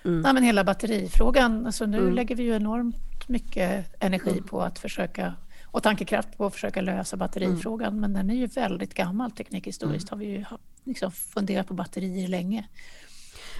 mm. 0.04 0.22
Ja, 0.24 0.32
men 0.32 0.42
hela 0.42 0.64
batterifrågan, 0.64 1.66
alltså 1.66 1.86
nu 1.86 1.98
mm. 1.98 2.14
lägger 2.14 2.36
vi 2.36 2.42
ju 2.42 2.54
enormt 2.54 3.28
mycket 3.28 3.94
energi 4.00 4.30
mm. 4.30 4.44
på 4.44 4.62
att 4.62 4.78
försöka 4.78 5.34
och 5.64 5.82
tankekraft 5.82 6.36
på 6.36 6.46
att 6.46 6.52
försöka 6.52 6.80
lösa 6.80 7.16
batterifrågan. 7.16 7.88
Mm. 7.88 8.00
Men 8.00 8.12
den 8.12 8.30
är 8.30 8.34
ju 8.34 8.46
väldigt 8.46 8.94
gammal 8.94 9.30
teknikhistoriskt. 9.30 10.12
Mm. 10.12 10.20
har 10.20 10.26
vi 10.26 10.32
ju 10.32 10.44
liksom 10.84 11.12
funderat 11.12 11.66
på 11.68 11.74
batterier 11.74 12.28
länge. 12.28 12.68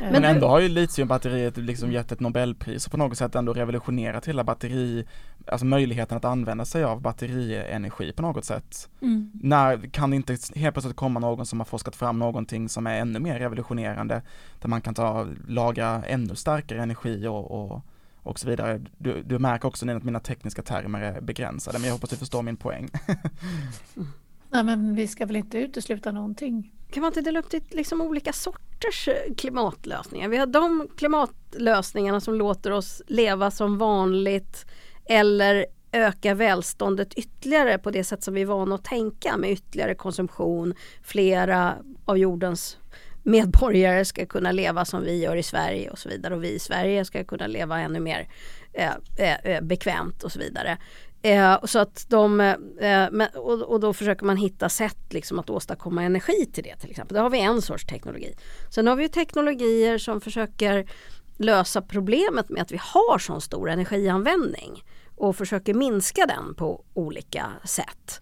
Men, 0.00 0.12
men 0.12 0.24
ändå 0.24 0.48
har 0.48 0.60
ju 0.60 0.68
litiumbatteriet 0.68 1.56
liksom 1.56 1.92
gett 1.92 2.12
ett 2.12 2.20
nobelpris 2.20 2.86
och 2.86 2.92
på 2.92 2.96
något 2.96 3.18
sätt 3.18 3.34
ändå 3.34 3.52
revolutionerat 3.52 4.28
hela 4.28 4.44
batteri, 4.44 5.04
alltså 5.46 5.66
möjligheten 5.66 6.16
att 6.16 6.24
använda 6.24 6.64
sig 6.64 6.84
av 6.84 7.00
batterienergi 7.00 8.12
på 8.12 8.22
något 8.22 8.44
sätt. 8.44 8.88
Mm. 9.02 9.30
När 9.34 9.90
kan 9.90 10.10
det 10.10 10.16
inte 10.16 10.36
helt 10.54 10.74
plötsligt 10.74 10.96
komma 10.96 11.20
någon 11.20 11.46
som 11.46 11.60
har 11.60 11.64
forskat 11.64 11.96
fram 11.96 12.18
någonting 12.18 12.68
som 12.68 12.86
är 12.86 13.00
ännu 13.00 13.18
mer 13.18 13.38
revolutionerande, 13.38 14.22
där 14.60 14.68
man 14.68 14.80
kan 14.80 14.94
ta, 14.94 15.26
lagra 15.48 16.02
ännu 16.04 16.34
starkare 16.34 16.82
energi 16.82 17.26
och, 17.26 17.50
och 17.50 17.82
och 18.26 18.38
så 18.38 18.48
vidare. 18.48 18.80
Du, 18.98 19.22
du 19.22 19.38
märker 19.38 19.68
också 19.68 19.90
att 19.90 20.04
mina 20.04 20.20
tekniska 20.20 20.62
termer 20.62 21.00
är 21.00 21.20
begränsade, 21.20 21.78
men 21.78 21.86
jag 21.86 21.94
hoppas 21.94 22.10
du 22.10 22.16
förstår 22.16 22.42
min 22.42 22.56
poäng. 22.56 22.88
Nej, 24.50 24.64
men 24.64 24.94
vi 24.94 25.08
ska 25.08 25.26
väl 25.26 25.36
inte 25.36 25.58
utesluta 25.58 26.12
någonting. 26.12 26.72
Kan 26.90 27.00
man 27.00 27.08
inte 27.08 27.20
dela 27.20 27.38
upp 27.38 27.50
det 27.50 27.74
liksom 27.74 28.00
olika 28.00 28.32
sorters 28.32 29.08
eh, 29.08 29.34
klimatlösningar? 29.34 30.28
Vi 30.28 30.36
har 30.36 30.46
de 30.46 30.88
klimatlösningarna 30.96 32.20
som 32.20 32.34
låter 32.34 32.70
oss 32.70 33.02
leva 33.06 33.50
som 33.50 33.78
vanligt 33.78 34.66
eller 35.04 35.66
öka 35.92 36.34
välståndet 36.34 37.14
ytterligare 37.14 37.78
på 37.78 37.90
det 37.90 38.04
sätt 38.04 38.22
som 38.22 38.34
vi 38.34 38.42
är 38.42 38.46
vana 38.46 38.74
att 38.74 38.84
tänka 38.84 39.36
med 39.36 39.50
ytterligare 39.50 39.94
konsumtion, 39.94 40.74
flera 41.02 41.74
av 42.04 42.18
jordens 42.18 42.78
medborgare 43.22 44.04
ska 44.04 44.26
kunna 44.26 44.52
leva 44.52 44.84
som 44.84 45.02
vi 45.02 45.22
gör 45.22 45.36
i 45.36 45.42
Sverige 45.42 45.90
och 45.90 45.98
så 45.98 46.08
vidare 46.08 46.34
och 46.34 46.44
vi 46.44 46.54
i 46.54 46.58
Sverige 46.58 47.04
ska 47.04 47.24
kunna 47.24 47.46
leva 47.46 47.80
ännu 47.80 48.00
mer 48.00 48.28
eh, 48.72 48.92
eh, 49.18 49.36
eh 49.44 49.62
bekvämt 49.62 50.24
och 50.24 50.32
så 50.32 50.38
vidare. 50.38 50.78
Eh, 51.26 51.64
så 51.64 51.78
att 51.78 52.06
de, 52.08 52.40
eh, 52.40 53.28
och, 53.34 53.62
och, 53.62 53.80
då 53.80 53.92
försöker 53.92 54.26
man 54.26 54.36
hitta 54.36 54.68
sätt 54.68 55.12
liksom 55.12 55.38
att 55.38 55.50
åstadkomma 55.50 56.02
energi 56.02 56.46
till 56.52 56.64
det 56.64 56.76
till 56.76 56.90
exempel. 56.90 57.14
Där 57.14 57.22
har 57.22 57.30
vi 57.30 57.40
en 57.40 57.62
sorts 57.62 57.86
teknologi. 57.86 58.34
Sen 58.74 58.86
har 58.86 58.96
vi 58.96 59.08
teknologier 59.08 59.98
som 59.98 60.20
försöker 60.20 60.90
lösa 61.36 61.82
problemet 61.82 62.48
med 62.48 62.62
att 62.62 62.72
vi 62.72 62.80
har 62.80 63.18
så 63.18 63.40
stor 63.40 63.70
energianvändning 63.70 64.84
och 65.16 65.36
försöker 65.36 65.74
minska 65.74 66.26
den 66.26 66.54
på 66.54 66.84
olika 66.94 67.52
sätt. 67.64 68.20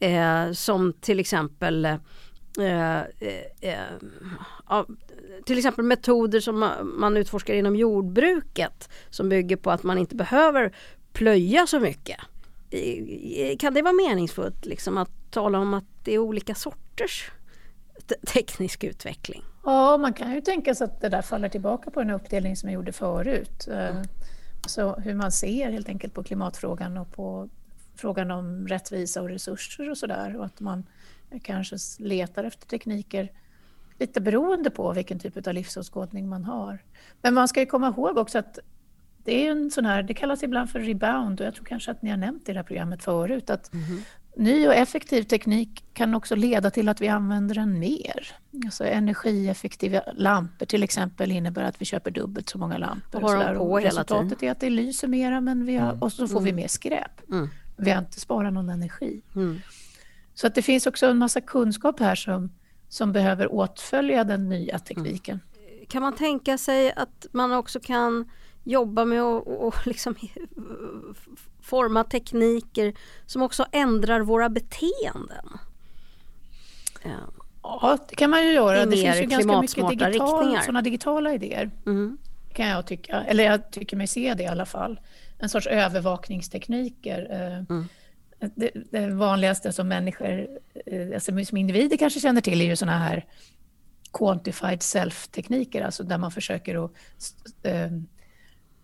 Eh, 0.00 0.52
som 0.52 0.92
till 0.92 1.20
exempel 1.20 1.88
Eh, 2.58 3.00
eh, 3.00 3.44
eh 3.60 3.78
ja, 4.68 4.86
till 5.44 5.58
exempel 5.58 5.84
metoder 5.84 6.40
som 6.40 6.70
man 6.82 7.16
utforskar 7.16 7.54
inom 7.54 7.76
jordbruket 7.76 8.88
som 9.10 9.28
bygger 9.28 9.56
på 9.56 9.70
att 9.70 9.82
man 9.82 9.98
inte 9.98 10.16
behöver 10.16 10.76
plöja 11.12 11.66
så 11.66 11.80
mycket. 11.80 12.20
Kan 13.58 13.74
det 13.74 13.82
vara 13.82 13.92
meningsfullt 13.92 14.66
liksom, 14.66 14.98
att 14.98 15.10
tala 15.30 15.58
om 15.58 15.74
att 15.74 15.84
det 16.04 16.14
är 16.14 16.18
olika 16.18 16.54
sorters 16.54 17.30
teknisk 18.26 18.84
utveckling? 18.84 19.42
Ja, 19.64 19.96
man 19.96 20.12
kan 20.12 20.32
ju 20.32 20.40
tänka 20.40 20.74
sig 20.74 20.84
att 20.84 21.00
det 21.00 21.08
där 21.08 21.22
faller 21.22 21.48
tillbaka 21.48 21.90
på 21.90 22.00
den 22.00 22.10
uppdelning 22.10 22.56
som 22.56 22.68
jag 22.68 22.74
gjorde 22.74 22.92
förut. 22.92 23.66
Mm. 23.70 24.04
Så 24.66 24.94
hur 24.94 25.14
man 25.14 25.32
ser 25.32 25.70
helt 25.70 25.88
enkelt 25.88 26.14
på 26.14 26.22
klimatfrågan 26.22 26.96
och 26.96 27.12
på 27.12 27.48
frågan 27.96 28.30
om 28.30 28.68
rättvisa 28.68 29.22
och 29.22 29.28
resurser 29.28 29.90
och 29.90 29.98
sådär. 29.98 30.36
Och 30.36 30.44
att 30.44 30.60
man 30.60 30.84
kanske 31.42 31.76
letar 31.98 32.44
efter 32.44 32.66
tekniker 32.66 33.32
lite 33.98 34.20
beroende 34.20 34.70
på 34.70 34.92
vilken 34.92 35.18
typ 35.18 35.46
av 35.46 35.54
livsåskådning 35.54 36.28
man 36.28 36.44
har. 36.44 36.78
Men 37.22 37.34
man 37.34 37.48
ska 37.48 37.60
ju 37.60 37.66
komma 37.66 37.88
ihåg 37.88 38.18
också 38.18 38.38
att 38.38 38.58
det 39.24 39.46
är 39.46 39.50
en 39.50 39.70
sån 39.70 39.86
här, 39.86 40.02
det 40.02 40.14
kallas 40.14 40.42
ibland 40.42 40.70
för 40.70 40.80
rebound 40.80 41.40
och 41.40 41.46
jag 41.46 41.54
tror 41.54 41.64
kanske 41.64 41.90
att 41.90 42.02
ni 42.02 42.10
har 42.10 42.16
nämnt 42.16 42.48
i 42.48 42.52
det 42.52 42.58
här 42.58 42.64
programmet 42.64 43.04
förut 43.04 43.50
att 43.50 43.74
mm. 43.74 44.02
ny 44.36 44.66
och 44.66 44.74
effektiv 44.74 45.22
teknik 45.22 45.84
kan 45.92 46.14
också 46.14 46.34
leda 46.34 46.70
till 46.70 46.88
att 46.88 47.00
vi 47.00 47.08
använder 47.08 47.54
den 47.54 47.78
mer. 47.78 48.28
Alltså 48.64 48.84
energieffektiva 48.84 50.02
lampor 50.14 50.66
till 50.66 50.82
exempel 50.82 51.32
innebär 51.32 51.62
att 51.62 51.80
vi 51.80 51.84
köper 51.84 52.10
dubbelt 52.10 52.48
så 52.48 52.58
många 52.58 52.78
lampor. 52.78 53.24
Och 53.24 53.68
på 53.68 53.78
hela 53.78 53.88
resultatet 53.88 54.42
är 54.42 54.50
att 54.50 54.60
det 54.60 54.70
lyser 54.70 55.08
mera 55.08 55.40
men 55.40 55.66
vi 55.66 55.76
har, 55.76 55.88
mm. 55.88 56.02
och 56.02 56.12
så 56.12 56.28
får 56.28 56.40
vi 56.40 56.50
mm. 56.50 56.62
mer 56.62 56.68
skräp. 56.68 57.30
Mm. 57.30 57.48
Vi 57.76 57.90
har 57.90 57.98
inte 57.98 58.20
sparat 58.20 58.52
någon 58.52 58.68
energi. 58.68 59.22
Mm. 59.34 59.60
Så 60.34 60.46
att 60.46 60.54
det 60.54 60.62
finns 60.62 60.86
också 60.86 61.06
en 61.06 61.18
massa 61.18 61.40
kunskap 61.40 62.00
här 62.00 62.14
som, 62.14 62.50
som 62.88 63.12
behöver 63.12 63.52
åtfölja 63.52 64.24
den 64.24 64.48
nya 64.48 64.78
tekniken. 64.78 65.40
Kan 65.88 66.02
man 66.02 66.14
tänka 66.14 66.58
sig 66.58 66.92
att 66.92 67.26
man 67.32 67.52
också 67.52 67.80
kan 67.80 68.30
jobba 68.64 69.04
med 69.04 69.22
att 69.22 69.46
och 69.46 69.86
liksom 69.86 70.14
forma 71.62 72.04
tekniker 72.04 72.94
som 73.26 73.42
också 73.42 73.66
ändrar 73.72 74.20
våra 74.20 74.48
beteenden? 74.48 75.58
Ja, 77.62 77.98
det 78.08 78.16
kan 78.16 78.30
man 78.30 78.46
ju 78.46 78.52
göra. 78.52 78.86
Det 78.86 78.96
finns 78.96 79.16
ju 79.16 79.26
ganska 79.26 79.60
mycket 79.60 79.88
digital, 79.98 80.58
sådana 80.62 80.82
digitala 80.82 81.34
idéer. 81.34 81.70
Mm. 81.86 82.18
Kan 82.54 82.66
jag 82.66 82.86
tycka. 82.86 83.24
Eller 83.24 83.44
jag 83.44 83.70
tycker 83.70 83.96
mig 83.96 84.06
se 84.06 84.34
det 84.34 84.42
i 84.42 84.46
alla 84.46 84.66
fall. 84.66 85.00
En 85.38 85.48
sorts 85.48 85.66
övervakningstekniker. 85.66 87.28
Eh, 87.30 87.58
mm 87.58 87.88
det, 88.54 88.70
det, 88.90 89.06
vanligaste 89.08 89.72
som 89.72 89.88
människor, 89.88 90.48
eh, 90.86 91.14
alltså 91.14 91.44
som 91.44 91.56
individer 91.56 91.96
kanske 91.96 92.20
känner 92.20 92.40
till 92.40 92.60
är 92.60 92.64
ju 92.64 92.76
sådana 92.76 92.98
här 92.98 93.24
quantified 94.12 94.82
self-tekniker, 94.82 95.82
alltså 95.82 96.02
där 96.02 96.18
man 96.18 96.30
försöker 96.30 96.84
att 96.84 96.92
äh, 97.62 97.90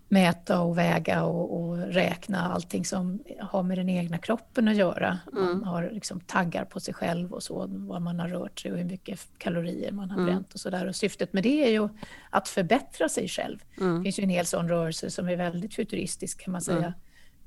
mäta 0.08 0.60
och 0.60 0.78
väga 0.78 1.24
och, 1.24 1.60
och, 1.60 1.78
räkna 1.78 2.52
allting 2.52 2.84
som 2.84 3.22
har 3.40 3.62
med 3.62 3.78
den 3.78 3.88
egna 3.88 4.18
kroppen 4.18 4.68
att 4.68 4.76
göra. 4.76 5.18
Mm. 5.32 5.58
Man 5.58 5.64
har 5.64 5.90
liksom 5.92 6.20
taggar 6.20 6.64
på 6.64 6.80
sig 6.80 6.94
själv 6.94 7.32
och 7.32 7.42
så, 7.42 7.66
vad 7.68 8.02
man 8.02 8.20
har 8.20 8.28
rört 8.28 8.60
sig 8.60 8.72
och 8.72 8.78
hur 8.78 8.84
mycket 8.84 9.20
kalorier 9.38 9.92
man 9.92 10.10
har 10.10 10.18
mm. 10.18 10.26
bränt 10.26 10.54
och 10.54 10.60
sådär. 10.60 10.86
Och 10.86 10.96
syftet 10.96 11.32
med 11.32 11.42
det 11.42 11.64
är 11.64 11.70
ju 11.70 11.88
att 12.30 12.48
förbättra 12.48 13.08
sig 13.08 13.28
själv. 13.28 13.58
Mm. 13.80 13.96
Det 13.96 14.02
finns 14.02 14.18
ju 14.18 14.22
en 14.22 14.30
hel 14.30 14.46
sån 14.46 14.68
rörelse 14.68 15.10
som 15.10 15.28
är 15.28 15.36
väldigt 15.36 15.74
futuristisk 15.74 16.40
kan 16.40 16.52
man 16.52 16.62
säga 16.62 16.78
mm. 16.78 16.92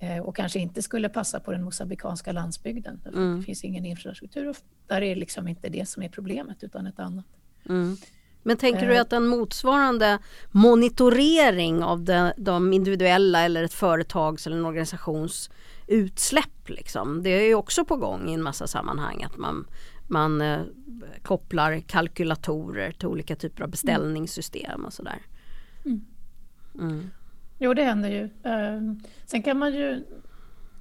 Eh, 0.03 0.19
och 0.19 0.35
kanske 0.35 0.59
inte 0.59 0.81
skulle 0.81 1.09
passa 1.09 1.39
på 1.39 1.51
den 1.51 1.63
mosambikanska 1.63 2.31
landsbygden. 2.31 3.01
Mm. 3.05 3.37
Det 3.37 3.43
finns 3.43 3.63
ingen 3.63 3.85
infrastruktur 3.85 4.49
och 4.49 4.55
där 4.87 5.01
är 5.01 5.15
liksom 5.15 5.47
inte 5.47 5.69
det 5.69 5.89
som 5.89 6.03
är 6.03 6.09
problemet 6.09 6.63
utan 6.63 6.87
ett 6.87 6.99
annat. 6.99 7.25
Mm. 7.69 7.97
Men 8.43 8.57
tänker 8.57 8.87
du 8.87 8.95
eh. 8.95 9.01
att 9.01 9.13
en 9.13 9.27
motsvarande 9.27 10.19
monitorering 10.51 11.83
av 11.83 12.03
de, 12.03 12.31
de, 12.37 12.73
individuella 12.73 13.41
eller 13.41 13.63
ett 13.63 13.73
företags 13.73 14.47
eller 14.47 14.57
en 14.57 14.65
organisations 14.65 15.49
utsläpp 15.87 16.69
liksom, 16.69 17.23
det 17.23 17.29
är 17.29 17.47
ju 17.47 17.55
också 17.55 17.85
på 17.85 17.95
gång 17.95 18.29
i 18.29 18.33
en 18.33 18.43
massa 18.43 18.67
sammanhang 18.67 19.23
att 19.23 19.37
man 19.37 19.65
man 20.11 20.41
eh, 20.41 20.61
kopplar 21.21 21.79
kalkylatorer 21.79 22.91
till 22.91 23.07
olika 23.07 23.35
typer 23.35 23.63
av 23.63 23.69
beställningssystem 23.69 24.85
och 24.85 24.93
sådär. 24.93 25.21
Mm. 25.85 26.05
Mm. 26.79 27.09
Jo, 27.59 27.73
det 27.73 27.83
händer 27.83 28.09
ju. 28.09 28.29
Ehm, 28.43 28.99
sen 29.25 29.43
kan 29.43 29.57
man 29.57 29.73
ju... 29.73 30.03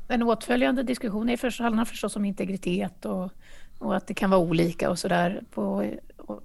En 0.09 0.23
åtföljande 0.23 0.83
diskussion 0.83 1.29
är 1.29 1.37
för, 1.37 1.63
handlar 1.63 1.85
förstås 1.85 2.17
om 2.17 2.25
integritet 2.25 3.05
och, 3.05 3.33
och 3.79 3.97
att 3.97 4.07
det 4.07 4.15
kan 4.15 4.31
vara 4.31 4.41
olika 4.41 4.91
och 4.91 4.99
sådär. 4.99 5.43
På 5.51 5.91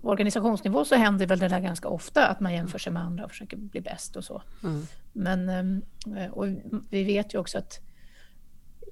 organisationsnivå 0.02 0.86
så 0.86 0.96
händer 0.96 1.28
väl 1.28 1.40
det 1.40 1.48
där 1.48 1.60
ganska 1.60 1.88
ofta 1.88 2.28
att 2.28 2.40
man 2.40 2.54
jämför 2.54 2.80
sig 2.80 2.94
med 2.94 3.04
andra 3.04 3.26
och 3.26 3.32
försöker 3.32 3.58
bli 3.58 3.82
bäst 3.82 4.16
och 4.16 4.24
så. 4.24 4.42
Mm. 4.64 4.88
Men 5.14 5.50
ehm, 5.50 5.82
och 6.32 6.48
vi 6.90 7.04
vet 7.04 7.34
ju 7.34 7.38
också 7.38 7.58
att 7.58 7.80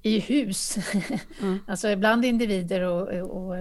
i 0.02 0.20
hus, 0.20 0.76
mm. 1.42 1.58
alltså 1.66 1.96
bland 1.96 2.24
individer 2.24 2.80
och, 2.80 3.08
och, 3.08 3.56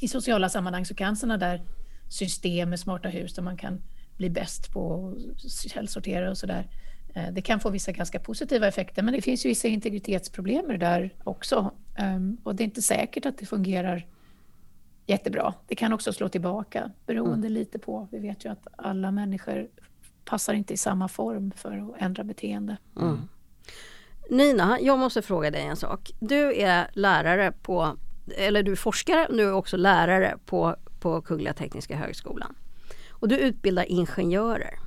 i 0.00 0.08
sociala 0.08 0.48
sammanhang 0.48 0.86
så 0.86 0.94
kan 0.94 1.16
sådana 1.16 1.38
där 1.38 1.62
system 2.08 2.70
med 2.70 2.80
smarta 2.80 3.08
hus 3.08 3.34
där 3.34 3.42
man 3.42 3.56
kan 3.56 3.82
bli 4.16 4.30
bäst 4.30 4.72
på 4.72 5.14
källsortera 5.72 6.30
och 6.30 6.38
sådär. 6.38 6.66
Eh, 7.14 7.32
det 7.32 7.42
kan 7.42 7.60
få 7.60 7.70
vissa 7.70 7.92
ganska 7.92 8.18
positiva 8.18 8.68
effekter 8.68 9.02
men 9.02 9.14
det 9.14 9.22
finns 9.22 9.46
ju 9.46 9.48
vissa 9.48 9.68
integritetsproblem 9.68 10.66
med 10.66 10.80
det 10.80 10.86
där 10.86 11.14
också. 11.24 11.70
Ehm, 11.96 12.36
och 12.42 12.54
det 12.54 12.62
är 12.62 12.64
inte 12.64 12.82
säkert 12.82 13.26
att 13.26 13.38
det 13.38 13.46
fungerar 13.46 14.06
jättebra. 15.06 15.54
Det 15.66 15.74
kan 15.74 15.92
också 15.92 16.12
slå 16.12 16.28
tillbaka 16.28 16.90
beroende 17.06 17.46
mm. 17.46 17.52
lite 17.52 17.78
på. 17.78 18.08
Vi 18.10 18.18
vet 18.18 18.44
ju 18.44 18.52
att 18.52 18.66
alla 18.76 19.10
människor 19.10 19.68
passar 20.24 20.54
inte 20.54 20.74
i 20.74 20.76
samma 20.76 21.08
form 21.08 21.52
för 21.56 21.78
att 21.78 22.02
ändra 22.02 22.24
beteende. 22.24 22.76
Mm. 23.00 23.18
Nina, 24.30 24.80
jag 24.80 24.98
måste 24.98 25.22
fråga 25.22 25.50
dig 25.50 25.62
en 25.62 25.76
sak. 25.76 26.10
Du 26.20 26.60
är 26.60 26.90
lärare 26.92 27.52
på, 27.52 27.96
eller 28.36 28.62
du 28.62 28.72
är 28.72 28.76
forskare, 28.76 29.26
du 29.30 29.42
är 29.42 29.52
också 29.52 29.76
lärare 29.76 30.38
på, 30.46 30.76
på 31.00 31.22
Kungliga 31.22 31.52
Tekniska 31.52 31.96
Högskolan. 31.96 32.54
Och 33.10 33.28
du 33.28 33.38
utbildar 33.38 33.84
ingenjörer. 33.84 34.78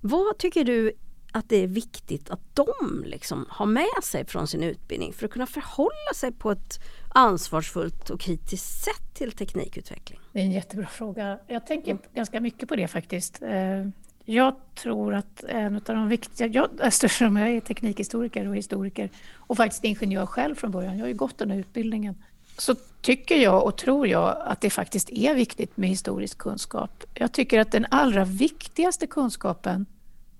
Vad 0.00 0.38
tycker 0.38 0.64
du 0.64 0.92
att 1.32 1.48
det 1.48 1.56
är 1.56 1.66
viktigt 1.66 2.30
att 2.30 2.40
de 2.54 3.04
liksom 3.04 3.46
har 3.48 3.66
med 3.66 4.04
sig 4.04 4.26
från 4.26 4.46
sin 4.46 4.62
utbildning 4.62 5.12
för 5.12 5.26
att 5.26 5.32
kunna 5.32 5.46
förhålla 5.46 6.14
sig 6.14 6.32
på 6.32 6.50
ett 6.50 6.80
ansvarsfullt 7.16 8.10
och 8.10 8.20
kritiskt 8.20 8.84
sätt 8.84 9.14
till 9.14 9.32
teknikutveckling? 9.32 10.20
Det 10.32 10.40
är 10.40 10.44
en 10.44 10.52
jättebra 10.52 10.86
fråga. 10.86 11.38
Jag 11.46 11.66
tänker 11.66 11.90
mm. 11.90 12.02
ganska 12.14 12.40
mycket 12.40 12.68
på 12.68 12.76
det 12.76 12.88
faktiskt. 12.88 13.42
Eh, 13.42 13.88
jag 14.24 14.54
tror 14.74 15.14
att 15.14 15.44
en 15.44 15.76
av 15.76 15.82
de 15.84 16.08
viktiga, 16.08 16.46
jag, 16.46 16.68
eftersom 16.80 17.36
jag 17.36 17.50
är 17.50 17.60
teknikhistoriker 17.60 18.48
och 18.48 18.56
historiker 18.56 19.10
och 19.36 19.56
faktiskt 19.56 19.84
ingenjör 19.84 20.26
själv 20.26 20.54
från 20.54 20.70
början, 20.70 20.96
jag 20.98 21.04
har 21.04 21.08
ju 21.08 21.14
gått 21.14 21.38
den 21.38 21.50
här 21.50 21.58
utbildningen, 21.58 22.14
så 22.58 22.74
tycker 23.00 23.36
jag 23.36 23.64
och 23.64 23.76
tror 23.76 24.06
jag 24.06 24.36
att 24.46 24.60
det 24.60 24.70
faktiskt 24.70 25.10
är 25.10 25.34
viktigt 25.34 25.76
med 25.76 25.88
historisk 25.88 26.38
kunskap. 26.38 27.04
Jag 27.14 27.32
tycker 27.32 27.60
att 27.60 27.72
den 27.72 27.86
allra 27.90 28.24
viktigaste 28.24 29.06
kunskapen 29.06 29.86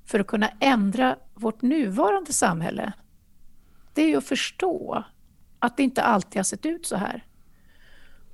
för 0.04 0.20
att 0.20 0.26
kunna 0.26 0.50
ändra 0.60 1.16
vårt 1.34 1.62
nuvarande 1.62 2.32
samhälle, 2.32 2.92
det 3.94 4.02
är 4.02 4.08
ju 4.08 4.16
att 4.16 4.24
förstå 4.24 5.04
att 5.66 5.76
det 5.76 5.82
inte 5.82 6.02
alltid 6.02 6.38
har 6.38 6.44
sett 6.44 6.66
ut 6.66 6.86
så 6.86 6.96
här. 6.96 7.24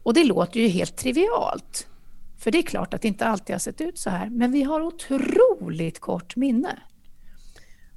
Och 0.03 0.14
det 0.14 0.24
låter 0.24 0.61
ju 0.61 0.68
helt 0.68 0.97
trivialt. 0.97 1.89
För 2.39 2.51
det 2.51 2.59
är 2.59 2.62
klart 2.62 2.95
att 2.95 3.03
det 3.03 3.09
inte 3.09 3.26
alltid 3.26 3.55
har 3.55 3.61
sett 3.61 3.80
ut 3.80 3.99
så 3.99 4.11
här, 4.11 4.30
men 4.30 4.53
vi 4.53 4.62
har 4.62 4.80
otroligt 4.80 6.01
kort 6.01 6.37
minne. 6.37 6.83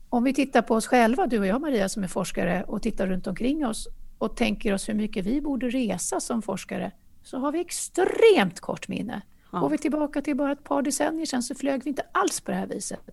Om 0.10 0.24
vi 0.24 0.34
tittar 0.34 0.62
på 0.62 0.76
oss 0.76 0.88
själva, 0.88 1.28
du 1.28 1.40
och 1.40 1.48
jag 1.48 1.62
Maria 1.62 1.90
som 1.90 2.04
är 2.04 2.08
forskare, 2.08 2.64
och 2.64 2.82
tittar 2.82 3.08
runt 3.08 3.28
omkring 3.28 3.66
oss 3.66 3.88
och 4.18 4.36
tänker 4.38 4.74
oss 4.74 4.90
hur 4.90 4.94
mycket 4.94 5.26
vi 5.26 5.42
borde 5.42 5.70
resa 5.70 6.20
som 6.20 6.42
forskare, 6.42 6.92
så 7.24 7.38
har 7.38 7.52
vi 7.52 7.60
extremt 7.60 8.60
kort 8.60 8.88
minne. 8.88 9.22
Ja. 9.52 9.60
Går 9.60 9.70
vi 9.70 9.78
tillbaka 9.78 10.22
till 10.22 10.36
bara 10.36 10.52
ett 10.52 10.64
par 10.64 10.82
decennier 10.82 11.26
sedan 11.26 11.44
så 11.44 11.56
flög 11.56 11.84
vi 11.84 11.90
inte 11.90 12.06
alls 12.12 12.42
på 12.42 12.52
det 12.52 12.58
här 12.58 12.68
viset. 12.68 13.10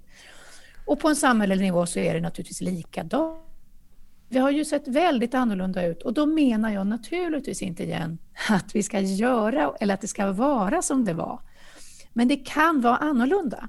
Och 0.87 1.01
på 1.01 1.09
en 1.09 1.17
samhällelig 1.17 1.65
nivå 1.65 1.87
så 1.87 1.99
är 1.99 2.15
det 2.15 2.21
naturligtvis 2.21 2.61
likadant. 2.61 3.52
Vi 4.33 4.39
har 4.39 4.51
ju 4.51 4.65
sett 4.65 4.89
väldigt 4.89 5.35
annorlunda 5.35 5.87
ut 5.87 6.03
och 6.03 6.13
då 6.13 6.27
menar 6.27 6.71
jag 6.71 6.87
naturligtvis 6.87 7.63
inte 7.63 7.83
igen 7.83 8.19
att 8.49 8.75
vi 8.75 8.83
ska 8.83 9.01
göra 9.01 9.73
eller 9.81 9.95
att 9.95 10.01
det 10.01 10.09
ska 10.09 10.33
vara 10.33 10.83
som 10.83 11.05
det 11.05 11.15
var. 11.15 11.41
Men 12.13 12.29
det 12.29 12.37
kan 12.37 12.81
vara 12.81 12.97
annorlunda. 12.97 13.69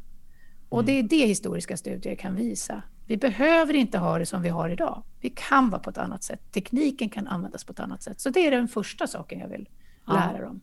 Och 0.69 0.79
mm. 0.79 0.85
det 0.85 0.99
är 0.99 1.19
det 1.19 1.27
historiska 1.27 1.77
studier 1.77 2.15
kan 2.15 2.35
visa. 2.35 2.83
Vi 3.05 3.17
behöver 3.17 3.73
inte 3.73 3.97
ha 3.97 4.19
det 4.19 4.25
som 4.25 4.41
vi 4.41 4.49
har 4.49 4.69
idag. 4.69 5.03
Vi 5.21 5.29
kan 5.29 5.69
vara 5.69 5.81
på 5.81 5.89
ett 5.89 5.97
annat 5.97 6.23
sätt. 6.23 6.51
Tekniken 6.51 7.09
kan 7.09 7.27
användas 7.27 7.63
på 7.63 7.71
ett 7.71 7.79
annat 7.79 8.03
sätt. 8.03 8.19
Så 8.19 8.29
det 8.29 8.47
är 8.47 8.51
den 8.51 8.67
första 8.67 9.07
saken 9.07 9.39
jag 9.39 9.47
vill 9.47 9.69
lära 10.07 10.45
dem. 10.45 10.61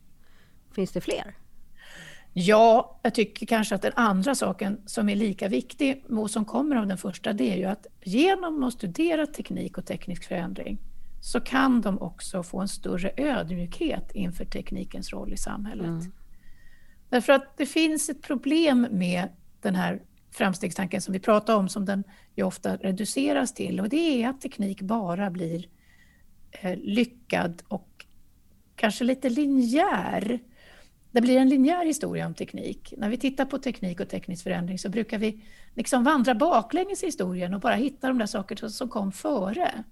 Finns 0.74 0.92
det 0.92 1.00
fler? 1.00 1.36
Ja, 2.32 3.00
jag 3.02 3.14
tycker 3.14 3.46
kanske 3.46 3.74
att 3.74 3.82
den 3.82 3.92
andra 3.96 4.34
saken 4.34 4.80
som 4.86 5.08
är 5.08 5.16
lika 5.16 5.48
viktig 5.48 6.04
och 6.08 6.30
som 6.30 6.44
kommer 6.44 6.76
av 6.76 6.86
den 6.86 6.98
första, 6.98 7.32
det 7.32 7.52
är 7.52 7.56
ju 7.56 7.64
att 7.64 7.86
genom 8.04 8.64
att 8.64 8.74
studera 8.74 9.26
teknik 9.26 9.78
och 9.78 9.86
teknisk 9.86 10.24
förändring 10.24 10.78
så 11.20 11.40
kan 11.40 11.80
de 11.80 11.98
också 11.98 12.42
få 12.42 12.60
en 12.60 12.68
större 12.68 13.12
ödmjukhet 13.16 14.10
inför 14.14 14.44
teknikens 14.44 15.12
roll 15.12 15.32
i 15.32 15.36
samhället. 15.36 15.86
Mm. 15.86 16.12
Därför 17.08 17.32
att 17.32 17.56
det 17.56 17.66
finns 17.66 18.08
ett 18.08 18.22
problem 18.22 18.86
med 18.90 19.28
den 19.60 19.74
här 19.74 20.02
framstegstanken 20.30 21.00
som 21.00 21.12
vi 21.12 21.20
pratar 21.20 21.56
om, 21.56 21.68
som 21.68 21.84
den 21.84 22.04
ju 22.34 22.42
ofta 22.42 22.76
reduceras 22.76 23.54
till, 23.54 23.80
och 23.80 23.88
det 23.88 24.22
är 24.22 24.28
att 24.28 24.40
teknik 24.40 24.82
bara 24.82 25.30
blir 25.30 25.66
eh, 26.50 26.78
lyckad 26.78 27.62
och 27.68 28.06
kanske 28.76 29.04
lite 29.04 29.28
linjär 29.28 30.40
det 31.12 31.20
blir 31.20 31.38
en 31.38 31.48
linjär 31.48 31.84
historia 31.84 32.26
om 32.26 32.34
teknik. 32.34 32.94
När 32.96 33.10
vi 33.10 33.16
tittar 33.16 33.44
på 33.44 33.58
teknik 33.58 34.00
och 34.00 34.08
teknisk 34.08 34.42
förändring 34.42 34.78
så 34.78 34.88
brukar 34.88 35.18
vi 35.18 35.44
liksom 35.74 36.04
vandra 36.04 36.34
baklänges 36.34 37.02
i 37.02 37.06
historien 37.06 37.54
och 37.54 37.60
bara 37.60 37.74
hitta 37.74 38.08
de 38.08 38.18
där 38.18 38.26
sakerna 38.26 38.68
som 38.68 38.88
kom 38.88 39.12
före. 39.12 39.84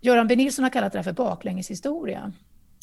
Göran 0.00 0.26
B 0.26 0.36
Nilsson 0.36 0.62
har 0.62 0.70
kallat 0.70 0.92
det 0.92 1.02
för 1.02 1.12
baklängeshistoria. 1.12 2.32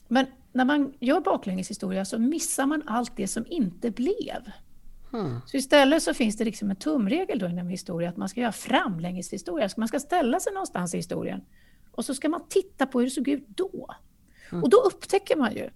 Men 0.07 0.26
när 0.53 0.66
man 0.66 0.93
gör 0.99 1.22
baklängeshistoria 1.22 2.05
så 2.05 2.20
missar 2.20 2.66
man 2.66 2.84
allt 2.86 3.18
det 3.18 3.28
som 3.28 3.45
inte 3.47 3.91
blev. 3.91 4.51
Hmm. 5.11 5.39
Så 5.45 5.57
istället 5.57 6.03
så 6.03 6.13
finns 6.13 6.38
det 6.38 6.45
liksom 6.45 6.70
en 6.70 6.76
tumregel 6.76 7.39
då 7.39 7.47
inom 7.47 7.68
historia 7.68 8.09
att 8.09 8.18
man 8.18 8.30
ska 8.30 8.41
göra 8.41 8.51
framlängeshistoria. 8.51 9.70
Man 9.78 9.88
ska 9.88 9.99
ställa 9.99 10.39
sig 10.39 10.53
någonstans 10.53 10.93
i 10.93 10.97
historien 10.97 11.41
och 11.91 12.05
så 12.05 12.16
ska 12.16 12.30
man 12.30 12.41
titta 12.49 12.86
på 12.86 12.99
hur 12.99 13.05
det 13.05 13.11
såg 13.11 13.28
ut 13.28 13.47
då. 13.47 13.95
Hmm. 14.49 14.63
Och 14.63 14.70
då 14.70 14.78
upptäcker 14.78 15.36
man 15.36 15.53
ju 15.53 15.70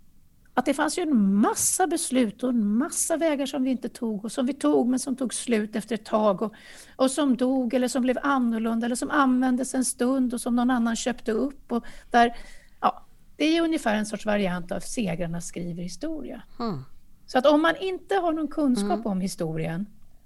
att 0.60 0.66
det 0.66 0.74
fanns 0.74 0.98
ju 0.98 1.02
en 1.02 1.36
massa 1.36 1.88
beslut 1.88 2.44
och 2.44 2.50
en 2.50 2.78
massa 2.78 3.18
vägar 3.18 3.46
som 3.46 3.64
vi 3.64 3.72
inte 3.72 3.90
tog 3.90 4.26
och 4.26 4.32
som 4.32 4.46
vi 4.46 4.54
tog 4.54 4.88
men 4.88 5.00
som 5.00 5.16
tog 5.16 5.34
slut 5.34 5.76
efter 5.76 5.96
ett 5.96 6.06
tag 6.06 6.42
och, 6.42 6.54
och 6.96 7.12
som 7.12 7.38
dog 7.38 7.74
eller 7.74 7.88
som 7.88 8.02
blev 8.02 8.18
annorlunda 8.24 8.86
eller 8.86 8.96
som 8.96 9.10
användes 9.10 9.76
en 9.76 9.86
stund 9.86 10.34
och 10.34 10.42
som 10.42 10.56
någon 10.56 10.72
annan 10.72 10.96
köpte 10.96 11.32
upp. 11.32 11.72
Och 11.72 11.86
där, 12.12 12.38
ja, 12.82 13.06
det 13.36 13.46
är 13.46 13.62
ungefär 13.62 13.96
en 13.96 14.06
sorts 14.06 14.26
variant 14.26 14.72
av 14.72 14.80
segrarna 14.80 15.42
skriver 15.42 15.84
historia. 15.84 16.42
Mm. 16.60 16.84
Så 17.26 17.38
att 17.38 17.46
om 17.46 17.62
man 17.62 17.76
inte 17.82 18.16
har 18.16 18.34
någon 18.34 18.48
kunskap 18.48 18.92
mm. 18.92 19.08
om 19.08 19.22
historien 19.22 19.86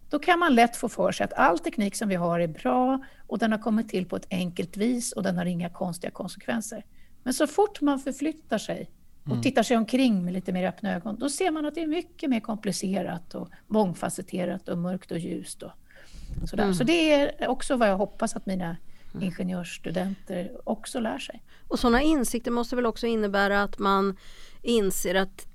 då 0.09 0.19
kan 0.19 0.39
man 0.39 0.55
lätt 0.55 0.75
få 0.75 0.89
för 0.89 1.11
sig 1.11 1.23
att 1.23 1.33
all 1.33 1.59
teknik 1.59 1.95
som 1.95 2.09
vi 2.09 2.15
har 2.15 2.39
är 2.39 2.47
bra 2.47 3.03
och 3.27 3.39
den 3.39 3.51
har 3.51 3.59
kommit 3.59 3.89
till 3.89 4.05
på 4.05 4.15
ett 4.15 4.27
enkelt 4.29 4.77
vis 4.77 5.11
och 5.11 5.23
den 5.23 5.37
har 5.37 5.45
inga 5.45 5.69
konstiga 5.69 6.11
konsekvenser. 6.11 6.85
Men 7.23 7.33
så 7.33 7.47
fort 7.47 7.81
man 7.81 7.99
förflyttar 7.99 8.57
sig 8.57 8.89
och 9.23 9.31
mm. 9.31 9.41
tittar 9.41 9.63
sig 9.63 9.77
omkring 9.77 10.25
med 10.25 10.33
lite 10.33 10.51
mer 10.51 10.67
öppna 10.67 10.95
ögon, 10.95 11.19
då 11.19 11.29
ser 11.29 11.51
man 11.51 11.65
att 11.65 11.75
det 11.75 11.81
är 11.81 11.87
mycket 11.87 12.29
mer 12.29 12.39
komplicerat 12.39 13.35
och 13.35 13.49
mångfacetterat 13.67 14.69
och 14.69 14.77
mörkt 14.77 15.11
och 15.11 15.19
ljust. 15.19 15.63
Och 15.63 15.71
sådär. 16.49 16.63
Mm. 16.63 16.75
Så 16.75 16.83
det 16.83 17.11
är 17.11 17.47
också 17.47 17.75
vad 17.75 17.89
jag 17.89 17.97
hoppas 17.97 18.35
att 18.35 18.45
mina 18.45 18.77
mm. 19.13 19.23
ingenjörsstudenter 19.23 20.51
också 20.63 20.99
lär 20.99 21.19
sig. 21.19 21.43
Och 21.67 21.79
sådana 21.79 22.01
insikter 22.01 22.51
måste 22.51 22.75
väl 22.75 22.85
också 22.85 23.07
innebära 23.07 23.63
att 23.63 23.79
man 23.79 24.17
inser 24.61 25.15
att 25.15 25.47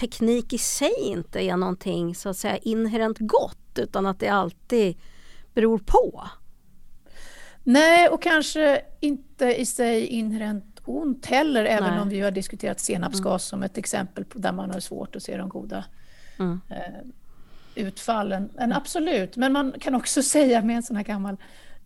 teknik 0.00 0.52
i 0.52 0.58
sig 0.58 0.92
inte 1.00 1.40
är 1.40 1.56
någonting 1.56 2.14
så 2.14 2.28
att 2.28 2.36
säga 2.36 2.56
inherent 2.56 3.18
gott 3.18 3.78
utan 3.78 4.06
att 4.06 4.20
det 4.20 4.28
alltid 4.28 4.96
beror 5.54 5.78
på. 5.78 6.28
Nej, 7.64 8.08
och 8.08 8.22
kanske 8.22 8.82
inte 9.00 9.44
i 9.54 9.66
sig 9.66 10.06
inherent 10.06 10.71
ont 10.84 11.26
heller, 11.26 11.64
även 11.64 11.90
Nej. 11.90 12.00
om 12.00 12.08
vi 12.08 12.20
har 12.20 12.30
diskuterat 12.30 12.80
senapsgas 12.80 13.26
mm. 13.26 13.38
som 13.38 13.62
ett 13.62 13.78
exempel 13.78 14.24
på 14.24 14.38
där 14.38 14.52
man 14.52 14.70
har 14.70 14.80
svårt 14.80 15.16
att 15.16 15.22
se 15.22 15.36
de 15.36 15.48
goda 15.48 15.84
mm. 16.38 16.60
eh, 16.70 16.76
utfallen. 17.74 18.48
Men 18.54 18.72
absolut, 18.72 19.36
men 19.36 19.52
man 19.52 19.74
kan 19.80 19.94
också 19.94 20.22
säga 20.32 20.62
med 20.62 20.76
en 20.76 20.82
sån 20.82 20.96
här 20.96 21.04
gammal 21.04 21.36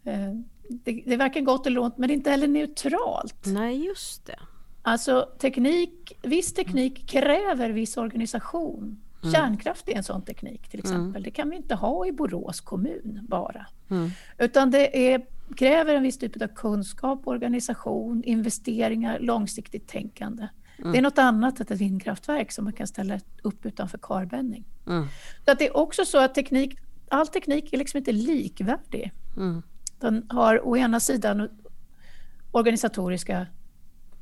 eh, 0.04 0.32
det, 0.68 1.02
det 1.06 1.16
verkar 1.16 1.40
gott 1.40 1.66
eller 1.66 1.80
ont, 1.80 1.98
men 1.98 2.08
det 2.08 2.12
är 2.12 2.16
inte 2.16 2.30
heller 2.30 2.48
neutralt. 2.48 3.46
Nej, 3.46 3.86
just 3.86 4.26
det. 4.26 4.38
Alltså 4.82 5.28
teknik, 5.38 6.18
viss 6.22 6.54
teknik 6.54 7.06
kräver 7.06 7.70
viss 7.70 7.96
organisation. 7.96 9.00
Mm. 9.22 9.34
Kärnkraft 9.34 9.88
är 9.88 9.96
en 9.96 10.02
sån 10.02 10.22
teknik 10.22 10.68
till 10.68 10.80
mm. 10.80 10.92
exempel. 10.92 11.16
Mm. 11.16 11.22
Det 11.22 11.30
kan 11.30 11.50
vi 11.50 11.56
inte 11.56 11.74
ha 11.74 12.06
i 12.06 12.12
Borås 12.12 12.60
kommun 12.60 13.20
bara. 13.28 13.66
Mm. 13.90 14.10
Utan 14.38 14.70
det 14.70 15.14
är 15.14 15.26
kräver 15.56 15.94
en 15.94 16.02
viss 16.02 16.18
typ 16.18 16.42
av 16.42 16.46
kunskap, 16.46 17.26
organisation, 17.26 18.24
investeringar, 18.24 19.18
långsiktigt 19.18 19.88
tänkande. 19.88 20.48
Mm. 20.78 20.92
Det 20.92 20.98
är 20.98 21.02
något 21.02 21.18
annat 21.18 21.60
än 21.60 21.66
ett 21.70 21.80
vindkraftverk 21.80 22.52
som 22.52 22.64
man 22.64 22.72
kan 22.72 22.86
ställa 22.86 23.20
upp 23.42 23.66
utanför 23.66 23.98
karbänning. 23.98 24.64
Mm. 24.86 25.06
Så 25.44 25.50
att 25.50 25.58
det 25.58 25.66
är 25.66 25.76
också 25.76 26.04
så 26.04 26.18
att 26.18 26.34
teknik, 26.34 26.78
all 27.08 27.26
teknik 27.26 27.72
är 27.72 27.78
liksom 27.78 27.98
inte 27.98 28.12
likvärdig. 28.12 29.12
Mm. 29.36 29.62
Den 30.00 30.26
har 30.28 30.68
å 30.68 30.76
ena 30.76 31.00
sidan 31.00 31.48
organisatoriska 32.50 33.46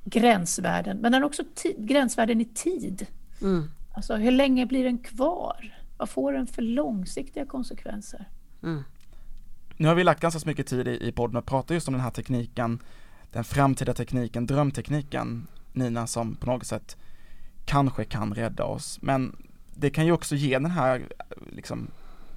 gränsvärden, 0.05 0.99
men 0.99 1.12
den 1.12 1.22
har 1.22 1.27
också 1.27 1.43
gränsvärden 1.79 2.41
i 2.41 2.45
tid. 2.45 3.07
Mm. 3.43 3.70
Alltså 3.95 4.16
hur 4.16 4.31
länge 4.31 4.66
blir 4.66 4.85
den 4.85 4.99
kvar? 4.99 5.79
Vad 5.97 6.09
får 6.09 6.33
den 6.33 6.47
för 6.47 6.62
långsiktiga 6.62 7.47
konsekvenser? 7.47 8.29
Mm. 8.62 8.85
Nu 9.77 9.89
har 9.89 9.95
vi 9.95 10.05
lagt 10.05 10.20
ganska 10.20 10.41
så 10.41 10.49
mycket 10.49 10.66
tid 10.66 10.89
i, 10.89 11.09
i 11.09 11.12
podden 11.12 11.37
och 11.37 11.47
prata 11.47 11.75
just 11.75 11.89
om 11.89 11.95
den 11.95 12.01
här 12.01 12.11
tekniken, 12.11 12.79
den 13.33 13.45
framtida 13.45 13.95
tekniken, 13.95 14.47
drömtekniken, 14.47 15.47
Nina, 15.72 16.07
som 16.07 16.37
på 16.37 16.47
något 16.47 16.66
sätt 16.66 16.97
kanske 17.64 18.05
kan 18.05 18.35
rädda 18.35 18.64
oss. 18.64 18.99
Men 19.03 19.37
det 19.75 19.91
kan 19.91 20.07
ju 20.07 20.12
också 20.12 20.35
ge 20.35 20.59
den 20.59 20.70
här 20.70 21.03
liksom, 21.53 21.91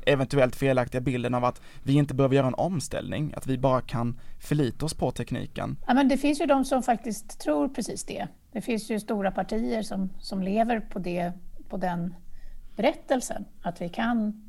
eventuellt 0.05 0.55
felaktiga 0.55 1.01
bilden 1.01 1.33
av 1.33 1.45
att 1.45 1.61
vi 1.83 1.93
inte 1.93 2.13
behöver 2.13 2.35
göra 2.35 2.47
en 2.47 2.53
omställning, 2.53 3.33
att 3.37 3.47
vi 3.47 3.57
bara 3.57 3.81
kan 3.81 4.19
förlita 4.39 4.85
oss 4.85 4.93
på 4.93 5.11
tekniken. 5.11 5.77
Ja, 5.87 5.93
men 5.93 6.07
det 6.07 6.17
finns 6.17 6.41
ju 6.41 6.45
de 6.45 6.65
som 6.65 6.83
faktiskt 6.83 7.39
tror 7.39 7.69
precis 7.69 8.03
det. 8.03 8.27
Det 8.51 8.61
finns 8.61 8.89
ju 8.91 8.99
stora 8.99 9.31
partier 9.31 9.81
som, 9.81 10.09
som 10.19 10.41
lever 10.41 10.79
på, 10.79 10.99
det, 10.99 11.33
på 11.69 11.77
den 11.77 12.13
berättelsen, 12.75 13.45
att 13.61 13.81
vi 13.81 13.89
kan 13.89 14.46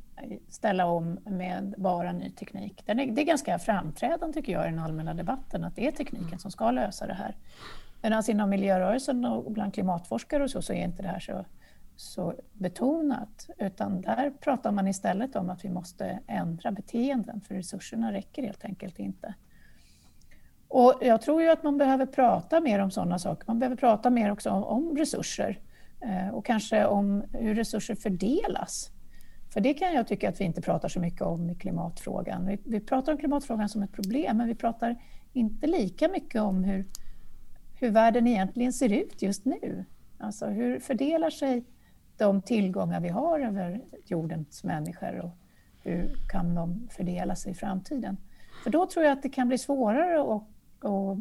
ställa 0.48 0.86
om 0.86 1.18
med 1.24 1.74
bara 1.78 2.12
ny 2.12 2.30
teknik. 2.30 2.82
Det 2.86 2.92
är, 2.92 2.94
det 2.94 3.22
är 3.22 3.26
ganska 3.26 3.58
framträdande 3.58 4.34
tycker 4.34 4.52
jag 4.52 4.66
i 4.66 4.70
den 4.70 4.78
allmänna 4.78 5.14
debatten, 5.14 5.64
att 5.64 5.76
det 5.76 5.86
är 5.86 5.92
tekniken 5.92 6.38
som 6.38 6.50
ska 6.50 6.70
lösa 6.70 7.06
det 7.06 7.14
här. 7.14 7.36
Medan 8.02 8.16
alltså, 8.16 8.32
inom 8.32 8.50
miljörörelsen 8.50 9.24
och 9.24 9.52
bland 9.52 9.74
klimatforskare 9.74 10.42
och 10.42 10.50
så, 10.50 10.62
så 10.62 10.72
är 10.72 10.84
inte 10.84 11.02
det 11.02 11.08
här 11.08 11.20
så 11.20 11.44
så 12.00 12.34
betonat, 12.52 13.50
utan 13.58 14.00
där 14.00 14.30
pratar 14.30 14.72
man 14.72 14.88
istället 14.88 15.36
om 15.36 15.50
att 15.50 15.64
vi 15.64 15.70
måste 15.70 16.18
ändra 16.26 16.72
beteenden 16.72 17.40
för 17.40 17.54
resurserna 17.54 18.12
räcker 18.12 18.42
helt 18.42 18.64
enkelt 18.64 18.98
inte. 18.98 19.34
Och 20.68 20.94
jag 21.00 21.22
tror 21.22 21.42
ju 21.42 21.50
att 21.50 21.62
man 21.62 21.78
behöver 21.78 22.06
prata 22.06 22.60
mer 22.60 22.78
om 22.78 22.90
sådana 22.90 23.18
saker. 23.18 23.44
Man 23.46 23.58
behöver 23.58 23.76
prata 23.76 24.10
mer 24.10 24.32
också 24.32 24.50
om, 24.50 24.64
om 24.64 24.96
resurser 24.96 25.58
eh, 26.00 26.28
och 26.28 26.44
kanske 26.44 26.86
om 26.86 27.24
hur 27.32 27.54
resurser 27.54 27.94
fördelas. 27.94 28.90
För 29.50 29.60
det 29.60 29.74
kan 29.74 29.94
jag 29.94 30.06
tycka 30.06 30.28
att 30.28 30.40
vi 30.40 30.44
inte 30.44 30.62
pratar 30.62 30.88
så 30.88 31.00
mycket 31.00 31.22
om 31.22 31.50
i 31.50 31.54
klimatfrågan. 31.54 32.46
Vi, 32.46 32.58
vi 32.64 32.80
pratar 32.80 33.12
om 33.12 33.18
klimatfrågan 33.18 33.68
som 33.68 33.82
ett 33.82 33.92
problem, 33.92 34.36
men 34.36 34.48
vi 34.48 34.54
pratar 34.54 34.96
inte 35.32 35.66
lika 35.66 36.08
mycket 36.08 36.42
om 36.42 36.64
hur, 36.64 36.84
hur 37.74 37.90
världen 37.90 38.26
egentligen 38.26 38.72
ser 38.72 38.92
ut 38.92 39.22
just 39.22 39.44
nu. 39.44 39.84
Alltså 40.18 40.46
hur 40.46 40.80
fördelar 40.80 41.30
sig 41.30 41.64
de 42.16 42.42
tillgångar 42.42 43.00
vi 43.00 43.08
har 43.08 43.40
över 43.40 43.84
jordens 44.04 44.64
människor 44.64 45.20
och 45.20 45.30
hur 45.82 46.16
kan 46.28 46.54
de 46.54 46.88
fördela 46.90 47.36
sig 47.36 47.52
i 47.52 47.54
framtiden? 47.54 48.16
För 48.62 48.70
då 48.70 48.86
tror 48.86 49.04
jag 49.04 49.12
att 49.12 49.22
det 49.22 49.28
kan 49.28 49.48
bli 49.48 49.58
svårare 49.58 50.20
att, 50.20 50.42
att 50.84 51.18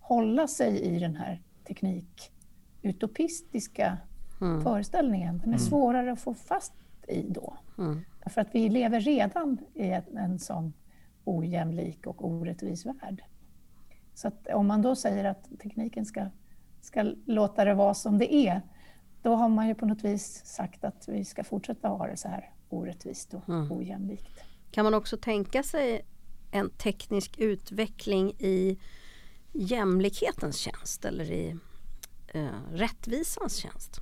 hålla 0.00 0.48
sig 0.48 0.80
i 0.80 0.98
den 0.98 1.16
här 1.16 1.42
teknikutopistiska 1.66 3.98
mm. 4.40 4.62
föreställningen. 4.62 5.38
Den 5.38 5.48
är 5.48 5.58
mm. 5.58 5.58
svårare 5.58 6.12
att 6.12 6.20
få 6.20 6.34
fast 6.34 6.72
i 7.12 7.26
då. 7.28 7.56
Mm. 7.78 8.00
För 8.26 8.40
att 8.40 8.48
vi 8.52 8.68
lever 8.68 9.00
redan 9.00 9.58
i 9.74 9.86
en, 9.86 10.16
en 10.16 10.38
sån 10.38 10.72
ojämlik 11.24 12.06
och 12.06 12.28
orättvis 12.28 12.86
värld. 12.86 13.24
Så 14.14 14.30
om 14.52 14.66
man 14.66 14.82
då 14.82 14.96
säger 14.96 15.24
att 15.24 15.48
tekniken 15.62 16.06
ska, 16.06 16.26
ska 16.80 17.14
låta 17.24 17.64
det 17.64 17.74
vara 17.74 17.94
som 17.94 18.18
det 18.18 18.34
är, 18.34 18.62
då 19.22 19.34
har 19.34 19.48
man 19.48 19.68
ju 19.68 19.74
på 19.74 19.86
något 19.86 20.04
vis 20.04 20.42
sagt 20.44 20.84
att 20.84 21.08
vi 21.08 21.24
ska 21.24 21.44
fortsätta 21.44 21.88
ha 21.88 22.06
det 22.06 22.16
så 22.16 22.28
här 22.28 22.50
orättvist 22.68 23.34
och 23.34 23.48
mm. 23.48 23.72
ojämlikt. 23.72 24.44
Kan 24.70 24.84
man 24.84 24.94
också 24.94 25.16
tänka 25.16 25.62
sig 25.62 26.04
en 26.52 26.70
teknisk 26.70 27.38
utveckling 27.38 28.30
i 28.38 28.78
jämlikhetens 29.52 30.56
tjänst 30.56 31.04
eller 31.04 31.30
i 31.30 31.56
eh, 32.28 32.72
rättvisans 32.72 33.56
tjänst? 33.56 34.00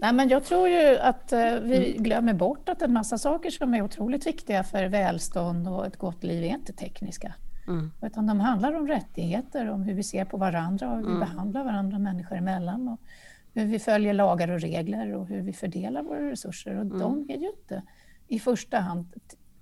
Nej, 0.00 0.12
men 0.12 0.28
jag 0.28 0.44
tror 0.44 0.68
ju 0.68 0.98
att 0.98 1.32
eh, 1.32 1.54
vi 1.62 1.90
mm. 1.90 2.02
glömmer 2.02 2.34
bort 2.34 2.68
att 2.68 2.82
en 2.82 2.92
massa 2.92 3.18
saker 3.18 3.50
som 3.50 3.74
är 3.74 3.82
otroligt 3.82 4.26
viktiga 4.26 4.64
för 4.64 4.84
välstånd 4.84 5.68
och 5.68 5.86
ett 5.86 5.96
gott 5.96 6.24
liv 6.24 6.44
är 6.44 6.48
inte 6.48 6.72
tekniska. 6.72 7.34
Mm. 7.66 7.90
Utan 8.02 8.26
de 8.26 8.40
handlar 8.40 8.72
om 8.72 8.88
rättigheter, 8.88 9.70
om 9.70 9.82
hur 9.82 9.94
vi 9.94 10.02
ser 10.02 10.24
på 10.24 10.36
varandra 10.36 10.90
och 10.90 10.96
hur 10.96 11.04
vi 11.04 11.10
mm. 11.10 11.20
behandlar 11.20 11.64
varandra 11.64 11.98
människor 11.98 12.36
emellan. 12.36 12.88
Och 12.88 13.00
hur 13.54 13.64
vi 13.64 13.78
följer 13.78 14.14
lagar 14.14 14.50
och 14.50 14.60
regler 14.60 15.14
och 15.14 15.26
hur 15.26 15.42
vi 15.42 15.52
fördelar 15.52 16.02
våra 16.02 16.30
resurser. 16.30 16.74
Och 16.74 16.82
mm. 16.82 16.98
de 16.98 17.26
är 17.28 17.36
ju 17.38 17.50
inte 17.50 17.82
i 18.28 18.38
första 18.38 18.78
hand 18.78 19.06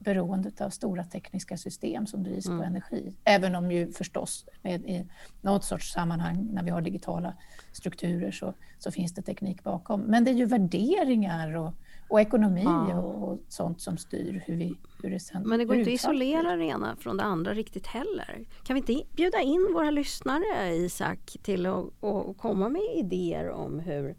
beroendet 0.05 0.61
av 0.61 0.71
stora 0.71 1.05
tekniska 1.05 1.57
system 1.57 2.07
som 2.07 2.23
drivs 2.23 2.47
mm. 2.47 2.59
på 2.59 2.65
energi. 2.65 3.15
Även 3.25 3.55
om 3.55 3.73
ju 3.73 3.93
förstås 3.93 4.45
med, 4.63 4.85
i 4.85 5.07
något 5.41 5.65
sorts 5.65 5.93
sammanhang 5.93 6.49
när 6.53 6.63
vi 6.63 6.71
har 6.71 6.81
digitala 6.81 7.35
strukturer 7.73 8.31
så, 8.31 8.55
så 8.79 8.91
finns 8.91 9.15
det 9.15 9.23
teknik 9.23 9.63
bakom. 9.63 10.01
Men 10.01 10.25
det 10.25 10.31
är 10.31 10.35
ju 10.35 10.47
värderingar 10.47 11.57
och 11.57 11.75
och 12.13 12.21
ekonomi 12.21 12.63
ja. 12.65 12.99
och, 12.99 13.39
sånt 13.49 13.81
som 13.81 13.97
styr 13.97 14.43
hur, 14.47 14.57
vi, 14.57 14.75
hur 15.03 15.11
det 15.11 15.21
sen 15.21 15.43
Men 15.49 15.59
det 15.59 15.65
går 15.65 15.77
inte 15.77 15.91
att 15.91 15.95
isolera 15.95 16.57
det 16.57 16.65
ena 16.65 16.97
från 16.97 17.17
det 17.17 17.23
andra 17.23 17.55
riktigt 17.55 17.87
heller. 17.87 18.45
Kan 18.65 18.75
vi 18.75 18.81
inte 18.81 19.17
bjuda 19.17 19.41
in 19.41 19.71
våra 19.75 19.91
lyssnare 19.91 20.75
Isak 20.75 21.37
till 21.43 21.67
att, 21.67 22.05
att 22.05 22.39
komma 22.39 22.69
med 22.69 22.83
idéer 22.95 23.51
om 23.51 23.81
hur, 23.81 24.17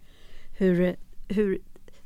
hur, 0.57 0.95
hur 1.27 1.61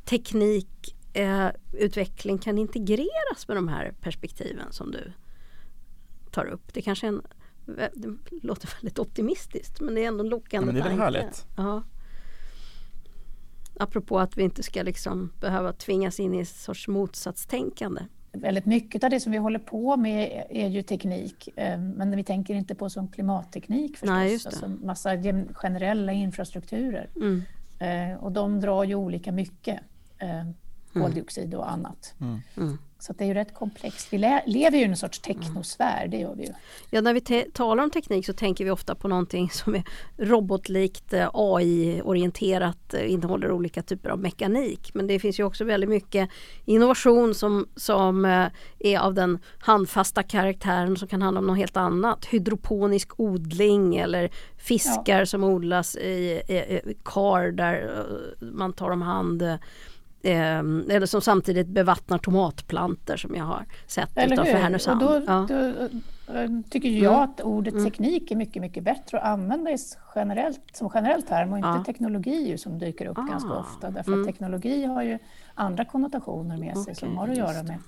teknik 0.05 0.95
eh, 1.18 1.47
utveckling 1.74 2.38
kan 2.38 2.57
integreras 2.57 3.47
med 3.47 3.57
de 3.57 3.68
här 3.68 3.93
perspektiven 4.01 4.72
som 4.72 4.91
du 4.91 5.11
tar 6.32 6.45
upp. 6.45 6.74
Det 6.74 6.82
kanske 6.82 7.07
är 7.07 7.09
en, 7.09 7.22
det 7.93 8.09
låter 8.41 8.70
väldigt 8.82 8.99
optimistiskt 8.99 9.82
men 9.82 9.95
det 9.95 10.03
är 10.03 10.07
ändå 10.07 10.24
en 10.24 10.30
lockande 10.30 10.68
ja, 10.68 10.74
men 10.74 10.76
det 10.76 10.89
är 10.89 10.89
väl 10.89 10.99
härligt. 10.99 11.47
Ja. 11.57 11.84
Apropå 13.80 14.20
att 14.20 14.38
vi 14.38 14.43
inte 14.43 14.63
ska 14.63 14.84
liksom 14.84 15.32
behöva 15.39 15.74
tvingas 15.74 16.20
in 16.20 16.34
i 16.34 16.39
ett 16.39 16.47
sorts 16.47 16.88
motsatstänkande. 16.88 18.01
Väldigt 18.32 18.65
mycket 18.65 19.03
av 19.03 19.09
det 19.09 19.20
som 19.20 19.32
vi 19.32 19.38
håller 19.38 19.59
på 19.59 19.97
med 19.97 20.45
är 20.49 20.68
ju 20.68 20.82
teknik, 20.82 21.49
eh, 21.55 21.80
men 21.80 22.15
vi 22.15 22.24
tänker 22.24 22.53
inte 22.53 22.76
på 22.76 22.89
som 22.89 23.07
klimatteknik 23.07 23.91
förstås. 23.91 24.09
Nej, 24.09 24.32
just 24.32 24.43
det. 24.43 24.49
Alltså 24.49 24.68
massa 24.68 25.09
generella 25.53 26.11
infrastrukturer. 26.11 27.09
Mm. 27.15 27.43
Eh, 27.80 28.24
och 28.24 28.32
de 28.32 28.59
drar 28.59 28.84
ju 28.84 28.95
olika 28.95 29.32
mycket 29.32 29.80
eh, 30.18 30.43
koldioxid 30.93 31.55
och 31.55 31.71
annat. 31.71 32.13
Mm. 32.19 32.41
Mm. 32.57 32.77
Så 32.99 33.13
det 33.13 33.23
är 33.23 33.27
ju 33.27 33.33
rätt 33.33 33.53
komplext. 33.53 34.13
Vi 34.13 34.17
lever 34.45 34.77
ju 34.77 34.83
i 34.83 34.88
en 34.88 34.97
sorts 34.97 35.19
teknosfär, 35.19 36.07
det 36.07 36.17
gör 36.17 36.35
vi 36.35 36.45
ju. 36.45 36.53
Ja, 36.89 37.01
när 37.01 37.13
vi 37.13 37.45
talar 37.53 37.83
om 37.83 37.91
teknik 37.91 38.25
så 38.25 38.33
tänker 38.33 38.65
vi 38.65 38.71
ofta 38.71 38.95
på 38.95 39.07
någonting 39.07 39.49
som 39.49 39.75
är 39.75 39.83
robotlikt, 40.17 41.13
eh, 41.13 41.29
AI-orienterat, 41.33 42.93
eh, 42.93 43.11
innehåller 43.11 43.51
olika 43.51 43.83
typer 43.83 44.09
av 44.09 44.19
mekanik. 44.19 44.93
Men 44.93 45.07
det 45.07 45.19
finns 45.19 45.39
ju 45.39 45.43
också 45.43 45.63
väldigt 45.63 45.89
mycket 45.89 46.29
innovation 46.65 47.35
som, 47.35 47.67
som 47.75 48.25
eh, 48.25 48.47
är 48.79 48.99
av 48.99 49.13
den 49.13 49.39
handfasta 49.59 50.23
karaktären 50.23 50.97
som 50.97 51.07
kan 51.07 51.21
handla 51.21 51.39
om 51.39 51.47
något 51.47 51.57
helt 51.57 51.77
annat. 51.77 52.25
Hydroponisk 52.25 53.19
odling 53.19 53.95
eller 53.95 54.29
fiskar 54.57 55.19
ja. 55.19 55.25
som 55.25 55.43
odlas 55.43 55.95
i, 55.95 56.41
i, 56.47 56.53
i 56.53 56.97
kar 57.03 57.51
där 57.51 58.05
man 58.39 58.73
tar 58.73 58.89
om 58.89 59.01
hand 59.01 59.43
Eh, 60.28 60.59
eller 60.59 61.05
som 61.05 61.21
samtidigt 61.21 61.67
bevattnar 61.67 62.17
tomatplanter 62.17 63.17
som 63.17 63.36
jag 63.36 63.43
har 63.43 63.65
sett 63.88 64.17
eller 64.17 64.34
utanför 64.34 64.53
hur? 64.53 64.59
Härnösand. 64.59 65.03
Och 65.03 65.09
då, 65.09 65.25
ja. 65.28 65.45
då, 65.49 65.55
eh, 66.34 66.49
tycker 66.69 66.89
jag 66.89 67.13
mm. 67.13 67.30
att 67.30 67.41
ordet 67.41 67.73
mm. 67.73 67.86
teknik 67.86 68.32
är 68.32 68.36
mycket, 68.36 68.61
mycket 68.61 68.84
bättre 68.84 69.19
att 69.19 69.23
använda 69.23 69.71
generellt, 70.15 70.61
som 70.73 70.89
generell 70.89 71.23
term 71.23 71.51
och 71.51 71.57
inte 71.57 71.69
ja. 71.69 71.84
teknologi 71.84 72.57
som 72.57 72.80
dyker 72.80 73.05
upp 73.05 73.17
ah. 73.17 73.21
ganska 73.21 73.53
ofta. 73.53 73.91
Därför 73.91 74.11
mm. 74.11 74.21
att 74.21 74.28
teknologi 74.28 74.86
har 74.86 75.03
ju 75.03 75.19
andra 75.53 75.86
konnotationer 75.86 76.57
med 76.57 76.73
sig 76.73 76.82
okay, 76.82 76.95
som 76.95 77.17
har 77.17 77.28
att 77.28 77.38
göra 77.38 77.63
med 77.63 77.80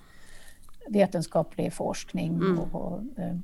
vetenskaplig 0.88 1.74
forskning 1.74 2.36
mm. 2.36 2.60
och, 2.60 2.76
och 2.76 3.00
eh, 3.18 3.36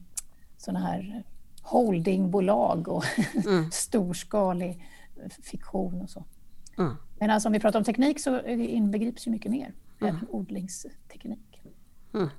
sådana 0.57 0.79
här 0.79 1.23
holdingbolag 1.61 2.87
och 2.87 3.05
mm. 3.45 3.69
storskalig 3.71 4.85
fiktion 5.43 6.01
och 6.01 6.09
så. 6.09 6.23
Mm. 6.77 6.95
Men 7.19 7.29
alltså 7.29 7.49
om 7.49 7.53
vi 7.53 7.59
pratar 7.59 7.79
om 7.79 7.85
teknik 7.85 8.19
så 8.19 8.41
inbegrips 8.47 9.27
ju 9.27 9.31
mycket 9.31 9.51
mer, 9.51 9.73
mm. 10.01 10.15
även 10.15 10.27
odlingsteknik. 10.29 11.61
Mm. 12.13 12.29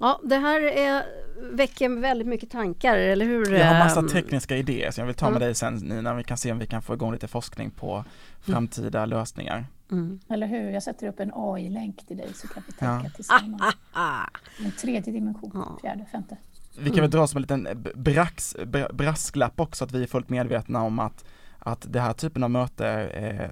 Ja, 0.00 0.20
det 0.24 0.36
här 0.36 0.60
är, 0.60 1.04
väcker 1.52 1.88
väldigt 1.88 2.28
mycket 2.28 2.50
tankar, 2.50 2.96
eller 2.96 3.26
hur? 3.26 3.52
Jag 3.54 3.66
har 3.66 3.78
massa 3.78 4.00
ehm, 4.00 4.08
tekniska 4.08 4.56
idéer 4.56 4.90
som 4.90 5.02
jag 5.02 5.06
vill 5.06 5.14
ta 5.14 5.26
med 5.26 5.36
mm. 5.36 5.46
dig 5.46 5.54
sen 5.54 5.74
Nina, 5.74 6.14
vi 6.14 6.24
kan 6.24 6.36
se 6.36 6.52
om 6.52 6.58
vi 6.58 6.66
kan 6.66 6.82
få 6.82 6.94
igång 6.94 7.12
lite 7.12 7.28
forskning 7.28 7.70
på 7.70 8.04
framtida 8.40 8.98
mm. 8.98 9.10
lösningar. 9.10 9.66
Mm. 9.90 10.20
Eller 10.28 10.46
hur? 10.46 10.70
Jag 10.70 10.82
sätter 10.82 11.08
upp 11.08 11.20
en 11.20 11.32
AI-länk 11.34 12.06
till 12.06 12.16
dig 12.16 12.28
så 12.34 12.48
kan 12.48 12.62
vi 12.66 12.72
tänka 12.72 13.00
ja. 13.04 13.10
tillsammans. 13.16 13.62
En 14.64 14.72
tredje 14.72 15.12
dimension, 15.12 15.50
ja. 15.54 15.78
fjärde, 15.82 16.04
femte. 16.12 16.36
Vi 16.78 16.90
kan 16.90 17.00
väl 17.00 17.10
dra 17.10 17.26
som 17.26 17.36
en 17.36 17.42
liten 17.42 17.68
brax, 17.94 18.56
brasklapp 18.92 19.60
också 19.60 19.84
att 19.84 19.92
vi 19.92 20.02
är 20.02 20.06
fullt 20.06 20.28
medvetna 20.28 20.82
om 20.82 20.98
att 20.98 21.24
att 21.68 21.86
det 21.92 22.00
här 22.00 22.12
typen 22.12 22.42
av 22.42 22.50
möte, 22.50 22.88
eh, 22.88 23.50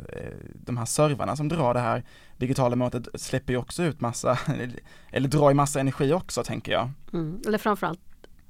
de 0.54 0.76
här 0.76 0.84
servrarna 0.84 1.36
som 1.36 1.48
drar 1.48 1.74
det 1.74 1.80
här 1.80 2.04
digitala 2.36 2.76
mötet 2.76 3.08
släpper 3.14 3.52
ju 3.52 3.58
också 3.58 3.82
ut 3.82 4.00
massa, 4.00 4.38
eller 5.10 5.28
drar 5.28 5.50
ju 5.50 5.54
massa 5.54 5.80
energi 5.80 6.12
också 6.12 6.44
tänker 6.44 6.72
jag. 6.72 6.90
Mm. 7.12 7.40
Eller 7.46 7.58
framförallt 7.58 8.00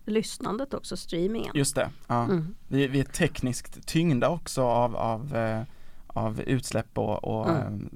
lyssnandet 0.05 0.75
också, 0.75 0.97
streamingen. 0.97 1.53
Just 1.55 1.75
det, 1.75 1.91
ja. 2.07 2.25
Mm. 2.25 2.55
Vi, 2.69 2.87
vi, 2.87 3.01
är 3.01 3.05
tekniskt 3.05 3.87
tyngda 3.87 4.29
också 4.29 4.62
av, 4.62 4.97
av, 4.97 5.37
eh, 5.37 5.62
av 6.07 6.41
utsläpp 6.41 6.99
och, 6.99 7.25
och 7.25 7.51
mm. 7.51 7.89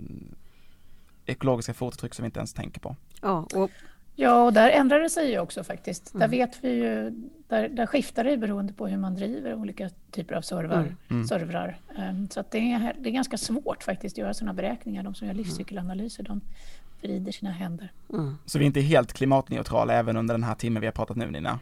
eh, 1.27 1.33
ekologiska 1.33 1.75
fotavtryck 1.75 2.15
som 2.15 2.23
vi 2.23 2.27
inte 2.27 2.39
ens 2.39 2.55
tänker 2.55 2.81
på. 2.81 2.97
Ja, 3.21 3.47
och 3.55 3.71
Ja, 4.15 4.45
och 4.45 4.53
där 4.53 4.69
ändrar 4.69 5.01
det 5.01 5.11
sig 5.11 5.31
ju 5.31 5.39
också 5.39 5.65
faktiskt. 5.65 6.15
Mm. 6.15 6.21
Där 6.21 6.39
vet 6.39 6.65
vi 6.65 6.71
ju, 6.71 7.11
där, 7.49 7.69
där 7.69 7.87
skiftar 7.87 8.25
det 8.25 8.37
beroende 8.37 8.73
på 8.73 8.87
hur 8.87 8.97
man 8.97 9.15
driver 9.15 9.55
olika 9.55 9.91
typer 10.11 10.35
av 10.35 10.43
server, 10.43 10.77
mm. 10.77 10.97
mm. 11.11 11.27
servrar. 11.27 11.79
Um, 11.99 12.29
så 12.31 12.41
att 12.41 12.51
det, 12.51 12.73
är, 12.73 12.97
det 12.99 13.09
är 13.09 13.13
ganska 13.13 13.39
svårt 13.39 13.83
faktiskt 13.83 14.15
att 14.15 14.19
göra 14.19 14.35
sådana 14.35 14.55
beräkningar. 14.55 15.03
De 15.03 15.15
som 15.15 15.27
gör 15.27 15.35
livscykelanalyser, 15.35 16.23
de 16.23 16.41
vrider 17.01 17.33
sina 17.33 17.51
händer. 17.51 17.93
Mm. 18.13 18.39
Så 18.47 18.59
vi 18.59 18.65
är 18.65 18.67
inte 18.67 18.81
helt 18.81 19.13
klimatneutrala 19.13 19.95
även 19.95 20.17
under 20.17 20.35
den 20.35 20.45
här 20.45 20.55
timmen 20.55 20.81
vi 20.81 20.87
har 20.87 20.93
pratat 20.93 21.17
nu, 21.17 21.31
Nina? 21.31 21.59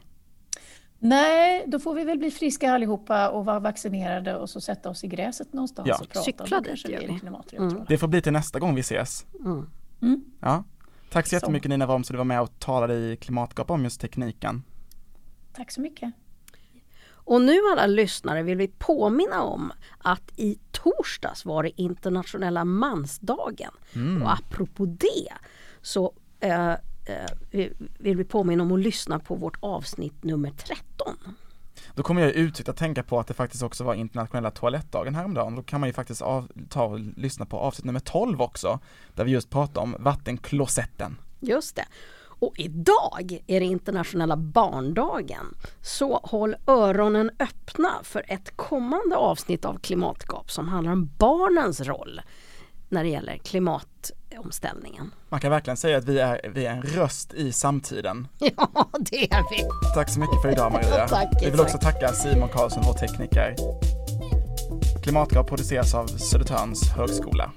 Nej, 0.98 1.64
då 1.66 1.78
får 1.78 1.94
vi 1.94 2.04
väl 2.04 2.18
bli 2.18 2.30
friska 2.30 2.72
allihopa 2.72 3.28
och 3.28 3.44
vara 3.44 3.60
vaccinerade 3.60 4.36
och 4.36 4.50
så 4.50 4.60
sätta 4.60 4.90
oss 4.90 5.04
i 5.04 5.06
gräset 5.06 5.52
någonstans 5.52 5.88
ja. 5.88 5.98
och 6.00 6.08
prata. 6.08 6.24
Cykla 6.24 6.60
dit 6.60 6.88
gör 6.88 7.00
vi. 7.50 7.56
Mm. 7.56 7.84
Det 7.88 7.98
får 7.98 8.08
bli 8.08 8.22
till 8.22 8.32
nästa 8.32 8.58
gång 8.58 8.74
vi 8.74 8.80
ses. 8.80 9.26
Mm. 10.00 10.24
Ja. 10.40 10.64
Tack 11.10 11.26
så 11.26 11.34
jättemycket 11.34 11.68
Nina 11.68 11.86
Worm 11.86 12.04
så 12.04 12.12
du 12.12 12.16
var 12.16 12.24
med 12.24 12.40
och 12.40 12.58
talade 12.58 12.94
i 12.94 13.16
Klimatgap 13.16 13.70
om 13.70 13.84
just 13.84 14.00
tekniken. 14.00 14.62
Tack 15.52 15.70
så 15.70 15.80
mycket. 15.80 16.12
Och 17.28 17.40
nu 17.40 17.58
alla 17.72 17.86
lyssnare 17.86 18.42
vill 18.42 18.56
vi 18.56 18.68
påminna 18.68 19.42
om 19.42 19.72
att 19.98 20.32
i 20.36 20.58
torsdags 20.70 21.44
var 21.44 21.62
det 21.62 21.80
internationella 21.82 22.64
mansdagen. 22.64 23.72
Mm. 23.94 24.22
Och 24.22 24.32
apropå 24.32 24.86
det 24.86 25.32
så 25.82 26.12
eh, 26.40 26.70
eh, 26.70 27.70
vill 27.98 28.16
vi 28.16 28.24
påminna 28.24 28.62
om 28.62 28.72
att 28.72 28.80
lyssna 28.80 29.18
på 29.18 29.34
vårt 29.34 29.56
avsnitt 29.60 30.24
nummer 30.24 30.50
13. 30.50 31.16
Då 31.98 32.02
kommer 32.04 32.22
jag 32.22 32.30
uttryckt 32.30 32.68
att 32.68 32.76
tänka 32.76 33.02
på 33.02 33.20
att 33.20 33.26
det 33.26 33.34
faktiskt 33.34 33.62
också 33.62 33.84
var 33.84 33.94
internationella 33.94 34.50
toalettdagen 34.50 35.14
häromdagen. 35.14 35.56
Då 35.56 35.62
kan 35.62 35.80
man 35.80 35.88
ju 35.88 35.92
faktiskt 35.92 36.22
av, 36.22 36.48
ta 36.68 36.84
och 36.84 37.00
lyssna 37.00 37.46
på 37.46 37.58
avsnitt 37.58 37.84
nummer 37.84 38.00
12 38.00 38.42
också, 38.42 38.78
där 39.14 39.24
vi 39.24 39.30
just 39.30 39.50
pratade 39.50 39.80
om 39.80 39.96
vattenklosetten. 39.98 41.16
Just 41.40 41.76
det. 41.76 41.84
Och 42.20 42.52
idag 42.56 43.38
är 43.46 43.60
det 43.60 43.66
internationella 43.66 44.36
barndagen. 44.36 45.54
Så 45.80 46.20
håll 46.22 46.56
öronen 46.66 47.30
öppna 47.38 47.92
för 48.02 48.24
ett 48.28 48.56
kommande 48.56 49.16
avsnitt 49.16 49.64
av 49.64 49.78
Klimatgap 49.78 50.50
som 50.50 50.68
handlar 50.68 50.92
om 50.92 51.10
barnens 51.18 51.80
roll 51.80 52.20
när 52.88 53.04
det 53.04 53.10
gäller 53.10 53.36
klimatomställningen. 53.36 55.10
Man 55.28 55.40
kan 55.40 55.50
verkligen 55.50 55.76
säga 55.76 55.98
att 55.98 56.04
vi 56.04 56.18
är, 56.18 56.50
vi 56.54 56.66
är 56.66 56.70
en 56.70 56.82
röst 56.82 57.34
i 57.34 57.52
samtiden. 57.52 58.28
Ja, 58.38 58.88
det 58.98 59.32
är 59.32 59.44
vi. 59.50 59.64
Tack 59.94 60.10
så 60.10 60.20
mycket 60.20 60.42
för 60.42 60.52
idag 60.52 60.72
Maria. 60.72 61.08
Tack, 61.08 61.28
vi 61.42 61.50
vill 61.50 61.60
också 61.60 61.78
tacka 61.78 62.08
Simon 62.08 62.48
Karlsson, 62.48 62.82
vår 62.86 62.92
tekniker. 62.92 63.54
Klimatgap 65.02 65.48
produceras 65.48 65.94
av 65.94 66.06
Södertörns 66.06 66.88
högskola. 66.90 67.50